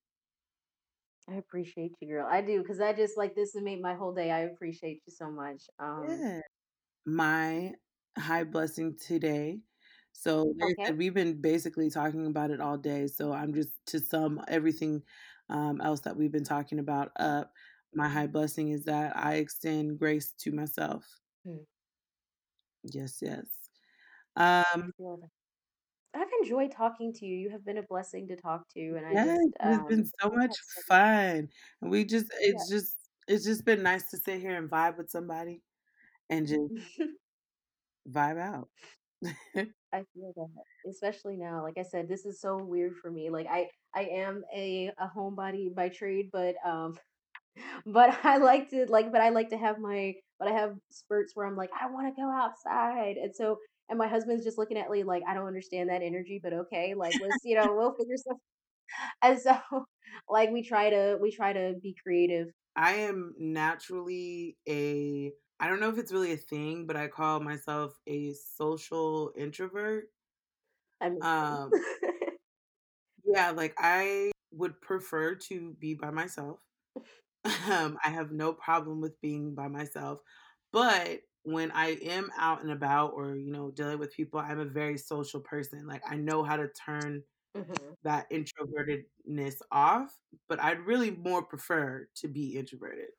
[1.28, 2.26] I appreciate you, girl.
[2.28, 4.30] I do because I just like this to make my whole day.
[4.30, 5.68] I appreciate you so much.
[5.78, 6.40] Um, Yeah.
[7.06, 7.74] My
[8.18, 9.62] high blessing today.
[10.12, 10.90] So, like I okay.
[10.90, 13.06] said, we've been basically talking about it all day.
[13.08, 15.04] So, I'm just to sum everything
[15.50, 17.52] um, else that we've been talking about up.
[17.94, 21.04] My high blessing is that I extend grace to myself.
[21.46, 21.64] Mm,
[22.84, 23.46] Yes, yes.
[24.36, 24.92] Um,
[26.14, 27.36] I've enjoyed talking to you.
[27.36, 30.00] You have been a blessing to talk to, and I yes, just it has been
[30.00, 30.56] um so much
[30.86, 31.48] fun.
[31.82, 32.50] And we just, yeah.
[32.50, 32.96] it's just,
[33.26, 35.62] it's just been nice to sit here and vibe with somebody
[36.30, 36.60] and just
[38.10, 38.68] vibe out.
[39.92, 41.62] I feel that, especially now.
[41.62, 43.30] Like I said, this is so weird for me.
[43.30, 46.94] Like I I am a a homebody by trade, but um
[47.86, 51.32] but I like to like but I like to have my but I have spurts
[51.34, 53.16] where I'm like I want to go outside.
[53.16, 53.58] And so
[53.88, 56.94] and my husband's just looking at me like I don't understand that energy, but okay,
[56.94, 58.38] like let's you know, we'll figure stuff.
[59.22, 59.56] And so
[60.28, 62.48] like we try to we try to be creative.
[62.76, 67.40] I am naturally a I don't know if it's really a thing, but I call
[67.40, 70.10] myself a social introvert.
[71.00, 71.74] I miss Um,
[73.24, 76.60] yeah, like I would prefer to be by myself.
[77.70, 80.20] Um, I have no problem with being by myself,
[80.72, 84.66] but when I am out and about or, you know, dealing with people, I'm a
[84.66, 85.86] very social person.
[85.86, 87.24] Like I know how to turn
[87.54, 87.96] Mhm.
[88.04, 90.18] that introvertedness off,
[90.48, 93.10] but I'd really more prefer to be introverted.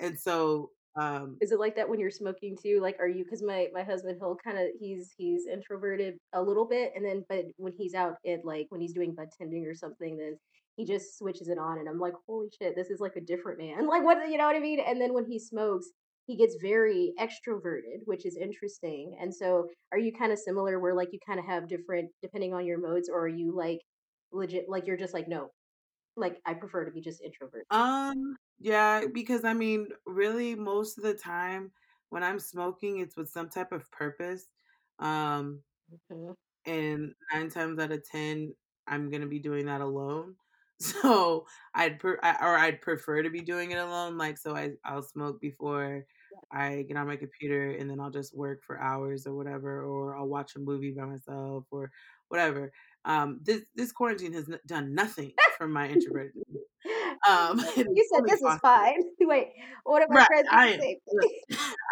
[0.00, 2.80] And so, um Is it like that when you're smoking too?
[2.80, 3.24] Like, are you?
[3.24, 7.24] Because my my husband, he'll kind of he's he's introverted a little bit, and then
[7.28, 10.36] but when he's out at like when he's doing bud tending or something, then
[10.76, 13.58] he just switches it on, and I'm like, holy shit, this is like a different
[13.58, 13.86] man.
[13.88, 14.80] Like, what you know what I mean?
[14.80, 15.86] And then when he smokes,
[16.26, 19.16] he gets very extroverted, which is interesting.
[19.20, 22.52] And so, are you kind of similar, where like you kind of have different depending
[22.54, 23.80] on your modes, or are you like
[24.32, 25.50] legit like you're just like no,
[26.16, 27.68] like I prefer to be just introvert.
[27.70, 31.72] Um, yeah, because I mean, really most of the time
[32.10, 34.46] when I'm smoking, it's with some type of purpose.
[34.98, 36.34] Um, Mhm.
[36.64, 38.54] and 9 times out of 10,
[38.86, 40.36] I'm gonna be doing that alone.
[40.78, 44.72] So, I'd per I or I'd prefer to be doing it alone, like, so I
[44.84, 46.04] I'll smoke before
[46.50, 50.18] I get on my computer, and then I'll just work for hours or whatever, or
[50.18, 51.90] I'll watch a movie by myself or
[52.28, 52.72] whatever.
[53.06, 56.34] Um, this this quarantine has n done nothing for my introverted
[57.28, 57.60] um,
[57.94, 59.00] You said this is fine.
[59.20, 59.48] Wait,
[59.84, 60.80] what my Right, friends did I am
[61.12, 61.32] look.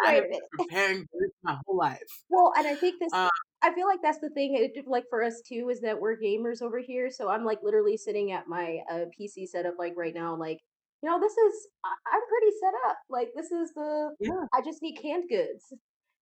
[0.05, 2.23] I have been preparing for this my whole life.
[2.29, 3.29] Well, and I think this Um,
[3.61, 6.61] I feel like that's the thing, it like, for us too, is that we're gamers
[6.61, 10.35] over here, so I'm, like, literally sitting at my, uh, PC setup, like, right now,
[10.35, 10.59] like,
[11.01, 14.61] you know, this is I I'm pretty set up, like, this is the yeah, I
[14.61, 15.73] just need canned goods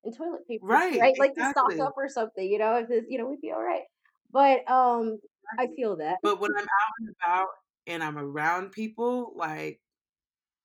[0.03, 1.15] and toilet paper, right, right?
[1.19, 3.83] Like, to stock up or something, you know, if it's you know, we'd be alright.
[4.33, 5.19] But, um,
[5.59, 6.19] I feel that.
[6.21, 7.47] But when I'm out and about
[7.87, 9.81] and I'm around people, like,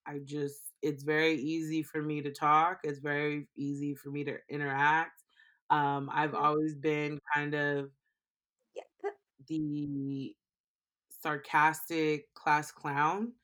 [0.06, 4.38] I just it's very easy for me to talk, it's very easy for me to
[4.50, 5.24] interact.
[5.70, 7.92] Um, I've always been kind of
[9.46, 10.34] the
[11.10, 13.34] sarcastic class clown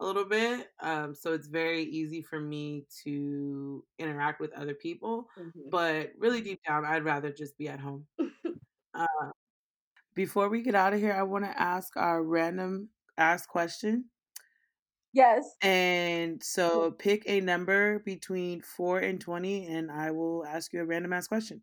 [0.00, 0.70] a little bit.
[0.80, 5.28] Um, so it's very easy for me to interact with other people.
[5.36, 5.70] mhm.
[5.70, 8.08] But really deep down, I'd rather just be at home.
[8.94, 9.32] Uh,
[10.20, 14.04] before we get out of here, I want to ask our random ask question.
[15.14, 15.56] Yes.
[15.62, 20.84] And so pick a number between 4 and 20, and I will ask you a
[20.84, 21.62] random ass question.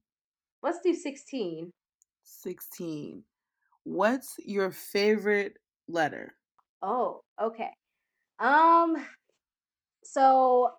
[0.63, 1.71] Let's do 16.
[2.23, 3.23] 16.
[3.83, 5.57] What's your favorite
[5.87, 6.33] letter?
[6.81, 7.69] Oh, okay.
[8.39, 8.95] Um,
[10.03, 10.71] so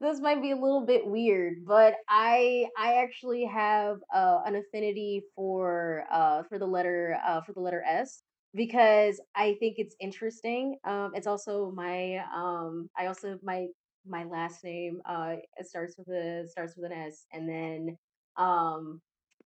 [0.00, 5.22] this might be a little bit weird, but I I actually have uh, an affinity
[5.34, 8.22] for uh for the letter uh for the letter S
[8.54, 10.78] because I think it's interesting.
[10.84, 13.66] Um, it's also my um I also my
[14.06, 17.96] my last name uh it starts with a starts with an S, and then
[18.36, 19.00] um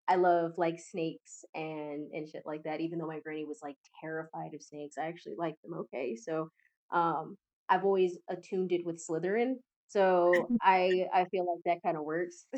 [0.07, 2.81] I love like snakes and and shit like that.
[2.81, 5.73] Even though my granny was like terrified of snakes, I actually like them.
[5.75, 6.49] Okay, so
[6.91, 7.37] um,
[7.69, 9.55] I've always attuned it with Slytherin,
[9.89, 12.45] so I I feel like that kind of works.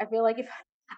[0.00, 0.46] I feel like if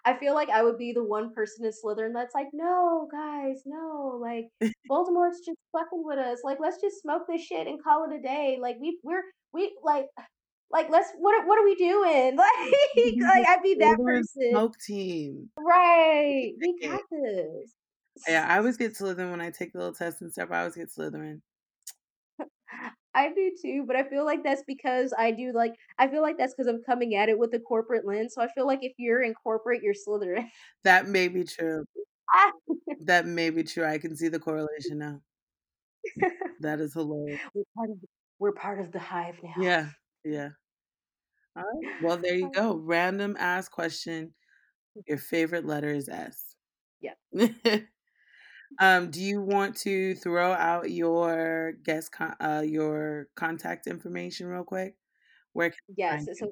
[0.05, 3.63] I feel like I would be the one person in Slytherin that's like, no, guys,
[3.67, 4.47] no, like
[4.91, 6.41] Voldemort's just fucking with us.
[6.45, 8.59] Like, let's just smoke this shit and call it a day.
[8.61, 9.23] Like we we're
[9.53, 10.07] we like
[10.73, 12.37] like let's what are- what are we doing?
[12.37, 12.51] Like
[13.21, 14.51] like I'd be that Slytherin person.
[14.51, 15.49] smoke team.
[15.59, 16.53] Right.
[16.61, 17.73] We got this.
[18.29, 20.51] yeah, I always get Slytherin when I take the little tests and stuff.
[20.51, 21.41] I always get Slytherin.
[23.17, 26.37] I do too, but I feel like that's because I do like I feel like
[26.37, 28.35] that's because I'm coming at it with a corporate lens.
[28.35, 30.49] So I feel like if you're in corporate, you're Slytherin.
[30.85, 31.85] That may be true.
[33.01, 33.85] That may be true.
[33.85, 35.21] I can see the correlation now.
[36.61, 37.41] That is hilarious.
[37.55, 38.07] we're part of the,
[38.39, 39.63] we're part of the hive now.
[39.63, 39.89] Yeah,
[40.25, 40.49] yeah.
[41.57, 42.03] All right.
[42.03, 42.75] Well, there you go.
[42.75, 44.33] Random ass question.
[45.07, 46.57] Your favorite letter is S.
[47.01, 47.15] Yeah.
[48.81, 54.65] um, do you want to throw out your guest con- uh your contact information real
[54.65, 54.97] quick?
[55.53, 56.27] Where can Yes.
[56.39, 56.51] So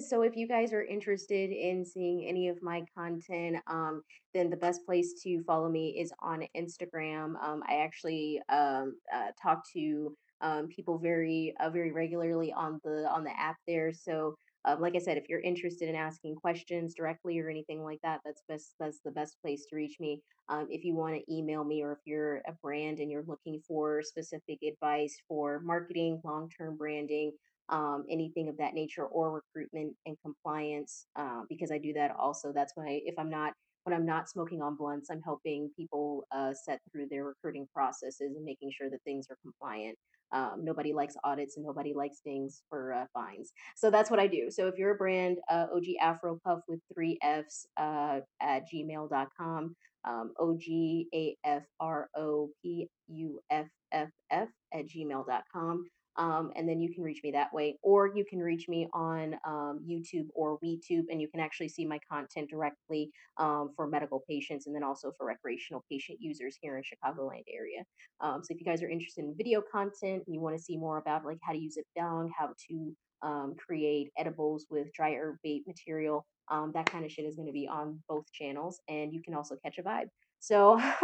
[0.00, 4.02] So if you guys are interested in seeing any of my content, um,
[4.32, 7.34] then the best place to follow me is on Instagram.
[7.42, 13.06] Um, I actually um, uh, talk to um, people very uh, very regularly on the
[13.08, 13.92] on the app there.
[13.92, 14.34] So
[14.64, 18.20] um, like I said, if you're interested in asking questions directly or anything like that,
[18.24, 20.20] that's best that's the best place to reach me.
[20.48, 23.60] Um, if you want to email me or if you're a brand and you're looking
[23.66, 27.32] for specific advice for marketing, long term branding
[27.68, 32.52] um, anything of that nature, or recruitment and compliance, uh, because I do that also.
[32.52, 33.54] That's why if I'm not
[33.84, 38.32] when I'm not smoking on blunts, I'm helping people uh, set through their recruiting processes
[38.36, 39.96] and making sure that things are compliant.
[40.32, 43.52] Um, nobody likes audits and nobody likes things for uh, fines.
[43.76, 44.50] So that's what I do.
[44.50, 49.76] So if you're a brand, uh, OG Afro Puff with three F's uh, at gmail.com,
[50.04, 55.84] um, O G A F R O P U F F F at gmail.com
[56.16, 59.34] um, and then you can reach me that way, or you can reach me on
[59.46, 64.22] um, YouTube or WeedTube, and you can actually see my content directly um, for medical
[64.28, 67.84] patients, and then also for recreational patient users here in Chicagoland area.
[68.20, 70.76] Um, so if you guys are interested in video content and you want to see
[70.76, 75.14] more about like how to use a dong, how to um, create edibles with dry
[75.14, 78.80] herb bait material, um, that kind of shit is going to be on both channels,
[78.88, 80.08] and you can also catch a vibe.
[80.42, 80.74] So,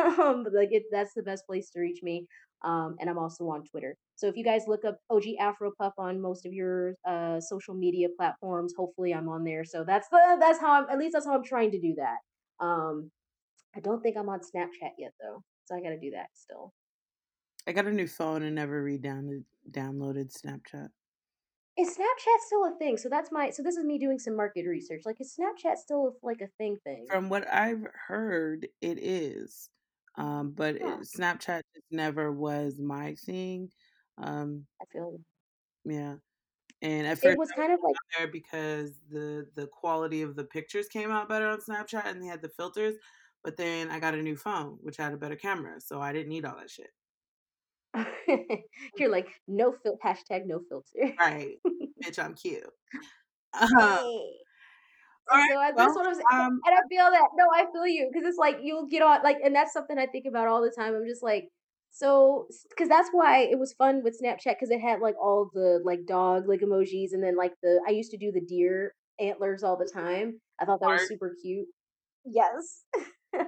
[0.52, 2.26] like, it, that's the best place to reach me
[2.64, 3.96] um, and I'm also on Twitter.
[4.16, 7.74] So if you guys look up OG Afro Puff on most of your uh, social
[7.74, 9.64] media platforms, hopefully I'm on there.
[9.64, 12.64] So that's the that's how I'm at least that's how I'm trying to do that.
[12.64, 13.10] Um,
[13.76, 16.72] I don't think I'm on Snapchat yet though, so I got to do that still.
[17.66, 20.88] I got a new phone and never re-downloaded downloaded Snapchat.
[21.78, 22.96] Is Snapchat still a thing?
[22.96, 25.02] So that's my so this is me doing some market research.
[25.04, 27.06] Like is Snapchat still like a thing thing?
[27.08, 29.70] From what I've heard, it is.
[30.16, 33.70] Um, but Huh, it, Snapchat never was my thing.
[34.18, 35.20] Um, I feel
[35.84, 36.14] yeah.
[36.82, 40.22] And at it first was I was kind of like there because the the quality
[40.22, 42.94] of the pictures came out better on Snapchat and they had the filters.
[43.44, 46.28] But then I got a new phone which had a better camera, so I didn't
[46.30, 46.90] need all that shit.
[48.98, 51.14] you're like no fil- hashtag no filter.
[51.18, 51.56] Right.
[52.04, 52.64] Bitch, I'm cute.
[53.54, 54.32] Uh, Hey.
[55.30, 55.50] all right.
[55.52, 57.28] so I, that's Well, what I'm saying, um, and I feel that.
[57.36, 60.06] No, I feel you because it's like you'll get on like, and that's something I
[60.06, 60.94] think about all the time.
[60.94, 61.48] I'm just like,
[61.90, 65.80] so because that's why it was fun with Snapchat because it had like all the
[65.84, 69.62] like dog like emojis, and then like the I used to do the deer antlers
[69.62, 70.40] all the time.
[70.60, 71.66] I thought that was super cute.
[72.24, 72.84] Yes.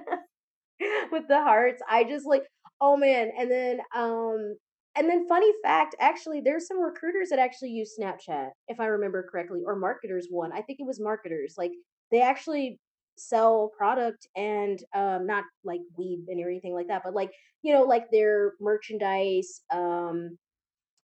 [1.11, 1.81] with the hearts.
[1.89, 2.43] I just like,
[2.81, 3.31] oh man.
[3.37, 4.55] And then, um,
[4.95, 9.25] and then funny fact, actually, there's some recruiters that actually use Snapchat, if I remember
[9.31, 10.51] correctly, or marketers one.
[10.51, 11.55] I think it was marketers.
[11.57, 11.71] Like
[12.11, 12.79] they actually
[13.17, 17.31] sell product and um not like weed and anything like that, but like,
[17.61, 20.37] you know, like their merchandise, um,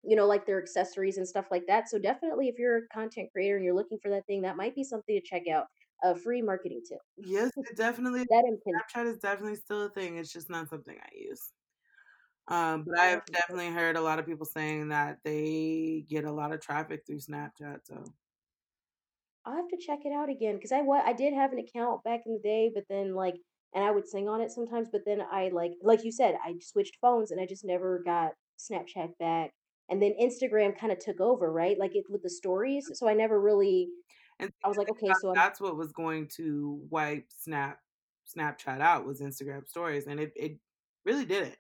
[0.04, 1.90] you know, like their accessories and stuff like that.
[1.90, 4.76] So definitely if you're a content creator and you're looking for that thing, that might
[4.76, 5.66] be something to check out.
[6.04, 7.00] A free marketing tip.
[7.18, 8.44] Yes, it definitely That.
[8.94, 10.18] Snapchat is definitely still a thing.
[10.18, 11.52] It's just not something I use.
[12.48, 16.54] Um, but I've definitely heard a lot of people saying that they get a lot
[16.54, 17.86] of traffic through Snapchat.
[17.86, 18.14] So
[19.46, 22.04] I'll have to check it out again because I wa I did have an account
[22.04, 23.36] back in the day, but then like,
[23.74, 26.56] and I would sing on it sometimes, but then I like, like you said, I
[26.62, 29.52] switched phones and I just never got Snapchat back.
[29.90, 31.78] and then Instagram kinda took over, right?
[31.78, 33.92] Like, it with the stories, so I never really
[34.40, 37.80] And I was like, "Okay, so I'm" that's what was going to wipe Snap
[38.28, 40.60] Snapchat out was Instagram Stories, and it it
[41.06, 41.58] really didn't.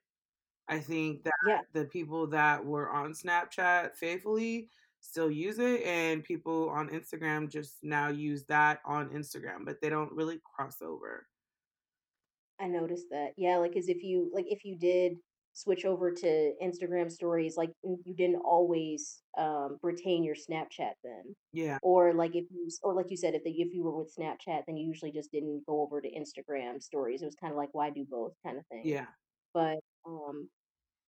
[0.67, 1.61] I think that Yeah.
[1.73, 4.69] the people that were on Snapchat faithfully
[4.99, 9.89] still use it, and people on Instagram just now use that on Instagram, but they
[9.89, 11.27] don't really cross over.
[12.59, 13.33] I noticed that.
[13.37, 15.17] Yeah, like, 'cause if you like, if you did
[15.53, 21.35] switch over to Instagram Stories, like, you didn't always, um, retain your Snapchat then.
[21.53, 21.79] Yeah.
[21.81, 24.65] Or, like, if you or like you said, if the if you were with Snapchat,
[24.65, 27.21] then you usually just didn't go over to Instagram Stories.
[27.21, 28.83] It was kinda like, "Why do both?" kinda thing.
[28.83, 29.07] Yeah.
[29.55, 30.51] But, um,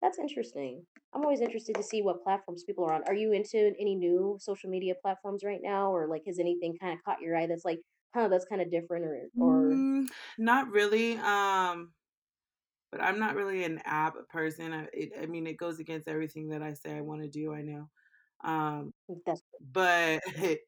[0.02, 0.86] that's interesting.
[1.14, 3.04] I'm always interested to see what platforms people are on.
[3.06, 7.02] Are you into any new social media platforms right now, or, like, has anything kinda
[7.06, 7.82] caught your eye that's like,
[8.16, 10.08] "Huh, that's kinda different," or or Mm,
[10.38, 11.94] not really, um,
[12.92, 14.74] but I'm not really an app person.
[14.74, 17.62] I it I mean, it goes against everything that I say I wanna do, I
[17.64, 17.90] know.
[18.44, 18.94] Um,
[19.26, 20.22] that's but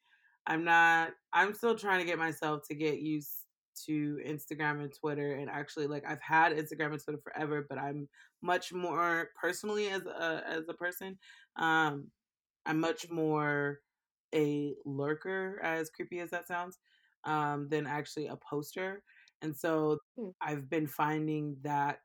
[0.47, 3.44] I'm not I'm still trying to get myself to get used
[3.85, 8.07] to Instagram and Twitter, and actually, like, I've had Instagram and Twitter forever, but I'm
[8.41, 11.17] much more personally as a as a person,
[11.57, 12.11] um,
[12.65, 13.81] I'm much more
[14.33, 16.77] a lurker, as creepy as that sounds,
[17.25, 19.03] um, than actually a poster,
[19.41, 20.29] and so Hmm.
[20.41, 21.99] I've been finding that,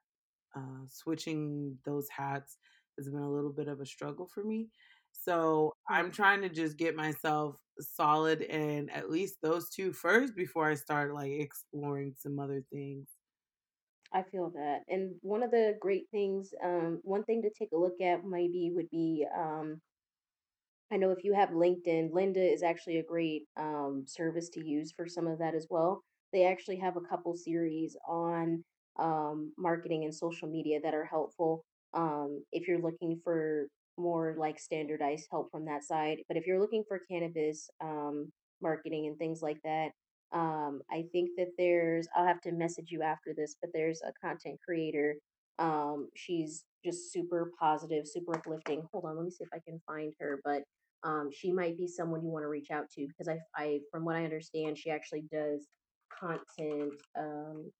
[0.54, 2.58] uh, switching those hats
[2.98, 4.70] has been a little bit of a struggle for me.
[5.24, 6.12] So, I'm Hmm.
[6.12, 11.14] trying to just get myself solid in at least those two first before I start,
[11.14, 13.08] like, exploring some other things.
[14.12, 17.76] I feel that, and one of the great things, um, one thing to take a
[17.76, 19.80] look at maybe would be, um
[20.92, 24.92] I know if you have LinkedIn, Lynda is actually a great, um, service to use
[24.92, 26.02] for some of that as well.
[26.32, 28.64] They actually have a couple series on,
[28.98, 31.64] um, marketing and social media that are helpful,
[31.94, 33.68] um, if you're looking for
[34.00, 38.32] more, like, standardized help from that side, but if you're looking for cannabis, um,
[38.62, 39.90] marketing and things like that,
[40.32, 44.12] um, I think that there's I'll have to message you after this, but there's a
[44.24, 45.16] content creator,
[45.58, 48.82] um, she's just super positive, super uplifting.
[48.92, 50.62] Hold on, let me see if I can find her, but,
[51.04, 54.16] um, she might be someone you wanna reach out to because I I from what
[54.16, 55.68] I understand, she actually does
[56.18, 57.70] content, um,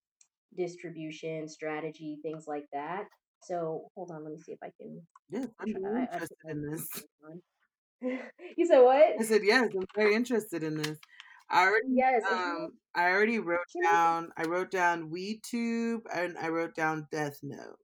[0.56, 3.04] distribution, strategy, things like that.
[3.42, 6.20] So, hold on, let me see if I can Yes, I'm try very I I
[6.20, 7.04] interested in this.
[8.56, 9.14] You said what?
[9.18, 10.98] I said, "Yes, I'm very interested in this."
[11.48, 14.44] I already, Yes, and she might um, I already wrote she might be down I
[14.44, 17.78] wrote down WeedTube and I wrote down Death Note.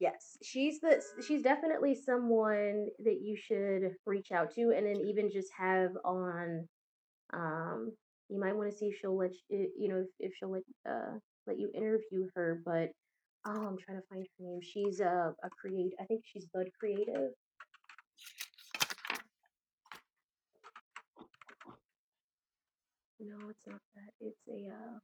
[0.00, 5.30] Yes, she's the she's definitely someone that you should reach out to, and then even
[5.30, 6.66] just have on,
[7.34, 7.92] um
[8.30, 11.18] you might wanna see if she'll let you you know, if if she'll let, uh,
[11.46, 12.90] let you interview her, but,
[13.46, 14.60] oh, I'm trying to find her name.
[14.62, 17.32] She's a a create I think she's Bud Creative.
[23.20, 24.12] No, it's not that.
[24.20, 24.98] It's a, uh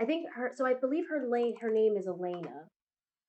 [0.00, 2.68] I think her so I believe her lane her name is Elena,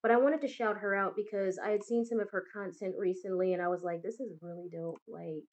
[0.02, 2.94] but I wanted to shout her out because I had seen some of her content
[2.98, 5.44] recently, and I was like, "This is really dope." Like,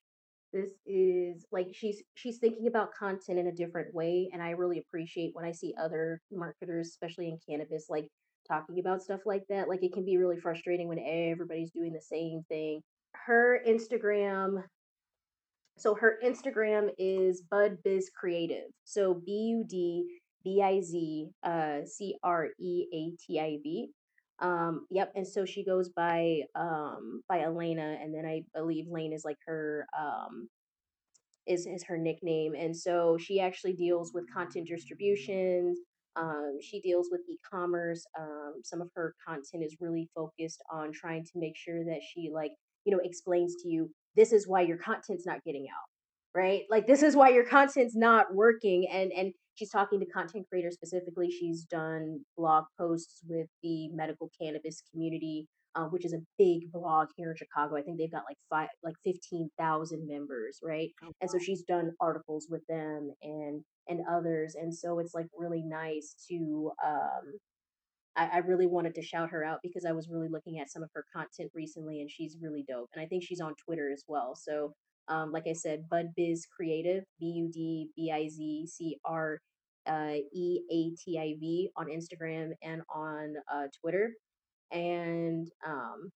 [0.53, 4.79] this is like, she's she's thinking about content in a different way, and I really
[4.79, 8.07] appreciate when I see other marketers, especially in cannabis, like,
[8.51, 9.69] talking about stuff like that.
[9.69, 12.81] Like, it can be really frustrating when everybody's doing the same thing.
[13.13, 14.63] Her Instagram
[15.77, 18.67] so her Instagram is Bud Biz Creative.
[18.83, 23.89] So B-U-D-B-I-Z, uh, C-R-E-A-T-I-V.
[24.39, 29.13] Um, yep, and so she goes by, um, by Elena, and then I believe Lane
[29.13, 30.47] is like her, um
[31.47, 35.79] is is her nickname, and so she actually deals with content distributions,
[36.15, 41.23] um, she deals with e-commerce, um, some of her content is really focused on trying
[41.25, 42.51] to make sure that she, like,
[42.85, 45.87] you know, explains to you, "This is why your content's not getting out."
[46.33, 46.63] Right?
[46.69, 50.75] Like, "This is why your content's not working," and and she's talking to content creators
[50.75, 56.71] specifically, she's done blog posts with the medical cannabis community, uh, which is a big
[56.71, 57.75] blog here in Chicago.
[57.77, 60.89] I think they've got, like, fi like, 15,000 members, right?
[61.03, 65.25] Oh, And so she's done articles with them and and others, and so it's, like,
[65.37, 67.33] really nice to, um
[68.15, 70.83] I I really wanted to shout her out because I was really looking at some
[70.83, 74.03] of her content recently, and she's really dope, and I think she's on Twitter as
[74.07, 74.35] well.
[74.35, 74.73] So,
[75.07, 79.39] um, like I said, Bud Biz Creative, B-U-D-B-I-Z-C-R,
[79.87, 84.11] uh, E-A-T-I-V on Instagram and on, uh, Twitter.
[84.71, 86.11] And, um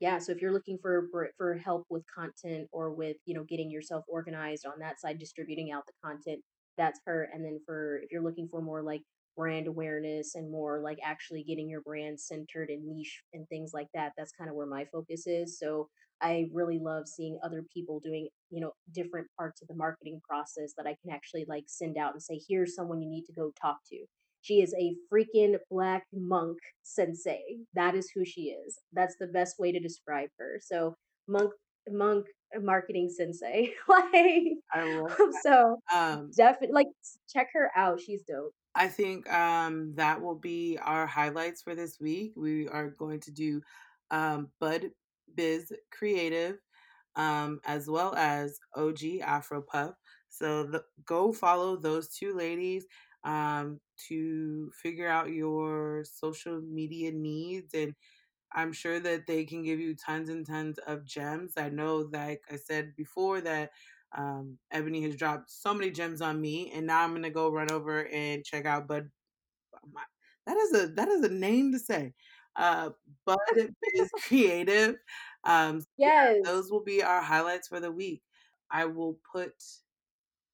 [0.00, 3.70] yeah, so if you're looking for for help with content or with, you know, getting
[3.70, 6.40] yourself organized on that side, distributing out the content,
[6.76, 7.28] that's her.
[7.32, 9.02] And then for if you're looking for more, like
[9.36, 13.86] brand awareness and more like actually getting your brand centered and niche and things like
[13.94, 14.12] that.
[14.16, 15.58] That's kind of where my focus is.
[15.58, 15.88] So
[16.20, 20.74] I really love seeing other people doing, you know, different parts of the marketing process
[20.76, 23.52] that I can actually like send out and say, here's someone you need to go
[23.60, 24.04] talk to.
[24.42, 27.42] She is a freaking black monk sensei.
[27.74, 28.78] That is who she is.
[28.92, 30.60] That's the best way to describe her.
[30.60, 30.94] So
[31.28, 31.52] monk
[31.88, 32.26] monk
[32.60, 33.72] marketing sensei.
[33.88, 36.88] like I love so um definitely like
[37.32, 38.00] check her out.
[38.00, 38.52] She's dope.
[38.74, 42.32] I think um, that will be our highlights for this week.
[42.36, 43.60] We are going to do
[44.10, 44.90] um, Bud
[45.34, 46.56] Biz Creative
[47.16, 49.94] um, as well as OG Afro Puff.
[50.30, 52.86] So the, go follow those two ladies
[53.24, 53.78] um,
[54.08, 57.94] to figure out your social media needs and
[58.54, 61.54] I'm sure that they can give you tons and tons of gems.
[61.56, 63.70] I know, like I said before, that
[64.16, 67.70] um, Ebony has dropped so many gems on me, and now I'm gonna go run
[67.70, 69.10] over and check out Bud.
[69.92, 70.02] My,
[70.46, 72.14] that is a that is a name to say.
[72.56, 72.90] Uh,
[73.26, 73.38] Bud
[73.94, 74.96] is creative.
[75.44, 76.42] Um, so yeah, Yes.
[76.44, 78.22] those will be our highlights for the week.
[78.70, 79.52] I will put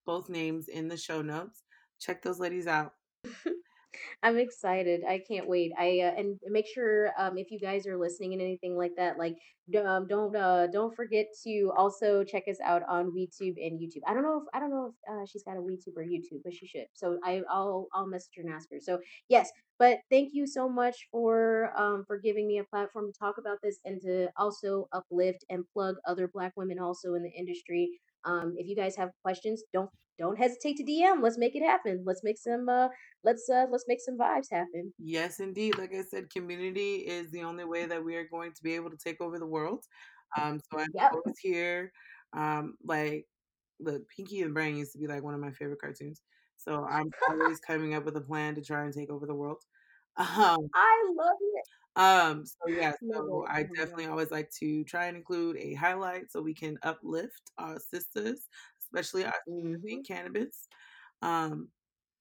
[0.06, 1.62] both names in the show notes.
[2.00, 2.94] Check those ladies out.
[4.22, 5.02] I'm excited.
[5.08, 5.72] I can't wait.
[5.78, 9.18] I uh, and make sure um, if you guys are listening and anything like that,
[9.18, 9.36] like
[9.84, 14.02] um, don't uh, don't forget to also check us out on WeedTube and YouTube.
[14.06, 16.42] I don't know if I don't know if uh, she's got a WeedTube or YouTube,
[16.44, 16.86] but she should.
[16.94, 18.78] So I I'll I'll message her and ask her.
[18.80, 23.18] So yes, but thank you so much for um for giving me a platform to
[23.18, 27.30] talk about this and to also uplift and plug other Black women also in the
[27.30, 27.90] industry.
[28.24, 31.22] Um, if you guys have questions, don't don't hesitate to DM.
[31.22, 32.02] Let's make it happen.
[32.06, 32.88] Let's make some uh
[33.24, 34.92] let's uh let's make some vibes happen.
[34.98, 35.78] Yes, indeed.
[35.78, 38.90] Like I said, community is the only way that we are going to be able
[38.90, 39.84] to take over the world.
[40.36, 41.12] Um, so I'm Yep.
[41.12, 41.92] always here.
[42.32, 43.26] Um, like,
[43.80, 46.22] look, Pinky and Brain used to be like one of my favorite cartoons.
[46.56, 49.62] So I'm always coming up with a plan to try and take over the world.
[50.18, 51.64] Um, I love it.
[51.96, 53.44] um, so yeah, so.
[53.48, 57.78] I definitely always like to try and include a highlight so we can uplift our
[57.80, 58.46] sisters,
[58.92, 60.68] especially our sisters hmm in cannabis.
[61.22, 61.68] Um,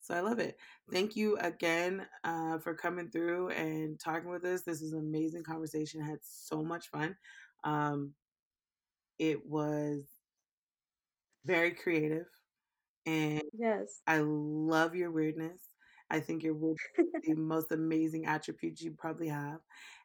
[0.02, 0.58] so I love it.
[0.92, 4.64] Thank you again uh, for coming through and talking with us.
[4.64, 6.02] This was an amazing conversation.
[6.02, 7.16] I had so much fun.
[7.64, 8.14] Um,
[9.20, 10.06] it was
[11.46, 12.26] very creative,
[13.06, 14.02] and Yes.
[14.08, 15.62] I love your weirdness.
[16.10, 16.80] I think your weirdness
[17.24, 19.60] is the most amazing attribute you probably have,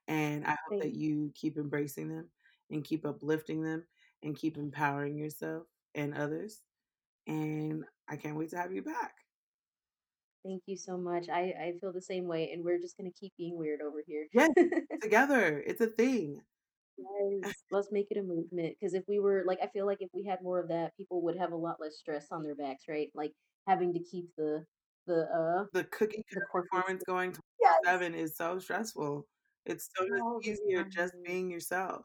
[0.09, 2.29] and I hope that you keep embracing them
[2.71, 3.85] and keep uplifting them
[4.23, 5.65] and keep empowering yourself
[5.95, 6.63] and others.
[7.27, 9.15] And I can't wait to have you back.
[10.45, 11.29] thank you so much.
[11.29, 14.27] I I feel the same way, and we're just gonna keep being weird over here.
[14.33, 14.51] Yes,
[15.01, 15.63] together.
[15.67, 16.41] It's a thing.
[16.99, 18.77] Yes, let's make it a movement.
[18.79, 21.23] Because if we were like, I feel like if we had more of that, people
[21.23, 23.11] would have a lot less stress on their backs, right?
[23.15, 23.33] Like
[23.67, 24.65] having to keep the
[25.07, 27.79] the uh The cookie the performance going Yes.
[27.85, 29.27] 24/7 is so stressful.
[29.67, 32.05] It's so much the easier just being yourself.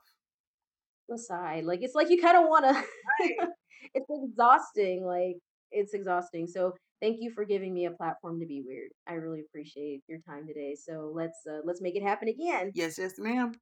[1.13, 2.73] Aside, like it's like you kind of want to.
[3.19, 3.49] Right.
[3.93, 5.03] it's exhausting.
[5.05, 5.37] Like
[5.71, 6.47] it's exhausting.
[6.47, 8.91] So thank you for giving me a platform to be weird.
[9.07, 10.75] I really appreciate your time today.
[10.75, 12.71] So let's uh, let's make it happen again.
[12.75, 13.53] Yes, yes, ma'am.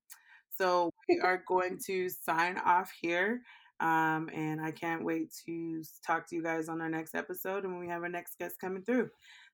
[0.57, 3.41] So we are going to sign off here.
[3.79, 7.73] Um, and I can't wait to talk to you guys on our next episode and
[7.73, 9.09] when we have our next guest coming through.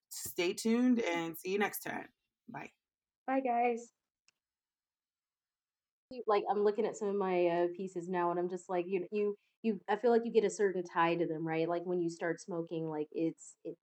[0.10, 2.08] Stay tuned and see you next time.
[2.50, 2.70] Bye.
[3.26, 3.92] Bye, guys.
[6.12, 8.86] You- Like I'm looking at some of my uh, pieces now, and I'm just like
[8.88, 9.80] you you you.
[9.90, 11.70] I feel like you get a certain tie to them, right?
[11.70, 13.78] Like when you start smoking, like it's it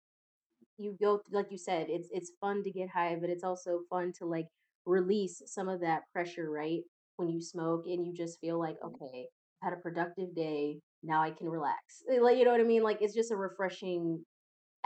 [0.79, 4.13] you go like you said, it's it's fun to get high, but it's also fun
[4.19, 4.47] to like
[4.87, 6.83] release some of that pressure, right?
[7.17, 9.29] When you smoke and you just feel like, okay,
[9.63, 10.81] I've had a productive day.
[11.03, 12.03] Now I can relax.
[12.13, 12.83] Eh, Like you know what I mean?
[12.85, 14.25] Like it's just a refreshing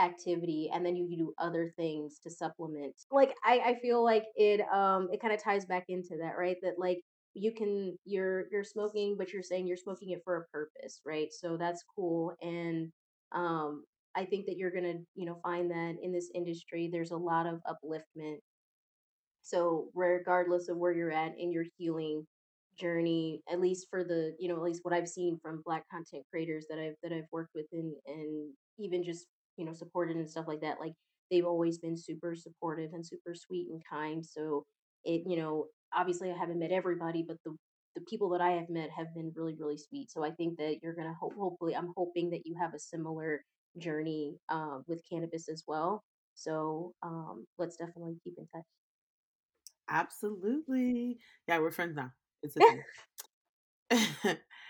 [0.00, 2.94] activity and then you do other things to supplement.
[3.10, 6.56] Like I, I feel like it um it kind of ties back into that, right?
[6.62, 7.00] That like
[7.34, 11.32] you can you're you're smoking, but you're saying you're smoking it for a purpose, right?
[11.32, 12.34] So that's cool.
[12.42, 12.92] And
[13.32, 13.84] um
[14.14, 17.46] I think that you're gonna, you know, find that in this industry there's a lot
[17.46, 18.38] of upliftment
[19.42, 22.26] so regardless of where you're at in your healing
[22.78, 26.24] journey, at least for the, you know, at least what I've seen from black content
[26.30, 29.26] creators that I've that I've worked with and and even just,
[29.56, 30.92] you know, supported and stuff like that, like
[31.30, 34.24] they've always been super supportive and super sweet and kind.
[34.24, 34.64] So
[35.04, 37.56] it, you know, obviously I haven't met everybody, but the
[37.94, 40.10] the people that I have met have been really, really sweet.
[40.10, 43.44] So I think that you're gonna hope hopefully I'm hoping that you have a similar
[43.78, 46.02] journey um, with cannabis as well.
[46.34, 48.64] So um, let's definitely keep in touch.
[49.88, 51.18] Absolutely.
[51.48, 52.10] Yeah, we're friends now.
[52.42, 52.82] It's a thing.